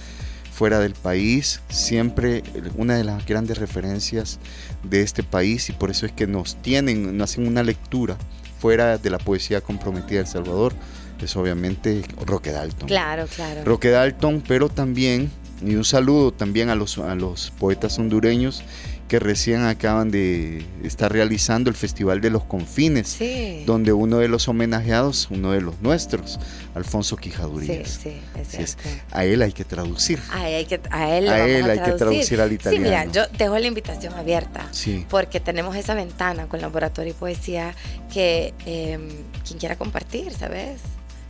fuera 0.58 0.80
del 0.80 0.94
país, 0.94 1.60
siempre 1.68 2.42
una 2.74 2.96
de 2.96 3.04
las 3.04 3.24
grandes 3.24 3.58
referencias 3.58 4.40
de 4.82 5.02
este 5.02 5.22
país 5.22 5.68
y 5.68 5.72
por 5.72 5.88
eso 5.88 6.04
es 6.04 6.10
que 6.10 6.26
nos 6.26 6.56
tienen, 6.56 7.16
nos 7.16 7.30
hacen 7.30 7.46
una 7.46 7.62
lectura 7.62 8.16
fuera 8.58 8.98
de 8.98 9.08
la 9.08 9.18
poesía 9.18 9.60
comprometida 9.60 10.18
de 10.18 10.24
El 10.24 10.26
Salvador, 10.26 10.74
es 11.22 11.36
obviamente 11.36 12.02
Roque 12.26 12.50
Dalton. 12.50 12.88
Claro, 12.88 13.26
claro. 13.28 13.64
Roque 13.64 13.90
Dalton, 13.90 14.42
pero 14.48 14.68
también, 14.68 15.30
y 15.64 15.76
un 15.76 15.84
saludo 15.84 16.32
también 16.32 16.70
a 16.70 16.74
los, 16.74 16.98
a 16.98 17.14
los 17.14 17.52
poetas 17.52 17.96
hondureños 18.00 18.64
que 19.08 19.18
recién 19.18 19.62
acaban 19.64 20.10
de 20.10 20.64
estar 20.84 21.10
realizando 21.10 21.70
el 21.70 21.76
Festival 21.76 22.20
de 22.20 22.30
los 22.30 22.44
Confines, 22.44 23.08
Sí. 23.08 23.62
donde 23.66 23.92
uno 23.92 24.18
de 24.18 24.28
los 24.28 24.46
homenajeados, 24.48 25.28
uno 25.30 25.52
de 25.52 25.60
los 25.62 25.80
nuestros, 25.80 26.38
Alfonso 26.74 27.16
Sí, 27.16 27.22
Quijadurías. 27.22 27.88
sí, 27.88 28.12
es 28.38 28.48
Así 28.48 28.62
es. 28.62 28.78
A 29.10 29.24
él 29.24 29.40
hay 29.42 29.52
que 29.52 29.64
traducir. 29.64 30.20
A, 30.30 30.42
hay 30.42 30.66
que, 30.66 30.80
a 30.90 31.16
él, 31.16 31.28
A 31.28 31.46
él 31.48 31.64
a 31.64 31.72
hay 31.72 31.78
que 31.80 31.92
traducir 31.92 32.40
al 32.40 32.50
Sí, 32.50 32.58
mira, 32.78 33.04
italiano. 33.04 33.12
yo 33.12 33.22
dejo 33.38 33.58
la 33.58 33.66
invitación 33.66 34.14
abierta. 34.14 34.68
Sí. 34.72 35.06
Porque 35.08 35.40
tenemos 35.40 35.74
esa 35.74 35.94
ventana 35.94 36.46
con 36.46 36.60
Laboratorio 36.60 37.12
y 37.12 37.14
Poesía 37.14 37.74
que 38.12 38.52
eh, 38.66 38.98
quien 39.46 39.58
quiera 39.58 39.76
compartir, 39.76 40.32
¿sabes? 40.34 40.80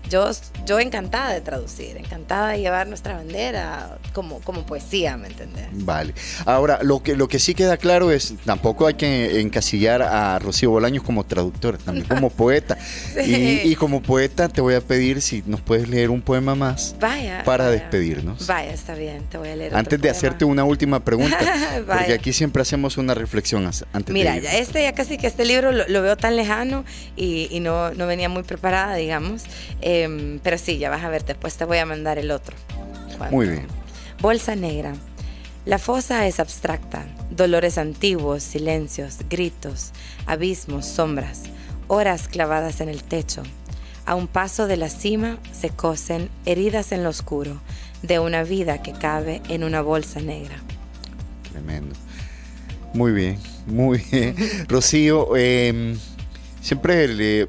Yo, 0.08 0.30
yo 0.66 0.78
encantada 0.80 1.32
de 1.32 1.40
traducir, 1.40 1.96
encantada 1.96 2.48
de 2.52 2.60
llevar 2.60 2.86
nuestra 2.88 3.14
bandera 3.16 3.98
como, 4.12 4.40
como 4.40 4.64
poesía, 4.64 5.16
¿me 5.16 5.28
entendés? 5.28 5.66
Vale. 5.72 6.14
Ahora, 6.46 6.78
lo 6.82 7.02
que, 7.02 7.14
lo 7.16 7.28
que 7.28 7.38
sí 7.38 7.54
queda 7.54 7.76
claro 7.76 8.10
es, 8.10 8.34
tampoco 8.44 8.86
hay 8.86 8.94
que 8.94 9.40
encasillar 9.40 10.02
a 10.02 10.38
Rocío 10.38 10.70
Bolaños 10.70 11.02
como 11.04 11.24
traductora, 11.24 11.78
también 11.78 12.06
como 12.08 12.30
poeta. 12.30 12.76
Sí. 12.80 13.60
Y, 13.64 13.72
y 13.72 13.74
como 13.76 14.02
poeta 14.02 14.48
te 14.48 14.60
voy 14.60 14.74
a 14.74 14.80
pedir 14.80 15.20
si 15.20 15.42
nos 15.46 15.60
puedes 15.60 15.88
leer 15.88 16.10
un 16.10 16.22
poema 16.22 16.54
más 16.54 16.94
Vaya. 17.00 17.42
para 17.44 17.64
vaya. 17.66 17.78
despedirnos. 17.78 18.46
Vaya, 18.46 18.72
está 18.72 18.94
bien, 18.94 19.24
te 19.28 19.38
voy 19.38 19.48
a 19.48 19.56
leer. 19.56 19.68
otro 19.68 19.78
Antes 19.78 19.98
de 20.00 20.08
poema. 20.08 20.16
hacerte 20.16 20.44
una 20.44 20.64
última 20.64 21.04
pregunta, 21.04 21.38
porque 21.86 22.12
aquí 22.14 22.32
siempre 22.32 22.62
hacemos 22.62 22.96
una 22.96 23.14
reflexión 23.14 23.66
antes 23.92 24.12
Mira, 24.12 24.34
de 24.34 24.42
ya 24.42 24.56
este 24.58 24.82
ya 24.82 24.92
casi 24.92 25.18
que 25.18 25.26
este 25.26 25.44
libro 25.44 25.72
lo, 25.72 25.86
lo 25.88 26.02
veo 26.02 26.16
tan 26.16 26.36
lejano 26.36 26.84
y, 27.16 27.48
y 27.50 27.60
no, 27.60 27.90
no 27.92 28.06
venía 28.06 28.28
muy 28.28 28.42
preparada, 28.42 28.94
digamos. 28.94 29.42
Em, 30.04 30.38
pero 30.42 30.58
sí, 30.58 30.78
ya 30.78 30.90
vas 30.90 31.04
a 31.04 31.08
ver, 31.08 31.24
después 31.24 31.56
te 31.56 31.64
voy 31.64 31.78
a 31.78 31.86
mandar 31.86 32.18
el 32.18 32.30
otro. 32.30 32.56
Cuando- 33.16 33.36
Muy 33.36 33.48
bien. 33.48 33.66
Bolsa 34.20 34.56
negra. 34.56 34.94
La 35.64 35.78
fosa 35.78 36.26
es 36.26 36.40
abstracta, 36.40 37.04
dolores 37.30 37.76
antiguos, 37.78 38.42
silencios, 38.42 39.16
gritos, 39.28 39.92
abismos, 40.26 40.86
sombras, 40.86 41.42
horas 41.88 42.26
clavadas 42.28 42.80
en 42.80 42.88
el 42.88 43.02
techo. 43.02 43.42
A 44.06 44.14
un 44.14 44.26
paso 44.26 44.66
de 44.66 44.78
la 44.78 44.88
cima 44.88 45.38
se 45.52 45.68
cosen 45.68 46.30
heridas 46.46 46.92
en 46.92 47.02
lo 47.04 47.10
oscuro 47.10 47.60
de 48.02 48.18
una 48.18 48.44
vida 48.44 48.82
que 48.82 48.92
cabe 48.92 49.42
en 49.50 49.62
una 49.64 49.82
bolsa 49.82 50.20
negra. 50.20 50.56
Tremendo. 51.52 51.94
Muy 52.94 53.12
bien, 53.12 53.38
muy 53.66 54.02
bien. 54.10 54.34
Rocío, 54.68 55.36
em, 55.36 55.98
siempre 56.62 57.06
le, 57.08 57.48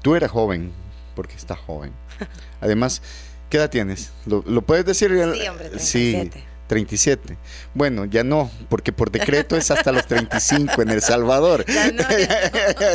tú 0.00 0.14
eras 0.14 0.30
joven, 0.30 0.72
porque 1.14 1.34
estás 1.34 1.58
joven. 1.58 1.92
Además, 2.60 3.02
¿qué 3.48 3.56
edad 3.56 3.70
tienes? 3.70 4.12
¿Lo, 4.26 4.62
puedes 4.62 4.84
decir? 4.84 5.10
Sí, 5.10 5.48
hombre, 5.48 5.68
37. 5.68 6.30
Sí, 6.32 6.44
37. 6.70 7.36
Bueno, 7.74 8.04
ya 8.04 8.22
no, 8.22 8.48
porque 8.68 8.92
por 8.92 9.10
decreto 9.10 9.56
es 9.56 9.72
hasta 9.72 9.90
los 9.90 10.06
35 10.06 10.82
en 10.82 10.90
El 10.90 11.02
Salvador. 11.02 11.64
Ya 11.66 11.90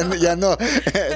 no, 0.05 0.16
ya 0.22 0.36
no. 0.38 0.57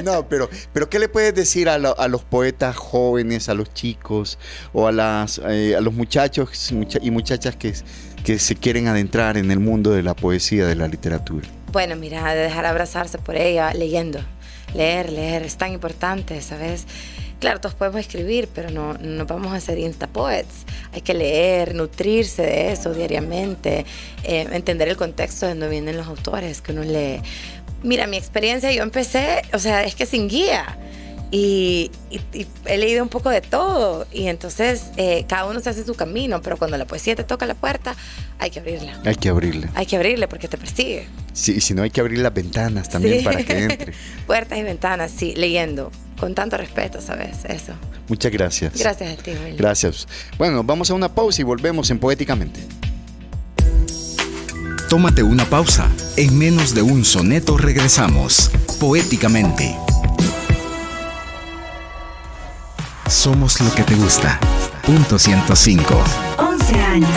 no. 0.04 0.28
pero, 0.28 0.50
pero 0.74 0.89
¿qué 0.89 1.00
le 1.00 1.08
puedes 1.08 1.34
decir 1.34 1.70
a, 1.70 1.78
los 1.78 2.24
poetas 2.26 2.76
jóvenes, 2.76 3.47
a 3.47 3.54
los 3.54 3.74
chicos 3.74 4.38
o 4.74 4.88
a, 4.88 4.91
las, 4.91 5.39
eh, 5.47 5.78
a 5.78 5.80
los 5.80 5.93
muchachos 5.93 6.74
y 7.02 7.12
muchachas 7.12 7.56
que, 7.56 7.74
que 8.26 8.38
se 8.39 8.56
quieren 8.56 8.88
adentrar 8.88 9.38
en 9.38 9.52
el 9.52 9.60
mundo 9.60 9.91
de 9.91 10.04
la 10.04 10.14
poesía, 10.14 10.68
de 10.68 10.76
la 10.76 10.89
literatura? 10.89 11.47
Bueno, 11.72 11.95
mira, 11.95 12.34
de 12.34 12.41
dejar 12.41 12.66
abrazarse 12.66 13.20
por 13.20 13.38
ella 13.38 13.74
leyendo. 13.74 14.20
Leer, 14.74 15.12
leer, 15.12 15.44
es 15.44 15.58
tan 15.58 15.74
importante, 15.74 16.42
¿sabes? 16.42 16.86
Claro, 17.40 17.62
todos 17.62 17.74
podemos 17.74 18.02
escribir, 18.02 18.50
pero 18.54 18.70
no, 18.70 18.96
no 18.96 19.26
vamos 19.26 19.54
a 19.54 19.62
ser 19.62 19.80
instapoets. 19.80 20.66
Hay 20.92 21.02
que 21.02 21.14
leer, 21.14 21.74
nutrirse 21.74 22.42
de 22.42 22.72
eso 22.74 22.94
diariamente, 22.94 23.86
eh, 24.24 24.48
entender 24.52 24.90
el 24.90 24.98
contexto 24.98 25.46
de 25.46 25.54
donde 25.54 25.70
vienen 25.70 25.96
los 25.96 26.08
autores 26.08 26.62
que 26.62 26.74
uno 26.74 26.84
lee. 26.84 27.22
Mira, 27.82 28.08
mi 28.08 28.18
experiencia, 28.18 28.72
yo 28.74 28.84
empecé, 28.84 29.44
o 29.54 29.60
sea, 29.60 29.84
es 29.84 29.96
que 29.96 30.06
sin 30.06 30.28
guía. 30.28 30.78
Y, 31.32 31.92
he 32.66 32.78
leído 32.78 33.04
un 33.04 33.10
poco 33.10 33.30
de 33.30 33.42
todo 33.42 34.08
y 34.12 34.28
entonces 34.28 34.86
eh, 34.98 35.26
cada 35.28 35.46
uno 35.46 35.60
se 35.60 35.70
hace 35.70 35.86
su 35.86 35.94
camino, 35.94 36.42
pero 36.42 36.58
cuando 36.58 36.76
la 36.78 36.86
poesía 36.86 37.16
te 37.16 37.24
toca 37.24 37.46
la 37.46 37.54
puerta, 37.54 37.96
hay 38.40 38.50
que 38.50 38.60
abrirla. 38.60 39.00
Hay 39.06 39.16
que 39.16 39.30
abrirla. 39.30 39.70
Hay 39.76 39.86
que 39.86 39.96
abrirla 39.96 40.28
porque 40.28 40.48
te 40.48 40.58
persigue. 40.58 41.08
Sí, 41.34 41.56
y 41.58 41.62
si 41.62 41.76
no 41.76 41.84
hay 41.84 41.92
que 41.92 42.02
abrir 42.02 42.20
las 42.20 42.34
ventanas 42.34 42.90
también 42.90 43.24
para 43.24 43.44
que 43.44 43.64
entre. 43.64 43.94
Puertas 44.28 44.58
y 44.58 44.64
ventanas, 44.64 45.12
sí, 45.16 45.34
leyendo 45.36 45.92
con 46.20 46.36
tanto 46.36 46.58
respeto, 46.58 47.00
¿sabes? 47.02 47.46
Eso. 47.46 47.74
Muchas 48.08 48.32
gracias. 48.32 48.78
Gracias 48.78 49.20
a 49.20 49.22
ti, 49.22 49.32
Gracias. 49.58 50.08
Bueno, 50.38 50.64
vamos 50.64 50.90
a 50.90 50.94
una 50.94 51.14
pausa 51.14 51.42
y 51.42 51.46
volvemos 51.46 51.90
en 51.92 52.00
Poéticamente. 52.00 52.60
Tómate 54.90 55.22
una 55.22 55.46
pausa. 55.46 55.88
En 56.18 56.38
menos 56.38 56.74
de 56.74 56.82
un 56.82 57.06
soneto 57.06 57.58
regresamos. 57.58 58.50
Poéticamente. 58.80 59.76
Somos 63.10 63.60
lo 63.60 63.74
que 63.74 63.82
te 63.82 63.95
gusta. 63.95 64.39
Punto 64.86 65.18
105. 65.18 66.03
11 66.38 66.76
años. 66.76 67.10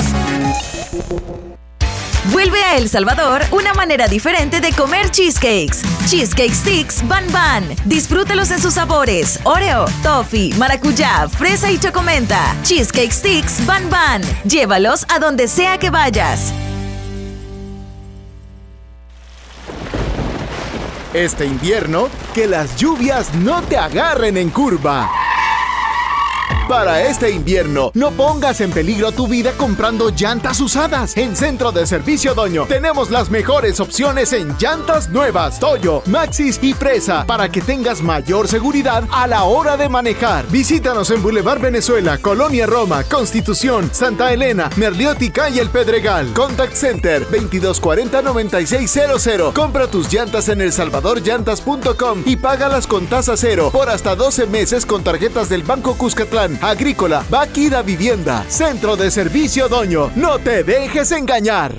Vuelve 2.32 2.62
a 2.64 2.78
El 2.78 2.88
Salvador 2.88 3.42
una 3.50 3.74
manera 3.74 4.08
diferente 4.08 4.62
de 4.62 4.72
comer 4.72 5.10
cheesecakes. 5.10 5.82
Cheesecake 6.06 6.54
Sticks 6.54 7.06
Ban 7.06 7.30
Ban. 7.30 7.64
Disfrútelos 7.84 8.50
en 8.50 8.62
sus 8.62 8.72
sabores: 8.72 9.38
Oreo, 9.44 9.84
toffee, 10.02 10.54
maracuyá, 10.54 11.28
fresa 11.28 11.70
y 11.70 11.78
chocomenta. 11.78 12.56
Cheesecake 12.62 13.12
Sticks 13.12 13.64
Ban 13.66 13.90
Ban. 13.90 14.22
Llévalos 14.44 15.04
a 15.10 15.18
donde 15.18 15.46
sea 15.46 15.78
que 15.78 15.90
vayas. 15.90 16.54
Este 21.12 21.44
invierno, 21.44 22.08
que 22.32 22.46
las 22.46 22.76
lluvias 22.76 23.34
no 23.34 23.60
te 23.60 23.76
agarren 23.76 24.38
en 24.38 24.48
curva. 24.48 25.10
Para 26.72 27.02
este 27.02 27.30
invierno, 27.30 27.92
no 27.92 28.12
pongas 28.12 28.62
en 28.62 28.70
peligro 28.70 29.12
tu 29.12 29.28
vida 29.28 29.52
comprando 29.58 30.08
llantas 30.08 30.58
usadas. 30.58 31.14
En 31.18 31.36
Centro 31.36 31.70
de 31.70 31.86
Servicio 31.86 32.32
Doño 32.32 32.64
tenemos 32.64 33.10
las 33.10 33.28
mejores 33.28 33.78
opciones 33.78 34.32
en 34.32 34.56
llantas 34.56 35.10
nuevas, 35.10 35.60
Toyo, 35.60 36.00
Maxis 36.06 36.58
y 36.62 36.72
Presa 36.72 37.26
para 37.26 37.50
que 37.50 37.60
tengas 37.60 38.00
mayor 38.00 38.48
seguridad 38.48 39.04
a 39.12 39.26
la 39.26 39.44
hora 39.44 39.76
de 39.76 39.90
manejar. 39.90 40.46
Visítanos 40.48 41.10
en 41.10 41.22
Boulevard 41.22 41.60
Venezuela, 41.60 42.16
Colonia 42.16 42.64
Roma, 42.64 43.04
Constitución, 43.04 43.90
Santa 43.92 44.32
Elena, 44.32 44.70
Merliótica 44.76 45.50
y 45.50 45.58
El 45.58 45.68
Pedregal. 45.68 46.32
Contact 46.32 46.72
Center 46.72 47.28
2240-9600. 47.28 49.52
Compra 49.52 49.88
tus 49.88 50.10
llantas 50.10 50.48
en 50.48 50.62
elsalvadorllantas.com 50.62 52.22
y 52.24 52.36
págalas 52.36 52.86
con 52.86 53.08
tasa 53.08 53.36
cero 53.36 53.68
por 53.70 53.90
hasta 53.90 54.16
12 54.16 54.46
meses 54.46 54.86
con 54.86 55.04
tarjetas 55.04 55.50
del 55.50 55.64
Banco 55.64 55.98
Cuscatlán 55.98 56.61
Agrícola, 56.62 57.24
Vaquida 57.28 57.82
Vivienda, 57.82 58.44
Centro 58.46 58.94
de 58.94 59.10
Servicio 59.10 59.68
Doño. 59.68 60.12
No 60.14 60.38
te 60.38 60.62
dejes 60.62 61.10
engañar. 61.10 61.74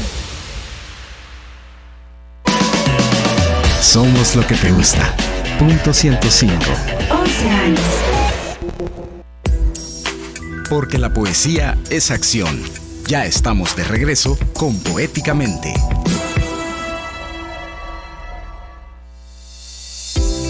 Somos 3.82 4.36
lo 4.36 4.48
que 4.48 4.56
te 4.56 4.72
gusta. 4.72 5.16
Punto 5.60 5.94
105. 5.94 6.56
11 7.12 7.50
años. 7.50 7.80
Porque 10.70 10.98
la 10.98 11.14
poesía 11.14 11.78
es 11.92 12.10
acción. 12.10 12.60
Ya 13.08 13.26
estamos 13.26 13.76
de 13.76 13.84
regreso 13.84 14.38
con 14.54 14.80
Poéticamente. 14.80 15.74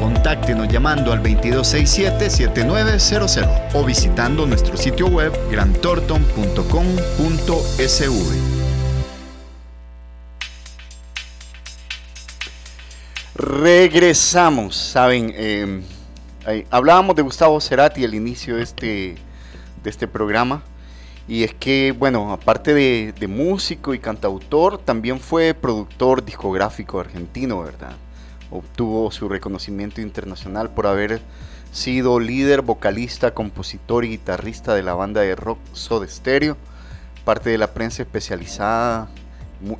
Contáctenos 0.00 0.66
llamando 0.68 1.12
al 1.12 1.22
2267-7900 1.22 3.72
o 3.74 3.84
visitando 3.84 4.46
nuestro 4.46 4.78
sitio 4.78 5.08
web 5.08 5.30
grantorton.com.sv. 5.50 8.14
Regresamos, 13.34 14.74
saben, 14.74 15.34
eh, 15.36 15.82
hablábamos 16.70 17.14
de 17.14 17.20
Gustavo 17.20 17.60
Cerati 17.60 18.02
al 18.02 18.14
inicio 18.14 18.56
de 18.56 18.62
este, 18.62 19.16
de 19.82 19.90
este 19.90 20.08
programa. 20.08 20.62
Y 21.28 21.44
es 21.44 21.52
que, 21.52 21.92
bueno, 21.92 22.32
aparte 22.32 22.72
de, 22.72 23.12
de, 23.20 23.28
músico 23.28 23.92
y 23.92 23.98
cantautor, 23.98 24.78
también 24.78 25.20
fue 25.20 25.52
productor 25.52 26.24
discográfico 26.24 27.00
argentino, 27.00 27.62
¿verdad? 27.62 27.96
Obtuvo 28.50 29.10
su 29.10 29.28
reconocimiento 29.28 30.00
internacional 30.00 30.70
por 30.70 30.86
haber 30.86 31.20
sido 31.72 32.18
líder, 32.18 32.62
vocalista, 32.62 33.32
compositor 33.32 34.04
y 34.04 34.08
guitarrista 34.10 34.74
de 34.74 34.82
la 34.82 34.94
banda 34.94 35.20
de 35.20 35.36
rock 35.36 35.58
Soda 35.72 36.06
Stereo. 36.08 36.56
Parte 37.24 37.50
de 37.50 37.58
la 37.58 37.72
prensa 37.72 38.02
especializada 38.02 39.08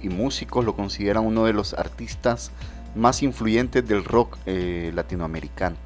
y 0.00 0.08
músicos 0.08 0.64
lo 0.64 0.76
consideran 0.76 1.24
uno 1.24 1.44
de 1.44 1.52
los 1.52 1.74
artistas 1.74 2.52
más 2.94 3.22
influyentes 3.22 3.86
del 3.86 4.04
rock 4.04 4.36
eh, 4.46 4.92
latinoamericano. 4.94 5.76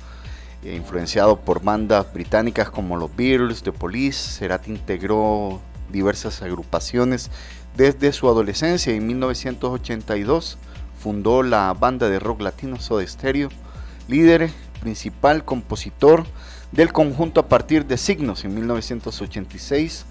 eh, 0.62 0.74
influenciado 0.74 1.40
por 1.40 1.62
bandas 1.62 2.12
británicas 2.12 2.70
como 2.70 2.96
los 2.96 3.14
Beatles, 3.14 3.62
The 3.62 3.72
Police. 3.72 4.38
Cerati 4.38 4.70
integró 4.70 5.60
diversas 5.90 6.42
agrupaciones 6.42 7.30
desde 7.76 8.12
su 8.12 8.28
adolescencia. 8.28 8.92
En 8.92 9.06
1982 9.06 10.58
fundó 11.04 11.42
la 11.42 11.74
banda 11.74 12.08
de 12.08 12.18
rock 12.18 12.40
latino 12.40 12.80
Soda 12.80 13.06
Stereo, 13.06 13.50
líder 14.08 14.50
principal 14.80 15.44
compositor 15.44 16.24
del 16.72 16.94
conjunto 16.94 17.40
a 17.40 17.46
partir 17.46 17.84
de 17.84 17.98
Signos 17.98 18.42
en 18.46 18.54
1986. 18.54 20.06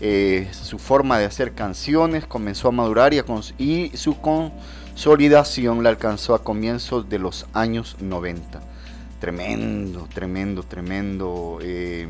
Eh, 0.00 0.48
su 0.50 0.78
forma 0.78 1.18
de 1.18 1.26
hacer 1.26 1.52
canciones 1.52 2.24
comenzó 2.24 2.68
a 2.68 2.72
madurar 2.72 3.12
y, 3.12 3.92
su 3.92 4.18
consolidación 4.18 5.82
la 5.82 5.90
alcanzó 5.90 6.34
a 6.34 6.42
comienzos 6.42 7.10
de 7.10 7.18
los 7.18 7.44
años 7.52 7.98
90. 8.00 8.62
Tremendo, 9.20 10.08
tremendo, 10.10 10.62
tremendo. 10.62 11.58
Eh, 11.60 12.08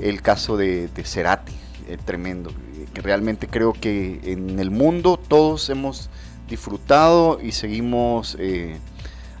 el 0.00 0.22
caso 0.22 0.56
de, 0.56 0.88
de 0.88 1.04
Cerati, 1.04 1.52
eh, 1.88 1.98
tremendo. 2.02 2.52
Realmente 2.94 3.48
creo 3.48 3.74
que 3.74 4.18
en 4.24 4.58
el 4.58 4.70
mundo 4.70 5.18
todos 5.18 5.68
hemos 5.68 6.08
disfrutado 6.48 7.38
y 7.42 7.52
seguimos 7.52 8.36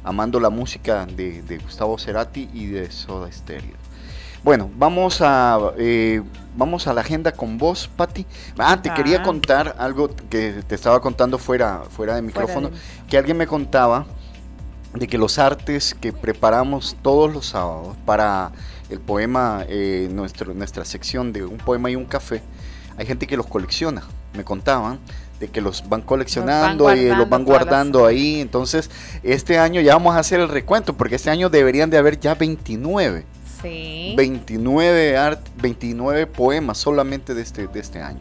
amando 0.08 0.40
la 0.40 0.48
música 0.48 1.06
de, 1.06 1.60
Gustavo 1.62 1.98
Cerati 1.98 2.48
y 2.54 2.66
de 2.66 2.90
Soda 2.90 3.30
Stereo. 3.30 3.76
Bueno, 4.42 4.70
vamos 4.76 5.20
a, 5.20 5.58
eh, 5.76 6.22
vamos 6.56 6.86
a 6.86 6.94
la 6.94 7.02
agenda 7.02 7.32
con 7.32 7.58
vos, 7.58 7.90
Patti. 7.94 8.24
Ah, 8.56 8.80
te 8.80 8.92
quería 8.94 9.22
contar 9.22 9.74
algo 9.78 10.08
que 10.30 10.62
te 10.66 10.74
estaba 10.74 11.00
contando 11.00 11.38
fuera, 11.38 11.82
fuera 11.90 12.14
de 12.14 12.22
micrófono, 12.22 12.70
que 13.08 13.18
alguien 13.18 13.36
me 13.36 13.46
contaba 13.46 14.06
de 14.94 15.06
que 15.06 15.18
los 15.18 15.38
artes 15.38 15.94
que 15.94 16.12
preparamos 16.12 16.96
todos 17.02 17.30
los 17.30 17.46
sábados 17.46 17.96
para 18.06 18.52
el 18.88 19.00
poema, 19.00 19.64
eh, 19.68 20.08
nuestro, 20.10 20.54
nuestra 20.54 20.86
sección 20.86 21.32
de 21.34 21.44
un 21.44 21.58
poema 21.58 21.90
y 21.90 21.96
un 21.96 22.06
café, 22.06 22.40
hay 22.96 23.04
gente 23.04 23.26
que 23.26 23.36
los 23.36 23.46
colecciona, 23.46 24.04
me 24.34 24.44
contaban 24.44 24.98
de 25.40 25.48
que 25.48 25.60
los 25.60 25.88
van 25.88 26.02
coleccionando 26.02 26.94
y 26.94 27.08
los 27.08 27.28
van 27.28 27.44
guardando 27.44 28.06
ahí. 28.06 28.40
Entonces, 28.40 28.90
este 29.22 29.58
año 29.58 29.80
ya 29.80 29.94
vamos 29.94 30.16
a 30.16 30.18
hacer 30.18 30.40
el 30.40 30.48
recuento, 30.48 30.94
porque 30.94 31.16
este 31.16 31.30
año 31.30 31.48
deberían 31.48 31.90
de 31.90 31.98
haber 31.98 32.18
ya 32.18 32.34
29. 32.34 33.24
Sí. 33.62 34.14
29, 34.16 35.16
art, 35.16 35.40
29 35.60 36.26
poemas 36.26 36.78
solamente 36.78 37.34
de 37.34 37.42
este, 37.42 37.66
de 37.66 37.80
este 37.80 38.00
año. 38.00 38.20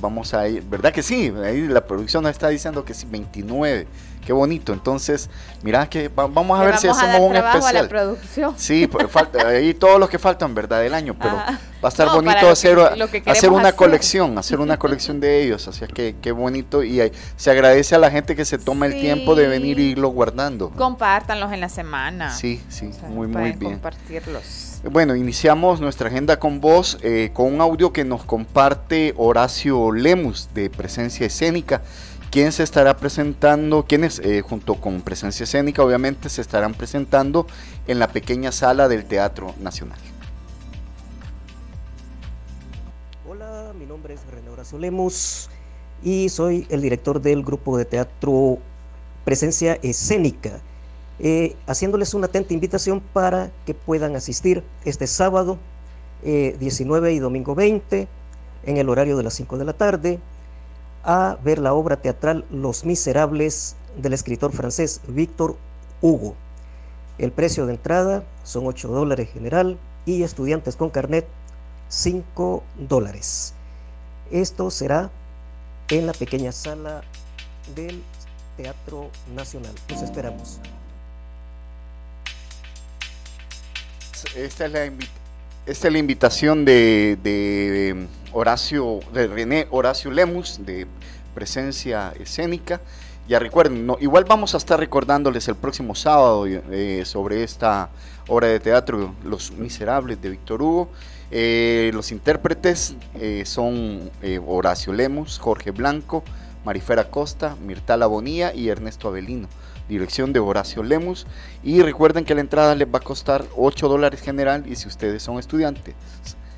Vamos 0.00 0.34
a 0.34 0.48
ir, 0.48 0.64
¿verdad 0.64 0.92
que 0.92 1.02
sí? 1.02 1.32
Ahí 1.44 1.68
la 1.68 1.86
producción 1.86 2.24
nos 2.24 2.32
está 2.32 2.48
diciendo 2.48 2.84
que 2.84 2.92
sí, 2.94 3.06
29. 3.08 3.86
Qué 4.24 4.32
bonito. 4.32 4.72
Entonces, 4.72 5.28
mira 5.62 5.88
que 5.88 6.08
vamos 6.08 6.58
a 6.58 6.64
ver 6.64 6.78
si 6.78 6.88
hacemos 6.88 7.20
un 7.20 7.36
especial. 7.36 7.76
A 7.76 7.82
la 7.82 7.88
producción. 7.88 8.54
Sí, 8.56 8.86
pues, 8.86 9.10
falta, 9.10 9.48
ahí 9.48 9.74
todos 9.74 9.98
los 9.98 10.08
que 10.08 10.18
faltan, 10.18 10.54
¿verdad? 10.54 10.80
Del 10.80 10.94
año, 10.94 11.14
pero 11.18 11.34
va 11.34 11.58
a 11.82 11.88
estar 11.88 12.08
bonito 12.08 12.48
hacer, 12.48 12.78
hacer 13.26 13.50
una 13.50 13.72
colección, 13.72 14.38
hacer 14.38 14.60
una 14.60 14.78
colección 14.78 15.18
de 15.18 15.42
ellos. 15.42 15.66
Así 15.66 15.84
que 15.86 16.16
qué 16.22 16.30
bonito. 16.30 16.84
Y 16.84 17.10
se 17.36 17.50
agradece 17.50 17.94
a 17.96 17.98
la 17.98 18.10
gente 18.10 18.36
que 18.36 18.44
se 18.44 18.58
toma 18.58 18.86
el 18.86 19.00
tiempo 19.00 19.34
de 19.34 19.48
venir 19.48 19.78
y 19.80 19.90
irlo 19.92 20.08
guardando. 20.08 20.70
Compártanlos 20.70 21.52
en 21.52 21.60
la 21.60 21.68
semana. 21.68 22.32
Sí, 22.32 22.62
sí, 22.68 22.90
muy, 23.08 23.26
muy 23.26 23.52
bien. 23.52 23.72
Compartirlos. 23.72 24.80
Bueno, 24.90 25.14
iniciamos 25.14 25.80
nuestra 25.80 26.08
agenda 26.08 26.40
con 26.40 26.60
vos 26.60 26.98
eh, 27.02 27.30
con 27.32 27.52
un 27.54 27.60
audio 27.60 27.92
que 27.92 28.04
nos 28.04 28.24
comparte 28.24 29.14
Horacio 29.16 29.92
Lemus 29.92 30.48
de 30.54 30.70
Presencia 30.70 31.26
Escénica 31.26 31.82
¿Quién 32.32 32.50
se 32.50 32.62
estará 32.62 32.96
presentando? 32.96 33.84
¿Quiénes, 33.84 34.18
eh, 34.20 34.40
junto 34.40 34.76
con 34.76 35.02
presencia 35.02 35.44
escénica, 35.44 35.84
obviamente, 35.84 36.30
se 36.30 36.40
estarán 36.40 36.72
presentando 36.72 37.46
en 37.86 37.98
la 37.98 38.08
pequeña 38.08 38.52
sala 38.52 38.88
del 38.88 39.04
Teatro 39.04 39.54
Nacional? 39.60 39.98
Hola, 43.28 43.74
mi 43.78 43.84
nombre 43.84 44.14
es 44.14 44.20
René 44.30 44.48
Horacio 44.48 44.78
Lemos 44.78 45.50
y 46.02 46.30
soy 46.30 46.66
el 46.70 46.80
director 46.80 47.20
del 47.20 47.42
grupo 47.42 47.76
de 47.76 47.84
teatro 47.84 48.56
Presencia 49.26 49.78
Escénica. 49.82 50.58
Eh, 51.18 51.54
haciéndoles 51.66 52.14
una 52.14 52.28
atenta 52.28 52.54
invitación 52.54 53.02
para 53.12 53.50
que 53.66 53.74
puedan 53.74 54.16
asistir 54.16 54.64
este 54.86 55.06
sábado 55.06 55.58
19 56.22 57.10
eh, 57.10 57.12
y 57.12 57.18
domingo 57.18 57.54
20 57.54 58.08
en 58.64 58.76
el 58.78 58.88
horario 58.88 59.18
de 59.18 59.22
las 59.22 59.34
5 59.34 59.58
de 59.58 59.64
la 59.66 59.74
tarde 59.74 60.18
a 61.04 61.38
ver 61.42 61.58
la 61.58 61.74
obra 61.74 61.96
teatral 61.96 62.44
Los 62.50 62.84
Miserables 62.84 63.76
del 63.96 64.12
escritor 64.12 64.52
francés 64.52 65.00
Víctor 65.08 65.56
Hugo. 66.00 66.34
El 67.18 67.32
precio 67.32 67.66
de 67.66 67.74
entrada 67.74 68.24
son 68.44 68.66
8 68.66 68.88
dólares 68.88 69.28
general 69.32 69.78
y 70.06 70.22
estudiantes 70.22 70.76
con 70.76 70.90
carnet 70.90 71.26
5 71.88 72.62
dólares. 72.88 73.54
Esto 74.30 74.70
será 74.70 75.10
en 75.90 76.06
la 76.06 76.12
pequeña 76.12 76.52
sala 76.52 77.02
del 77.74 78.02
Teatro 78.56 79.10
Nacional. 79.34 79.74
Los 79.88 80.02
esperamos. 80.02 80.58
Esta 84.34 84.66
es 84.66 84.72
la, 84.72 84.84
esta 85.66 85.88
es 85.88 85.92
la 85.92 85.98
invitación 85.98 86.64
de, 86.64 87.18
de 87.22 88.06
Horacio, 88.32 89.00
de 89.12 89.26
René 89.26 89.66
Horacio 89.70 90.10
Lemus, 90.10 90.64
de 90.64 90.86
Presencia 91.34 92.12
Escénica. 92.18 92.80
Ya 93.28 93.38
recuerden, 93.38 93.88
igual 94.00 94.24
vamos 94.24 94.54
a 94.54 94.56
estar 94.56 94.78
recordándoles 94.78 95.46
el 95.48 95.54
próximo 95.54 95.94
sábado 95.94 96.44
eh, 96.46 97.02
sobre 97.04 97.44
esta 97.44 97.88
obra 98.26 98.48
de 98.48 98.58
teatro, 98.58 99.14
Los 99.24 99.52
Miserables 99.52 100.20
de 100.20 100.30
Víctor 100.30 100.60
Hugo. 100.60 100.88
Eh, 101.30 101.90
los 101.94 102.10
intérpretes 102.10 102.96
eh, 103.14 103.44
son 103.46 104.10
Horacio 104.46 104.92
Lemus, 104.92 105.38
Jorge 105.38 105.70
Blanco, 105.70 106.24
Marifera 106.64 107.10
Costa, 107.10 107.56
Mirtala 107.64 108.06
Bonía 108.06 108.54
y 108.54 108.68
Ernesto 108.68 109.08
Avelino. 109.08 109.48
Dirección 109.88 110.32
de 110.32 110.40
Horacio 110.40 110.82
Lemus. 110.82 111.26
Y 111.62 111.82
recuerden 111.82 112.24
que 112.24 112.34
la 112.34 112.40
entrada 112.40 112.74
les 112.74 112.88
va 112.88 112.98
a 112.98 113.02
costar 113.02 113.44
8 113.56 113.88
dólares 113.88 114.20
general 114.20 114.64
y 114.66 114.76
si 114.76 114.88
ustedes 114.88 115.22
son 115.22 115.38
estudiantes 115.38 115.94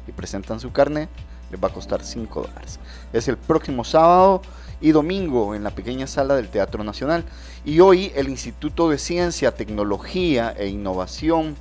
y 0.06 0.12
presentan 0.12 0.60
su 0.60 0.72
carnet, 0.72 1.08
les 1.50 1.62
va 1.62 1.68
a 1.68 1.72
costar 1.72 2.02
5 2.02 2.42
dólares. 2.42 2.78
Es 3.12 3.28
el 3.28 3.36
próximo 3.36 3.84
sábado 3.84 4.42
y 4.80 4.92
domingo 4.92 5.54
en 5.54 5.64
la 5.64 5.70
pequeña 5.70 6.06
sala 6.06 6.36
del 6.36 6.48
Teatro 6.48 6.84
Nacional. 6.84 7.24
Y 7.64 7.80
hoy 7.80 8.12
el 8.14 8.28
Instituto 8.28 8.90
de 8.90 8.98
Ciencia, 8.98 9.52
Tecnología 9.52 10.54
e 10.56 10.68
Innovación, 10.68 11.56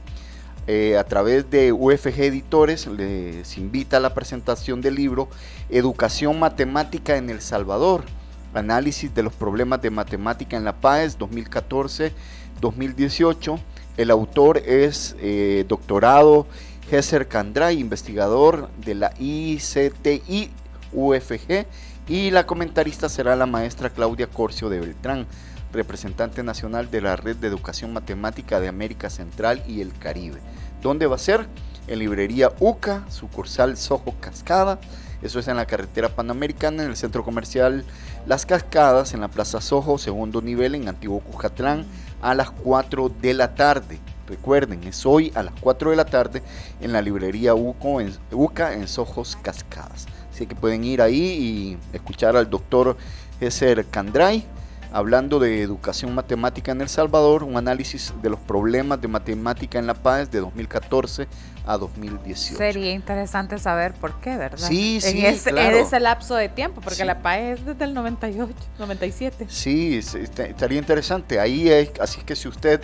eh, 0.65 0.97
a 0.97 1.03
través 1.03 1.51
de 1.51 1.73
UFG 1.73 2.21
Editores, 2.21 2.87
les 2.87 3.57
invita 3.57 3.97
a 3.97 3.99
la 3.99 4.13
presentación 4.13 4.79
del 4.79 4.95
libro 4.95 5.27
Educación 5.69 6.39
Matemática 6.39 7.17
en 7.17 7.29
El 7.29 7.41
Salvador, 7.41 8.05
análisis 8.53 9.13
de 9.13 9.23
los 9.23 9.33
problemas 9.33 9.81
de 9.81 9.89
matemática 9.89 10.55
en 10.55 10.63
la 10.63 10.71
PAES 10.73 11.19
2014-2018. 11.19 13.59
El 13.97 14.09
autor 14.09 14.59
es 14.59 15.17
eh, 15.19 15.65
doctorado 15.67 16.47
Gesser 16.89 17.27
Candray, 17.27 17.79
investigador 17.79 18.69
de 18.77 18.95
la 18.95 19.13
ICTI 19.17 20.51
UFG, 20.91 21.65
y 22.07 22.31
la 22.31 22.45
comentarista 22.45 23.07
será 23.09 23.35
la 23.35 23.45
maestra 23.45 23.89
Claudia 23.89 24.27
Corcio 24.27 24.69
de 24.69 24.79
Beltrán, 24.79 25.25
representante 25.71 26.43
nacional 26.43 26.91
de 26.91 27.01
la 27.01 27.15
Red 27.15 27.37
de 27.37 27.47
Educación 27.47 27.93
Matemática 27.93 28.59
de 28.59 28.67
América 28.67 29.09
Central 29.09 29.63
y 29.67 29.81
el 29.81 29.93
Caribe. 29.97 30.39
¿Dónde 30.81 31.07
va 31.07 31.15
a 31.15 31.19
ser? 31.19 31.47
En 31.87 31.99
librería 31.99 32.51
UCA, 32.59 33.05
sucursal 33.09 33.77
Sojo 33.77 34.13
Cascada. 34.19 34.79
Eso 35.21 35.39
es 35.39 35.47
en 35.47 35.57
la 35.57 35.65
carretera 35.65 36.09
panamericana, 36.09 36.83
en 36.83 36.89
el 36.89 36.97
centro 36.97 37.23
comercial 37.23 37.85
Las 38.25 38.45
Cascadas, 38.45 39.13
en 39.13 39.21
la 39.21 39.29
Plaza 39.29 39.61
Sojo, 39.61 39.97
segundo 39.97 40.41
nivel, 40.41 40.75
en 40.75 40.89
Antiguo 40.89 41.21
Cujatlán, 41.21 41.85
a 42.21 42.35
las 42.35 42.51
4 42.51 43.09
de 43.09 43.33
la 43.33 43.55
tarde. 43.55 43.99
Recuerden, 44.27 44.83
es 44.83 45.05
hoy 45.05 45.31
a 45.35 45.43
las 45.43 45.53
4 45.59 45.91
de 45.91 45.95
la 45.95 46.05
tarde 46.05 46.41
en 46.81 46.93
la 46.93 47.01
librería 47.01 47.55
UCO 47.55 47.99
en, 47.99 48.13
UCA 48.31 48.73
en 48.73 48.87
Sojos 48.87 49.37
Cascadas. 49.41 50.07
Así 50.31 50.47
que 50.47 50.55
pueden 50.55 50.83
ir 50.83 51.01
ahí 51.01 51.17
y 51.17 51.77
escuchar 51.95 52.35
al 52.35 52.49
doctor 52.49 52.97
Gesser 53.39 53.85
Candray 53.85 54.45
hablando 54.93 55.39
de 55.39 55.61
educación 55.61 56.13
matemática 56.13 56.71
en 56.71 56.79
El 56.79 56.87
Salvador, 56.87 57.43
un 57.43 57.57
análisis 57.57 58.13
de 58.21 58.29
los 58.29 58.39
problemas 58.39 59.01
de 59.01 59.07
matemática 59.07 59.79
en 59.79 59.87
La 59.87 59.95
Paz 59.95 60.29
de 60.29 60.39
2014 60.39 61.27
a 61.65 61.77
2018. 61.77 62.57
Sería 62.57 62.91
interesante 62.91 63.57
saber 63.57 63.93
por 63.93 64.19
qué, 64.21 64.37
¿verdad? 64.37 64.67
Sí, 64.67 65.01
sí, 65.01 65.19
en 65.19 65.25
ese, 65.25 65.49
en 65.49 65.73
ese 65.73 65.99
lapso 65.99 66.35
de 66.35 66.47
tiempo, 66.47 66.79
porque 66.79 67.03
La 67.05 67.23
Paz 67.23 67.39
es 67.39 67.65
desde 67.65 67.85
el 67.85 67.95
98, 67.95 68.53
97. 68.77 69.47
Sí, 69.49 69.97
estaría 69.97 70.77
interesante. 70.77 71.39
Ahí, 71.39 71.71
así 71.99 72.21
que 72.21 72.35
si 72.35 72.47
usted 72.47 72.81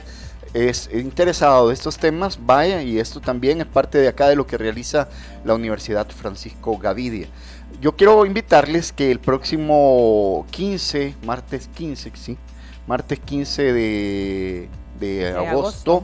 es 0.53 0.89
interesado 0.93 1.67
de 1.67 1.73
estos 1.73 1.97
temas, 1.97 2.39
vaya, 2.45 2.81
y 2.81 2.99
esto 2.99 3.21
también 3.21 3.61
es 3.61 3.67
parte 3.67 3.97
de 3.97 4.07
acá 4.07 4.27
de 4.27 4.35
lo 4.35 4.47
que 4.47 4.57
realiza 4.57 5.09
la 5.43 5.53
Universidad 5.53 6.07
Francisco 6.09 6.77
Gavidia. 6.77 7.27
Yo 7.81 7.95
quiero 7.95 8.25
invitarles 8.25 8.91
que 8.91 9.11
el 9.11 9.19
próximo 9.19 10.45
15, 10.51 11.15
martes 11.23 11.69
15, 11.75 12.11
sí, 12.15 12.37
martes 12.87 13.19
15 13.19 13.73
de, 13.73 15.33
agosto, 15.37 16.03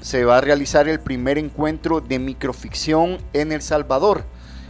se 0.00 0.24
va 0.24 0.38
a 0.38 0.40
realizar 0.40 0.88
el 0.88 1.00
primer 1.00 1.38
encuentro 1.38 2.00
de 2.00 2.18
microficción 2.18 3.18
en 3.32 3.52
El 3.52 3.62
Salvador. 3.62 4.24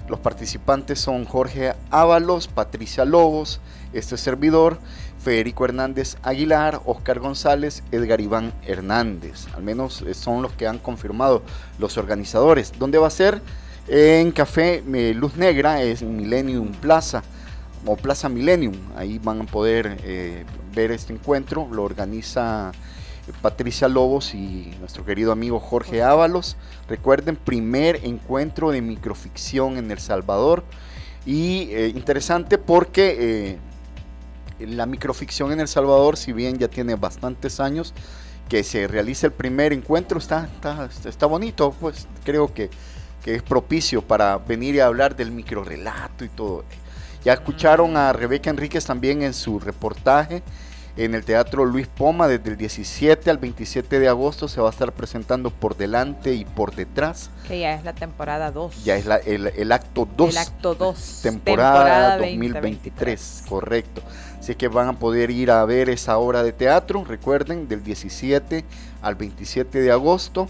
Los 0.08 0.20
participantes 0.20 1.00
son 1.00 1.24
Jorge 1.24 1.74
Ábalos, 1.90 2.46
Patricia 2.46 3.04
Lobos, 3.04 3.60
este 3.94 4.18
servidor, 4.18 4.78
Federico 5.24 5.64
Hernández 5.64 6.18
Aguilar, 6.22 6.82
Oscar 6.84 7.18
González, 7.18 7.82
Edgar 7.90 8.20
Iván 8.20 8.52
Hernández. 8.66 9.46
Al 9.56 9.62
menos 9.62 10.02
eh, 10.02 10.12
son 10.12 10.42
los 10.42 10.52
que 10.52 10.66
han 10.66 10.78
confirmado 10.78 11.42
los 11.78 11.96
organizadores. 11.96 12.74
¿Dónde 12.78 12.98
va 12.98 13.06
a 13.06 13.10
ser? 13.10 13.40
En 13.88 14.32
Café 14.32 14.84
eh, 14.92 15.14
Luz 15.14 15.36
Negra, 15.36 15.80
es 15.80 16.02
Millennium 16.02 16.72
Plaza 16.72 17.22
o 17.86 17.96
Plaza 17.96 18.28
Millennium. 18.28 18.74
Ahí 18.96 19.18
van 19.18 19.40
a 19.40 19.44
poder 19.44 19.96
eh, 20.04 20.44
ver 20.74 20.90
este 20.90 21.14
encuentro. 21.14 21.68
Lo 21.72 21.84
organiza 21.84 22.72
Patricia 23.40 23.88
Lobos 23.88 24.34
y 24.34 24.74
nuestro 24.78 25.06
querido 25.06 25.32
amigo 25.32 25.58
Jorge 25.58 26.02
Ábalos. 26.02 26.58
Recuerden, 26.86 27.36
primer 27.36 28.04
encuentro 28.04 28.72
de 28.72 28.82
microficción 28.82 29.78
en 29.78 29.90
El 29.90 30.00
Salvador. 30.00 30.64
Y 31.24 31.74
interesante 31.94 32.58
porque 32.58 33.58
la 34.66 34.86
microficción 34.86 35.52
en 35.52 35.60
El 35.60 35.68
Salvador, 35.68 36.16
si 36.16 36.32
bien 36.32 36.58
ya 36.58 36.68
tiene 36.68 36.94
bastantes 36.94 37.60
años 37.60 37.94
que 38.48 38.62
se 38.62 38.86
realice 38.86 39.26
el 39.26 39.32
primer 39.32 39.72
encuentro, 39.72 40.18
está, 40.18 40.48
está, 41.04 41.26
bonito, 41.26 41.74
pues 41.80 42.06
creo 42.24 42.52
que, 42.52 42.70
es 43.24 43.42
propicio 43.42 44.02
para 44.02 44.36
venir 44.36 44.74
y 44.74 44.80
hablar 44.80 45.16
del 45.16 45.30
microrelato 45.30 46.26
y 46.26 46.28
todo. 46.28 46.62
Ya 47.24 47.32
escucharon 47.32 47.96
a 47.96 48.12
Rebeca 48.12 48.50
Enríquez 48.50 48.84
también 48.84 49.22
en 49.22 49.32
su 49.32 49.58
reportaje 49.58 50.42
en 50.96 51.14
el 51.14 51.24
Teatro 51.24 51.64
Luis 51.64 51.88
Poma 51.88 52.28
desde 52.28 52.50
el 52.50 52.56
17 52.56 53.28
al 53.28 53.38
27 53.38 53.98
de 53.98 54.08
agosto 54.08 54.46
se 54.46 54.60
va 54.60 54.68
a 54.68 54.70
estar 54.70 54.92
presentando 54.92 55.50
por 55.50 55.76
delante 55.76 56.34
y 56.34 56.44
por 56.44 56.74
detrás. 56.74 57.30
Que 57.48 57.60
ya 57.60 57.74
es 57.74 57.84
la 57.84 57.94
temporada 57.94 58.52
2. 58.52 58.84
Ya 58.84 58.96
es 58.96 59.06
el, 59.26 59.72
acto 59.72 60.08
2. 60.16 60.30
El 60.30 60.38
acto 60.38 60.74
2. 60.76 61.20
Temporada, 61.22 62.18
2023, 62.18 63.44
correcto. 63.48 64.02
Así 64.44 64.56
que 64.56 64.68
van 64.68 64.88
a 64.88 64.98
poder 64.98 65.30
ir 65.30 65.50
a 65.50 65.64
ver 65.64 65.88
esa 65.88 66.18
obra 66.18 66.42
de 66.42 66.52
teatro, 66.52 67.02
recuerden, 67.02 67.66
del 67.66 67.82
17 67.82 68.62
al 69.00 69.14
27 69.14 69.80
de 69.80 69.90
agosto, 69.90 70.48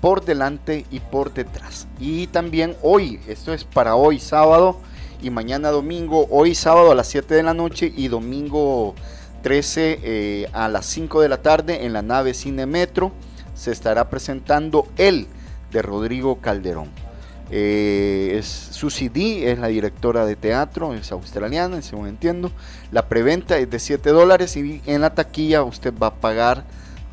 por 0.00 0.24
delante 0.24 0.86
y 0.90 1.00
por 1.00 1.34
detrás. 1.34 1.86
Y 2.00 2.28
también 2.28 2.74
hoy, 2.80 3.20
esto 3.28 3.52
es 3.52 3.64
para 3.64 3.96
hoy 3.96 4.18
sábado 4.18 4.80
y 5.20 5.28
mañana 5.28 5.68
domingo, 5.68 6.26
hoy 6.30 6.54
sábado 6.54 6.90
a 6.90 6.94
las 6.94 7.08
7 7.08 7.34
de 7.34 7.42
la 7.42 7.52
noche 7.52 7.92
y 7.94 8.08
domingo 8.08 8.94
13 9.42 10.00
eh, 10.02 10.48
a 10.54 10.68
las 10.68 10.86
5 10.86 11.20
de 11.20 11.28
la 11.28 11.42
tarde 11.42 11.84
en 11.84 11.92
la 11.92 12.00
nave 12.00 12.32
Cine 12.32 12.64
Metro 12.64 13.12
se 13.54 13.72
estará 13.72 14.08
presentando 14.08 14.88
El 14.96 15.26
de 15.70 15.82
Rodrigo 15.82 16.40
Calderón. 16.40 17.03
Eh, 17.50 18.36
es 18.38 18.46
Susie 18.46 19.10
D, 19.10 19.50
es 19.50 19.58
la 19.58 19.68
directora 19.68 20.24
de 20.24 20.36
teatro, 20.36 20.94
es 20.94 21.12
australiana, 21.12 21.82
según 21.82 22.08
entiendo. 22.08 22.50
La 22.90 23.08
preventa 23.08 23.58
es 23.58 23.70
de 23.70 23.78
7 23.78 24.10
dólares 24.10 24.56
y 24.56 24.80
en 24.86 25.02
la 25.02 25.14
taquilla 25.14 25.62
usted 25.62 25.92
va 25.96 26.08
a 26.08 26.14
pagar 26.14 26.64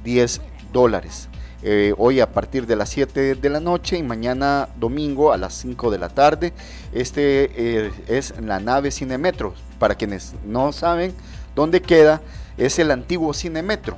10 0.03 0.41
dólares. 0.71 1.27
Eh, 1.63 1.93
hoy 1.97 2.19
a 2.19 2.31
partir 2.31 2.65
de 2.65 2.75
las 2.75 2.89
7 2.89 3.35
de 3.35 3.49
la 3.49 3.59
noche 3.59 3.97
y 3.97 4.03
mañana 4.03 4.69
domingo 4.77 5.31
a 5.31 5.37
las 5.37 5.53
5 5.55 5.91
de 5.91 5.97
la 5.99 6.09
tarde. 6.09 6.53
Este 6.91 7.51
eh, 7.55 7.91
es 8.07 8.33
la 8.39 8.59
nave 8.59 8.91
Cinemetro. 8.91 9.53
Para 9.77 9.95
quienes 9.95 10.33
no 10.45 10.71
saben 10.71 11.13
dónde 11.55 11.81
queda, 11.81 12.21
es 12.57 12.79
el 12.79 12.91
antiguo 12.91 13.33
Cinemetro 13.33 13.97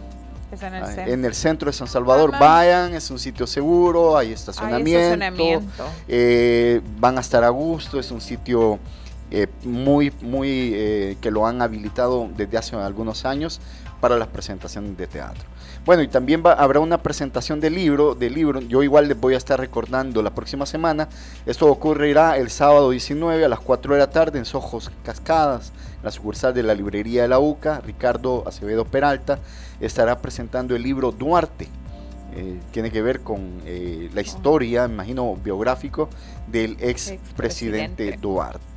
en, 0.62 1.26
el 1.26 1.34
centro 1.34 1.68
de 1.70 1.74
San 1.74 1.88
Salvador. 1.88 2.32
Vayan, 2.40 2.94
es 2.94 3.10
un 3.12 3.20
sitio 3.20 3.48
seguro, 3.48 4.18
hay 4.18 4.32
estacionamiento, 4.32 5.62
eh, 6.08 6.82
van 7.00 7.18
a 7.18 7.22
estar 7.22 7.44
a 7.44 7.50
gusto, 7.50 8.00
es 8.00 8.12
un 8.12 8.22
sitio 8.22 8.80
eh, 9.32 9.48
muy, 9.64 10.14
muy 10.22 10.72
eh, 10.74 11.18
que 11.20 11.32
lo 11.32 11.48
han 11.48 11.62
habilitado 11.62 12.30
desde 12.36 12.58
hace 12.58 12.76
algunos 12.76 13.26
años 13.26 13.60
para 14.00 14.18
las 14.18 14.28
presentaciones 14.28 14.98
de 14.98 15.08
teatro. 15.08 15.44
Bueno, 15.86 16.02
y 16.02 16.08
también 16.08 16.44
habrá 16.46 16.80
una 16.80 17.02
presentación 17.02 17.60
de 17.60 17.70
libro, 17.70 18.16
de 18.16 18.30
libro. 18.30 18.62
Yo 18.62 18.84
igual 18.84 19.08
les 19.08 19.20
voy 19.20 19.34
a 19.34 19.38
estar 19.38 19.60
recordando 19.60 20.22
la 20.22 20.34
próxima 20.34 20.66
semana. 20.66 21.10
Esto 21.46 21.68
ocurrirá 21.68 22.38
el 22.38 22.50
sábado 22.50 22.92
19 22.92 23.44
a 23.44 23.50
las 23.50 23.60
4 23.60 23.94
de 23.94 24.00
la 24.00 24.10
tarde 24.10 24.40
en 24.40 24.46
Sojos 24.46 24.92
Cascadas, 25.04 25.74
la 26.04 26.12
sucursal 26.12 26.54
de 26.54 26.64
la 26.64 26.76
librería 26.76 27.24
de 27.24 27.28
la 27.28 27.40
UCA. 27.40 27.82
Ricardo 27.82 28.44
Acevedo 28.48 28.86
Peralta 28.86 29.40
estará 29.80 30.20
presentando 30.20 30.76
el 30.76 30.84
libro 30.84 31.12
Duarte. 31.12 31.68
Eh, 32.36 32.60
tiene 32.72 32.92
que 32.92 33.02
ver 33.02 33.22
con 33.22 33.62
eh, 33.66 34.10
la 34.14 34.22
historia, 34.22 34.86
imagino, 34.86 35.36
biográfico 35.36 36.10
del 36.48 36.78
ex 36.80 37.14
presidente 37.36 38.18
Duarte. 38.20 38.74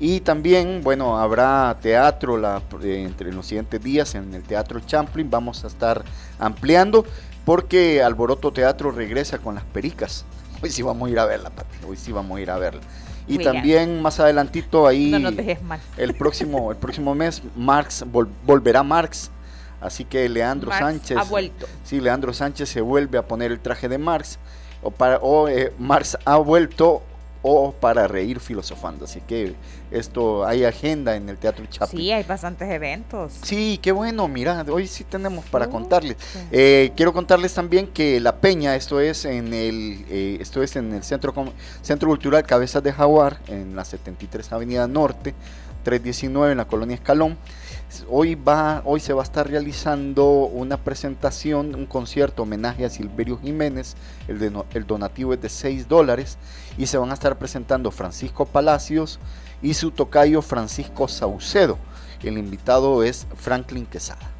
Y 0.00 0.20
también, 0.20 0.80
bueno, 0.82 1.18
habrá 1.18 1.76
teatro 1.80 2.36
la, 2.36 2.62
eh, 2.82 3.04
entre 3.06 3.32
los 3.32 3.46
siguientes 3.46 3.82
días 3.82 4.14
en 4.14 4.34
el 4.34 4.42
Teatro 4.42 4.80
Champlin. 4.80 5.30
Vamos 5.30 5.64
a 5.64 5.68
estar 5.68 6.04
ampliando 6.38 7.04
porque 7.44 8.02
Alboroto 8.02 8.52
Teatro 8.52 8.90
regresa 8.90 9.38
con 9.38 9.54
las 9.54 9.64
pericas. 9.64 10.24
Hoy 10.62 10.70
sí 10.70 10.82
vamos 10.82 11.08
a 11.08 11.12
ir 11.12 11.18
a 11.18 11.26
verla, 11.26 11.50
Pati. 11.50 11.76
Hoy 11.86 11.96
sí 11.96 12.10
vamos 12.10 12.38
a 12.38 12.40
ir 12.40 12.50
a 12.50 12.58
verla. 12.58 12.80
Y 13.26 13.38
también 13.38 14.02
más 14.02 14.20
adelantito 14.20 14.86
ahí, 14.86 15.12
el 15.96 16.14
próximo 16.14 16.70
el 16.70 16.76
próximo 16.76 17.14
mes, 17.14 17.42
Marx 17.56 18.04
volverá 18.44 18.82
Marx. 18.82 19.30
Así 19.80 20.04
que 20.04 20.28
Leandro 20.28 20.72
Sánchez. 20.72 21.18
Ha 21.18 21.24
vuelto. 21.24 21.66
Sí, 21.84 22.00
Leandro 22.00 22.32
Sánchez 22.32 22.70
se 22.70 22.80
vuelve 22.80 23.18
a 23.18 23.26
poner 23.26 23.52
el 23.52 23.60
traje 23.60 23.88
de 23.88 23.98
Marx. 23.98 24.38
O, 24.82 24.90
para, 24.90 25.18
o 25.18 25.48
eh, 25.48 25.74
Marx 25.78 26.16
ha 26.24 26.36
vuelto 26.36 27.02
o 27.46 27.72
para 27.72 28.08
reír 28.08 28.40
filosofando. 28.40 29.04
Así 29.04 29.20
que 29.20 29.54
esto 29.90 30.46
hay 30.46 30.64
agenda 30.64 31.14
en 31.14 31.28
el 31.28 31.36
Teatro 31.36 31.64
Chaplin. 31.66 32.00
Sí, 32.00 32.10
hay 32.10 32.24
bastantes 32.24 32.70
eventos. 32.70 33.34
Sí, 33.42 33.78
qué 33.82 33.92
bueno, 33.92 34.26
mira, 34.28 34.64
hoy 34.70 34.86
sí 34.86 35.04
tenemos 35.04 35.44
para 35.44 35.66
uh, 35.66 35.70
contarles. 35.70 36.16
Eh, 36.50 36.90
quiero 36.96 37.12
contarles 37.12 37.52
también 37.52 37.88
que 37.88 38.18
La 38.18 38.36
Peña, 38.36 38.74
esto 38.76 38.98
es 38.98 39.26
en 39.26 39.52
el, 39.52 40.06
eh, 40.08 40.38
esto 40.40 40.62
es 40.62 40.74
en 40.76 40.94
el 40.94 41.04
Centro, 41.04 41.34
Centro 41.82 42.08
Cultural 42.08 42.44
Cabezas 42.44 42.82
de 42.82 42.92
Jaguar, 42.92 43.38
en 43.46 43.76
la 43.76 43.84
73 43.84 44.50
Avenida 44.50 44.88
Norte, 44.88 45.34
319 45.82 46.52
en 46.52 46.58
la 46.58 46.64
colonia 46.64 46.94
Escalón. 46.94 47.36
Hoy, 48.08 48.34
va, 48.34 48.82
hoy 48.84 49.00
se 49.00 49.12
va 49.12 49.22
a 49.22 49.24
estar 49.24 49.48
realizando 49.48 50.24
una 50.26 50.76
presentación, 50.76 51.74
un 51.74 51.86
concierto 51.86 52.42
homenaje 52.42 52.84
a 52.84 52.90
Silverio 52.90 53.38
Jiménez, 53.38 53.94
el, 54.26 54.52
el 54.72 54.86
donativo 54.86 55.34
es 55.34 55.40
de 55.40 55.48
6 55.48 55.88
dólares 55.88 56.38
y 56.76 56.86
se 56.86 56.98
van 56.98 57.10
a 57.10 57.14
estar 57.14 57.38
presentando 57.38 57.90
Francisco 57.90 58.46
Palacios 58.46 59.20
y 59.62 59.74
su 59.74 59.90
tocayo 59.90 60.42
Francisco 60.42 61.08
Saucedo. 61.08 61.78
El 62.22 62.38
invitado 62.38 63.02
es 63.02 63.26
Franklin 63.36 63.86
Quesada, 63.86 64.30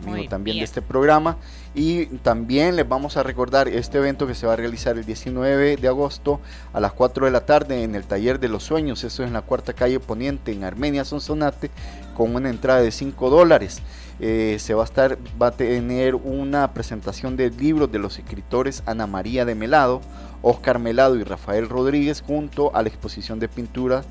amigo 0.00 0.28
también 0.28 0.58
de 0.58 0.64
este 0.64 0.82
programa. 0.82 1.36
Y 1.74 2.06
también 2.06 2.76
les 2.76 2.88
vamos 2.88 3.16
a 3.16 3.22
recordar 3.22 3.68
este 3.68 3.98
evento 3.98 4.26
que 4.26 4.34
se 4.34 4.46
va 4.46 4.54
a 4.54 4.56
realizar 4.56 4.98
el 4.98 5.04
19 5.04 5.76
de 5.76 5.88
agosto 5.88 6.40
a 6.72 6.80
las 6.80 6.92
4 6.92 7.26
de 7.26 7.30
la 7.30 7.46
tarde 7.46 7.84
en 7.84 7.94
el 7.94 8.04
Taller 8.04 8.40
de 8.40 8.48
los 8.48 8.64
Sueños. 8.64 9.04
Eso 9.04 9.22
es 9.22 9.28
en 9.28 9.34
la 9.34 9.42
cuarta 9.42 9.72
calle 9.72 10.00
Poniente 10.00 10.52
en 10.52 10.64
Armenia 10.64 11.04
Sonsonate 11.04 11.70
con 12.14 12.34
una 12.34 12.50
entrada 12.50 12.80
de 12.80 12.90
5 12.90 13.30
dólares. 13.30 13.82
Eh, 14.22 14.56
se 14.58 14.74
va 14.74 14.82
a 14.82 14.84
estar, 14.84 15.16
va 15.40 15.46
a 15.46 15.50
tener 15.52 16.14
una 16.14 16.74
presentación 16.74 17.36
de 17.36 17.50
libros 17.50 17.90
de 17.90 17.98
los 17.98 18.18
escritores 18.18 18.82
Ana 18.84 19.06
María 19.06 19.46
de 19.46 19.54
Melado, 19.54 20.02
Oscar 20.42 20.78
Melado 20.78 21.16
y 21.16 21.24
Rafael 21.24 21.68
Rodríguez 21.68 22.20
junto 22.20 22.74
a 22.76 22.82
la 22.82 22.88
exposición 22.88 23.38
de 23.38 23.48
pinturas 23.48 24.06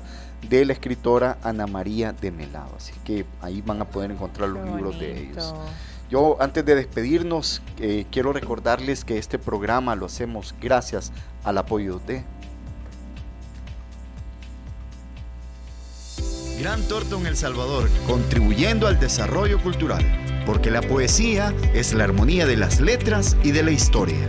de 0.48 0.64
la 0.64 0.72
escritora 0.72 1.38
Ana 1.42 1.66
María 1.66 2.12
de 2.12 2.30
Melado. 2.30 2.74
Así 2.76 2.92
que 3.04 3.26
ahí 3.40 3.62
van 3.62 3.80
a 3.82 3.84
poder 3.84 4.10
encontrar 4.10 4.48
los 4.48 4.64
libros 4.64 4.98
de 4.98 5.18
ellos. 5.18 5.54
Yo 6.10 6.36
antes 6.40 6.64
de 6.64 6.74
despedirnos 6.74 7.62
eh, 7.78 8.04
quiero 8.10 8.32
recordarles 8.32 9.04
que 9.04 9.16
este 9.18 9.38
programa 9.38 9.94
lo 9.94 10.06
hacemos 10.06 10.54
gracias 10.60 11.12
al 11.44 11.58
apoyo 11.58 12.00
de 12.00 12.24
Gran 16.60 16.82
Torto 16.88 17.18
El 17.26 17.36
Salvador, 17.36 17.88
contribuyendo 18.06 18.86
al 18.86 19.00
desarrollo 19.00 19.62
cultural, 19.62 20.04
porque 20.44 20.70
la 20.70 20.82
poesía 20.82 21.54
es 21.72 21.94
la 21.94 22.04
armonía 22.04 22.44
de 22.44 22.58
las 22.58 22.80
letras 22.80 23.34
y 23.42 23.52
de 23.52 23.62
la 23.62 23.70
historia. 23.70 24.28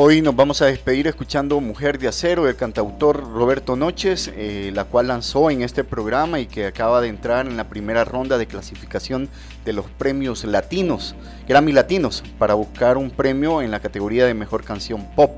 Hoy 0.00 0.22
nos 0.22 0.36
vamos 0.36 0.62
a 0.62 0.66
despedir 0.66 1.08
escuchando 1.08 1.60
Mujer 1.60 1.98
de 1.98 2.06
Acero 2.06 2.44
del 2.44 2.54
cantautor 2.54 3.32
Roberto 3.32 3.74
Noches, 3.74 4.30
eh, 4.36 4.70
la 4.72 4.84
cual 4.84 5.08
lanzó 5.08 5.50
en 5.50 5.62
este 5.62 5.82
programa 5.82 6.38
y 6.38 6.46
que 6.46 6.66
acaba 6.66 7.00
de 7.00 7.08
entrar 7.08 7.48
en 7.48 7.56
la 7.56 7.68
primera 7.68 8.04
ronda 8.04 8.38
de 8.38 8.46
clasificación 8.46 9.28
de 9.64 9.72
los 9.72 9.86
premios 9.86 10.44
latinos, 10.44 11.16
Grammy 11.48 11.72
Latinos, 11.72 12.22
para 12.38 12.54
buscar 12.54 12.96
un 12.96 13.10
premio 13.10 13.60
en 13.60 13.72
la 13.72 13.80
categoría 13.80 14.24
de 14.24 14.34
Mejor 14.34 14.62
Canción 14.62 15.04
Pop. 15.16 15.32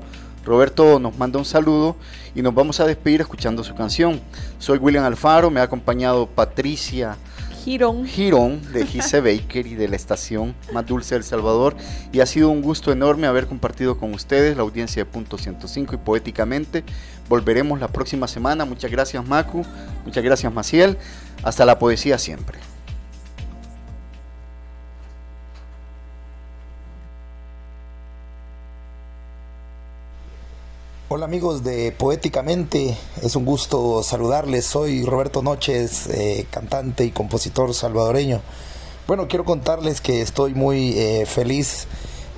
Roberto 0.45 0.99
nos 0.99 1.17
manda 1.17 1.39
un 1.39 1.45
saludo 1.45 1.95
y 2.35 2.43
nos 2.43 2.53
vamos 2.53 2.79
a 2.79 2.85
despedir 2.85 3.21
escuchando 3.21 3.63
su 3.63 3.73
canción. 3.73 4.21
Soy 4.59 4.77
William 4.77 5.05
Alfaro, 5.05 5.49
me 5.49 5.59
ha 5.59 5.63
acompañado 5.63 6.27
Patricia 6.27 7.17
Girón. 7.63 8.05
Girón 8.05 8.61
de 8.73 8.85
Gise 8.87 9.21
Baker 9.21 9.67
y 9.67 9.75
de 9.75 9.87
la 9.87 9.95
estación 9.95 10.55
más 10.73 10.85
dulce 10.85 11.15
del 11.15 11.23
Salvador. 11.23 11.75
Y 12.11 12.19
ha 12.19 12.25
sido 12.25 12.49
un 12.49 12.61
gusto 12.61 12.91
enorme 12.91 13.27
haber 13.27 13.47
compartido 13.47 13.97
con 13.97 14.13
ustedes 14.13 14.55
la 14.57 14.63
audiencia 14.63 15.03
de 15.03 15.09
Punto 15.09 15.37
105 15.37 15.95
y 15.95 15.97
Poéticamente. 15.97 16.83
Volveremos 17.29 17.79
la 17.79 17.87
próxima 17.87 18.27
semana. 18.27 18.65
Muchas 18.65 18.89
gracias 18.89 19.27
Macu, 19.27 19.63
muchas 20.05 20.23
gracias 20.23 20.51
Maciel. 20.51 20.97
Hasta 21.43 21.65
la 21.65 21.77
poesía 21.79 22.17
siempre. 22.17 22.70
Hola 31.13 31.25
amigos 31.25 31.61
de 31.61 31.91
Poéticamente, 31.91 32.95
es 33.21 33.35
un 33.35 33.43
gusto 33.43 34.01
saludarles. 34.01 34.65
Soy 34.65 35.03
Roberto 35.03 35.41
Noches, 35.41 36.07
eh, 36.07 36.47
cantante 36.49 37.03
y 37.03 37.11
compositor 37.11 37.73
salvadoreño. 37.73 38.39
Bueno, 39.07 39.27
quiero 39.27 39.43
contarles 39.43 39.99
que 39.99 40.21
estoy 40.21 40.53
muy 40.53 40.97
eh, 40.97 41.25
feliz 41.25 41.87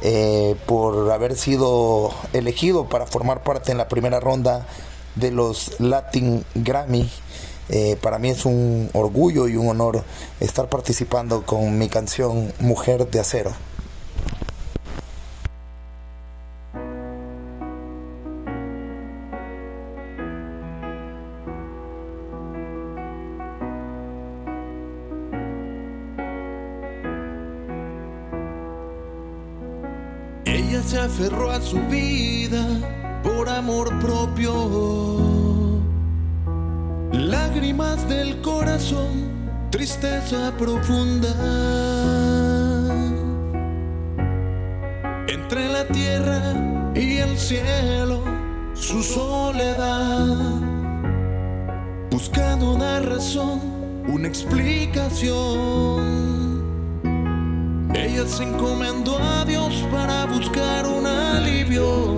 eh, 0.02 0.56
por 0.66 1.12
haber 1.12 1.38
sido 1.38 2.16
elegido 2.34 2.90
para 2.90 3.06
formar 3.06 3.44
parte 3.44 3.72
en 3.72 3.78
la 3.78 3.88
primera 3.88 4.20
ronda 4.20 4.66
de 5.14 5.30
los 5.30 5.80
Latin 5.80 6.44
Grammy. 6.56 7.08
para 8.02 8.18
mí 8.18 8.32
es 8.32 8.44
un 8.44 8.90
orgullo 8.94 9.48
y 9.48 9.56
un 9.56 9.68
honor 9.68 10.04
estar 10.40 10.68
participando 10.68 11.46
con 11.46 11.78
mi 11.78 11.90
canción 11.90 12.52
Mujer 12.60 13.08
de 13.08 13.20
Acero. 13.20 13.52
Aferró 31.14 31.52
a 31.52 31.62
su 31.62 31.78
vida 31.90 32.66
por 33.22 33.48
amor 33.48 34.00
propio. 34.00 35.80
Lágrimas 37.12 38.10
del 38.10 38.42
corazón, 38.42 39.70
tristeza 39.70 40.52
profunda. 40.58 41.30
Entre 45.28 45.72
la 45.72 45.88
tierra 45.90 46.92
y 46.96 47.18
el 47.18 47.38
cielo, 47.38 48.24
su 48.74 49.04
soledad. 49.04 50.36
Buscando 52.10 52.74
una 52.74 53.02
razón, 53.02 53.62
una 54.08 54.28
explicación 54.28 56.43
ella 57.94 58.26
se 58.28 58.44
encomendó 58.44 59.18
a 59.20 59.46
Dios 59.46 59.86
para 59.92 60.26
buscar 60.26 60.86
un 60.88 61.06
alivio. 61.06 62.16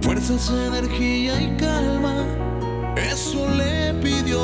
Fuerzas, 0.00 0.50
energía 0.50 1.40
y 1.40 1.56
calma, 1.56 2.24
eso 2.96 3.48
le 3.56 3.94
pidió. 4.02 4.38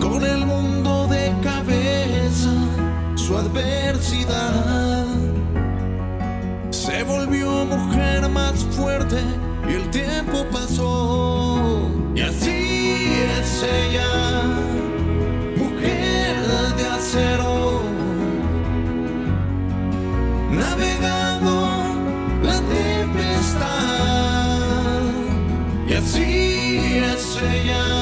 Con 0.00 0.24
el 0.24 0.46
mundo 0.46 1.08
de 1.08 1.32
cabeza, 1.42 2.52
su 3.16 3.36
adversidad 3.36 5.04
se 6.70 7.02
volvió 7.04 7.64
mujer 7.64 8.28
más 8.28 8.64
fuerte 8.70 9.20
y 9.68 9.74
el 9.74 9.90
tiempo 9.90 10.46
pasó. 10.50 11.90
Y 12.14 12.20
así 12.20 13.12
es 13.38 13.62
ella 13.62 14.71
navegando 20.50 21.54
la 22.42 22.60
tempestad 22.60 23.82
y 25.88 25.94
así 25.94 27.02
es 27.12 27.38
ella, 27.42 28.01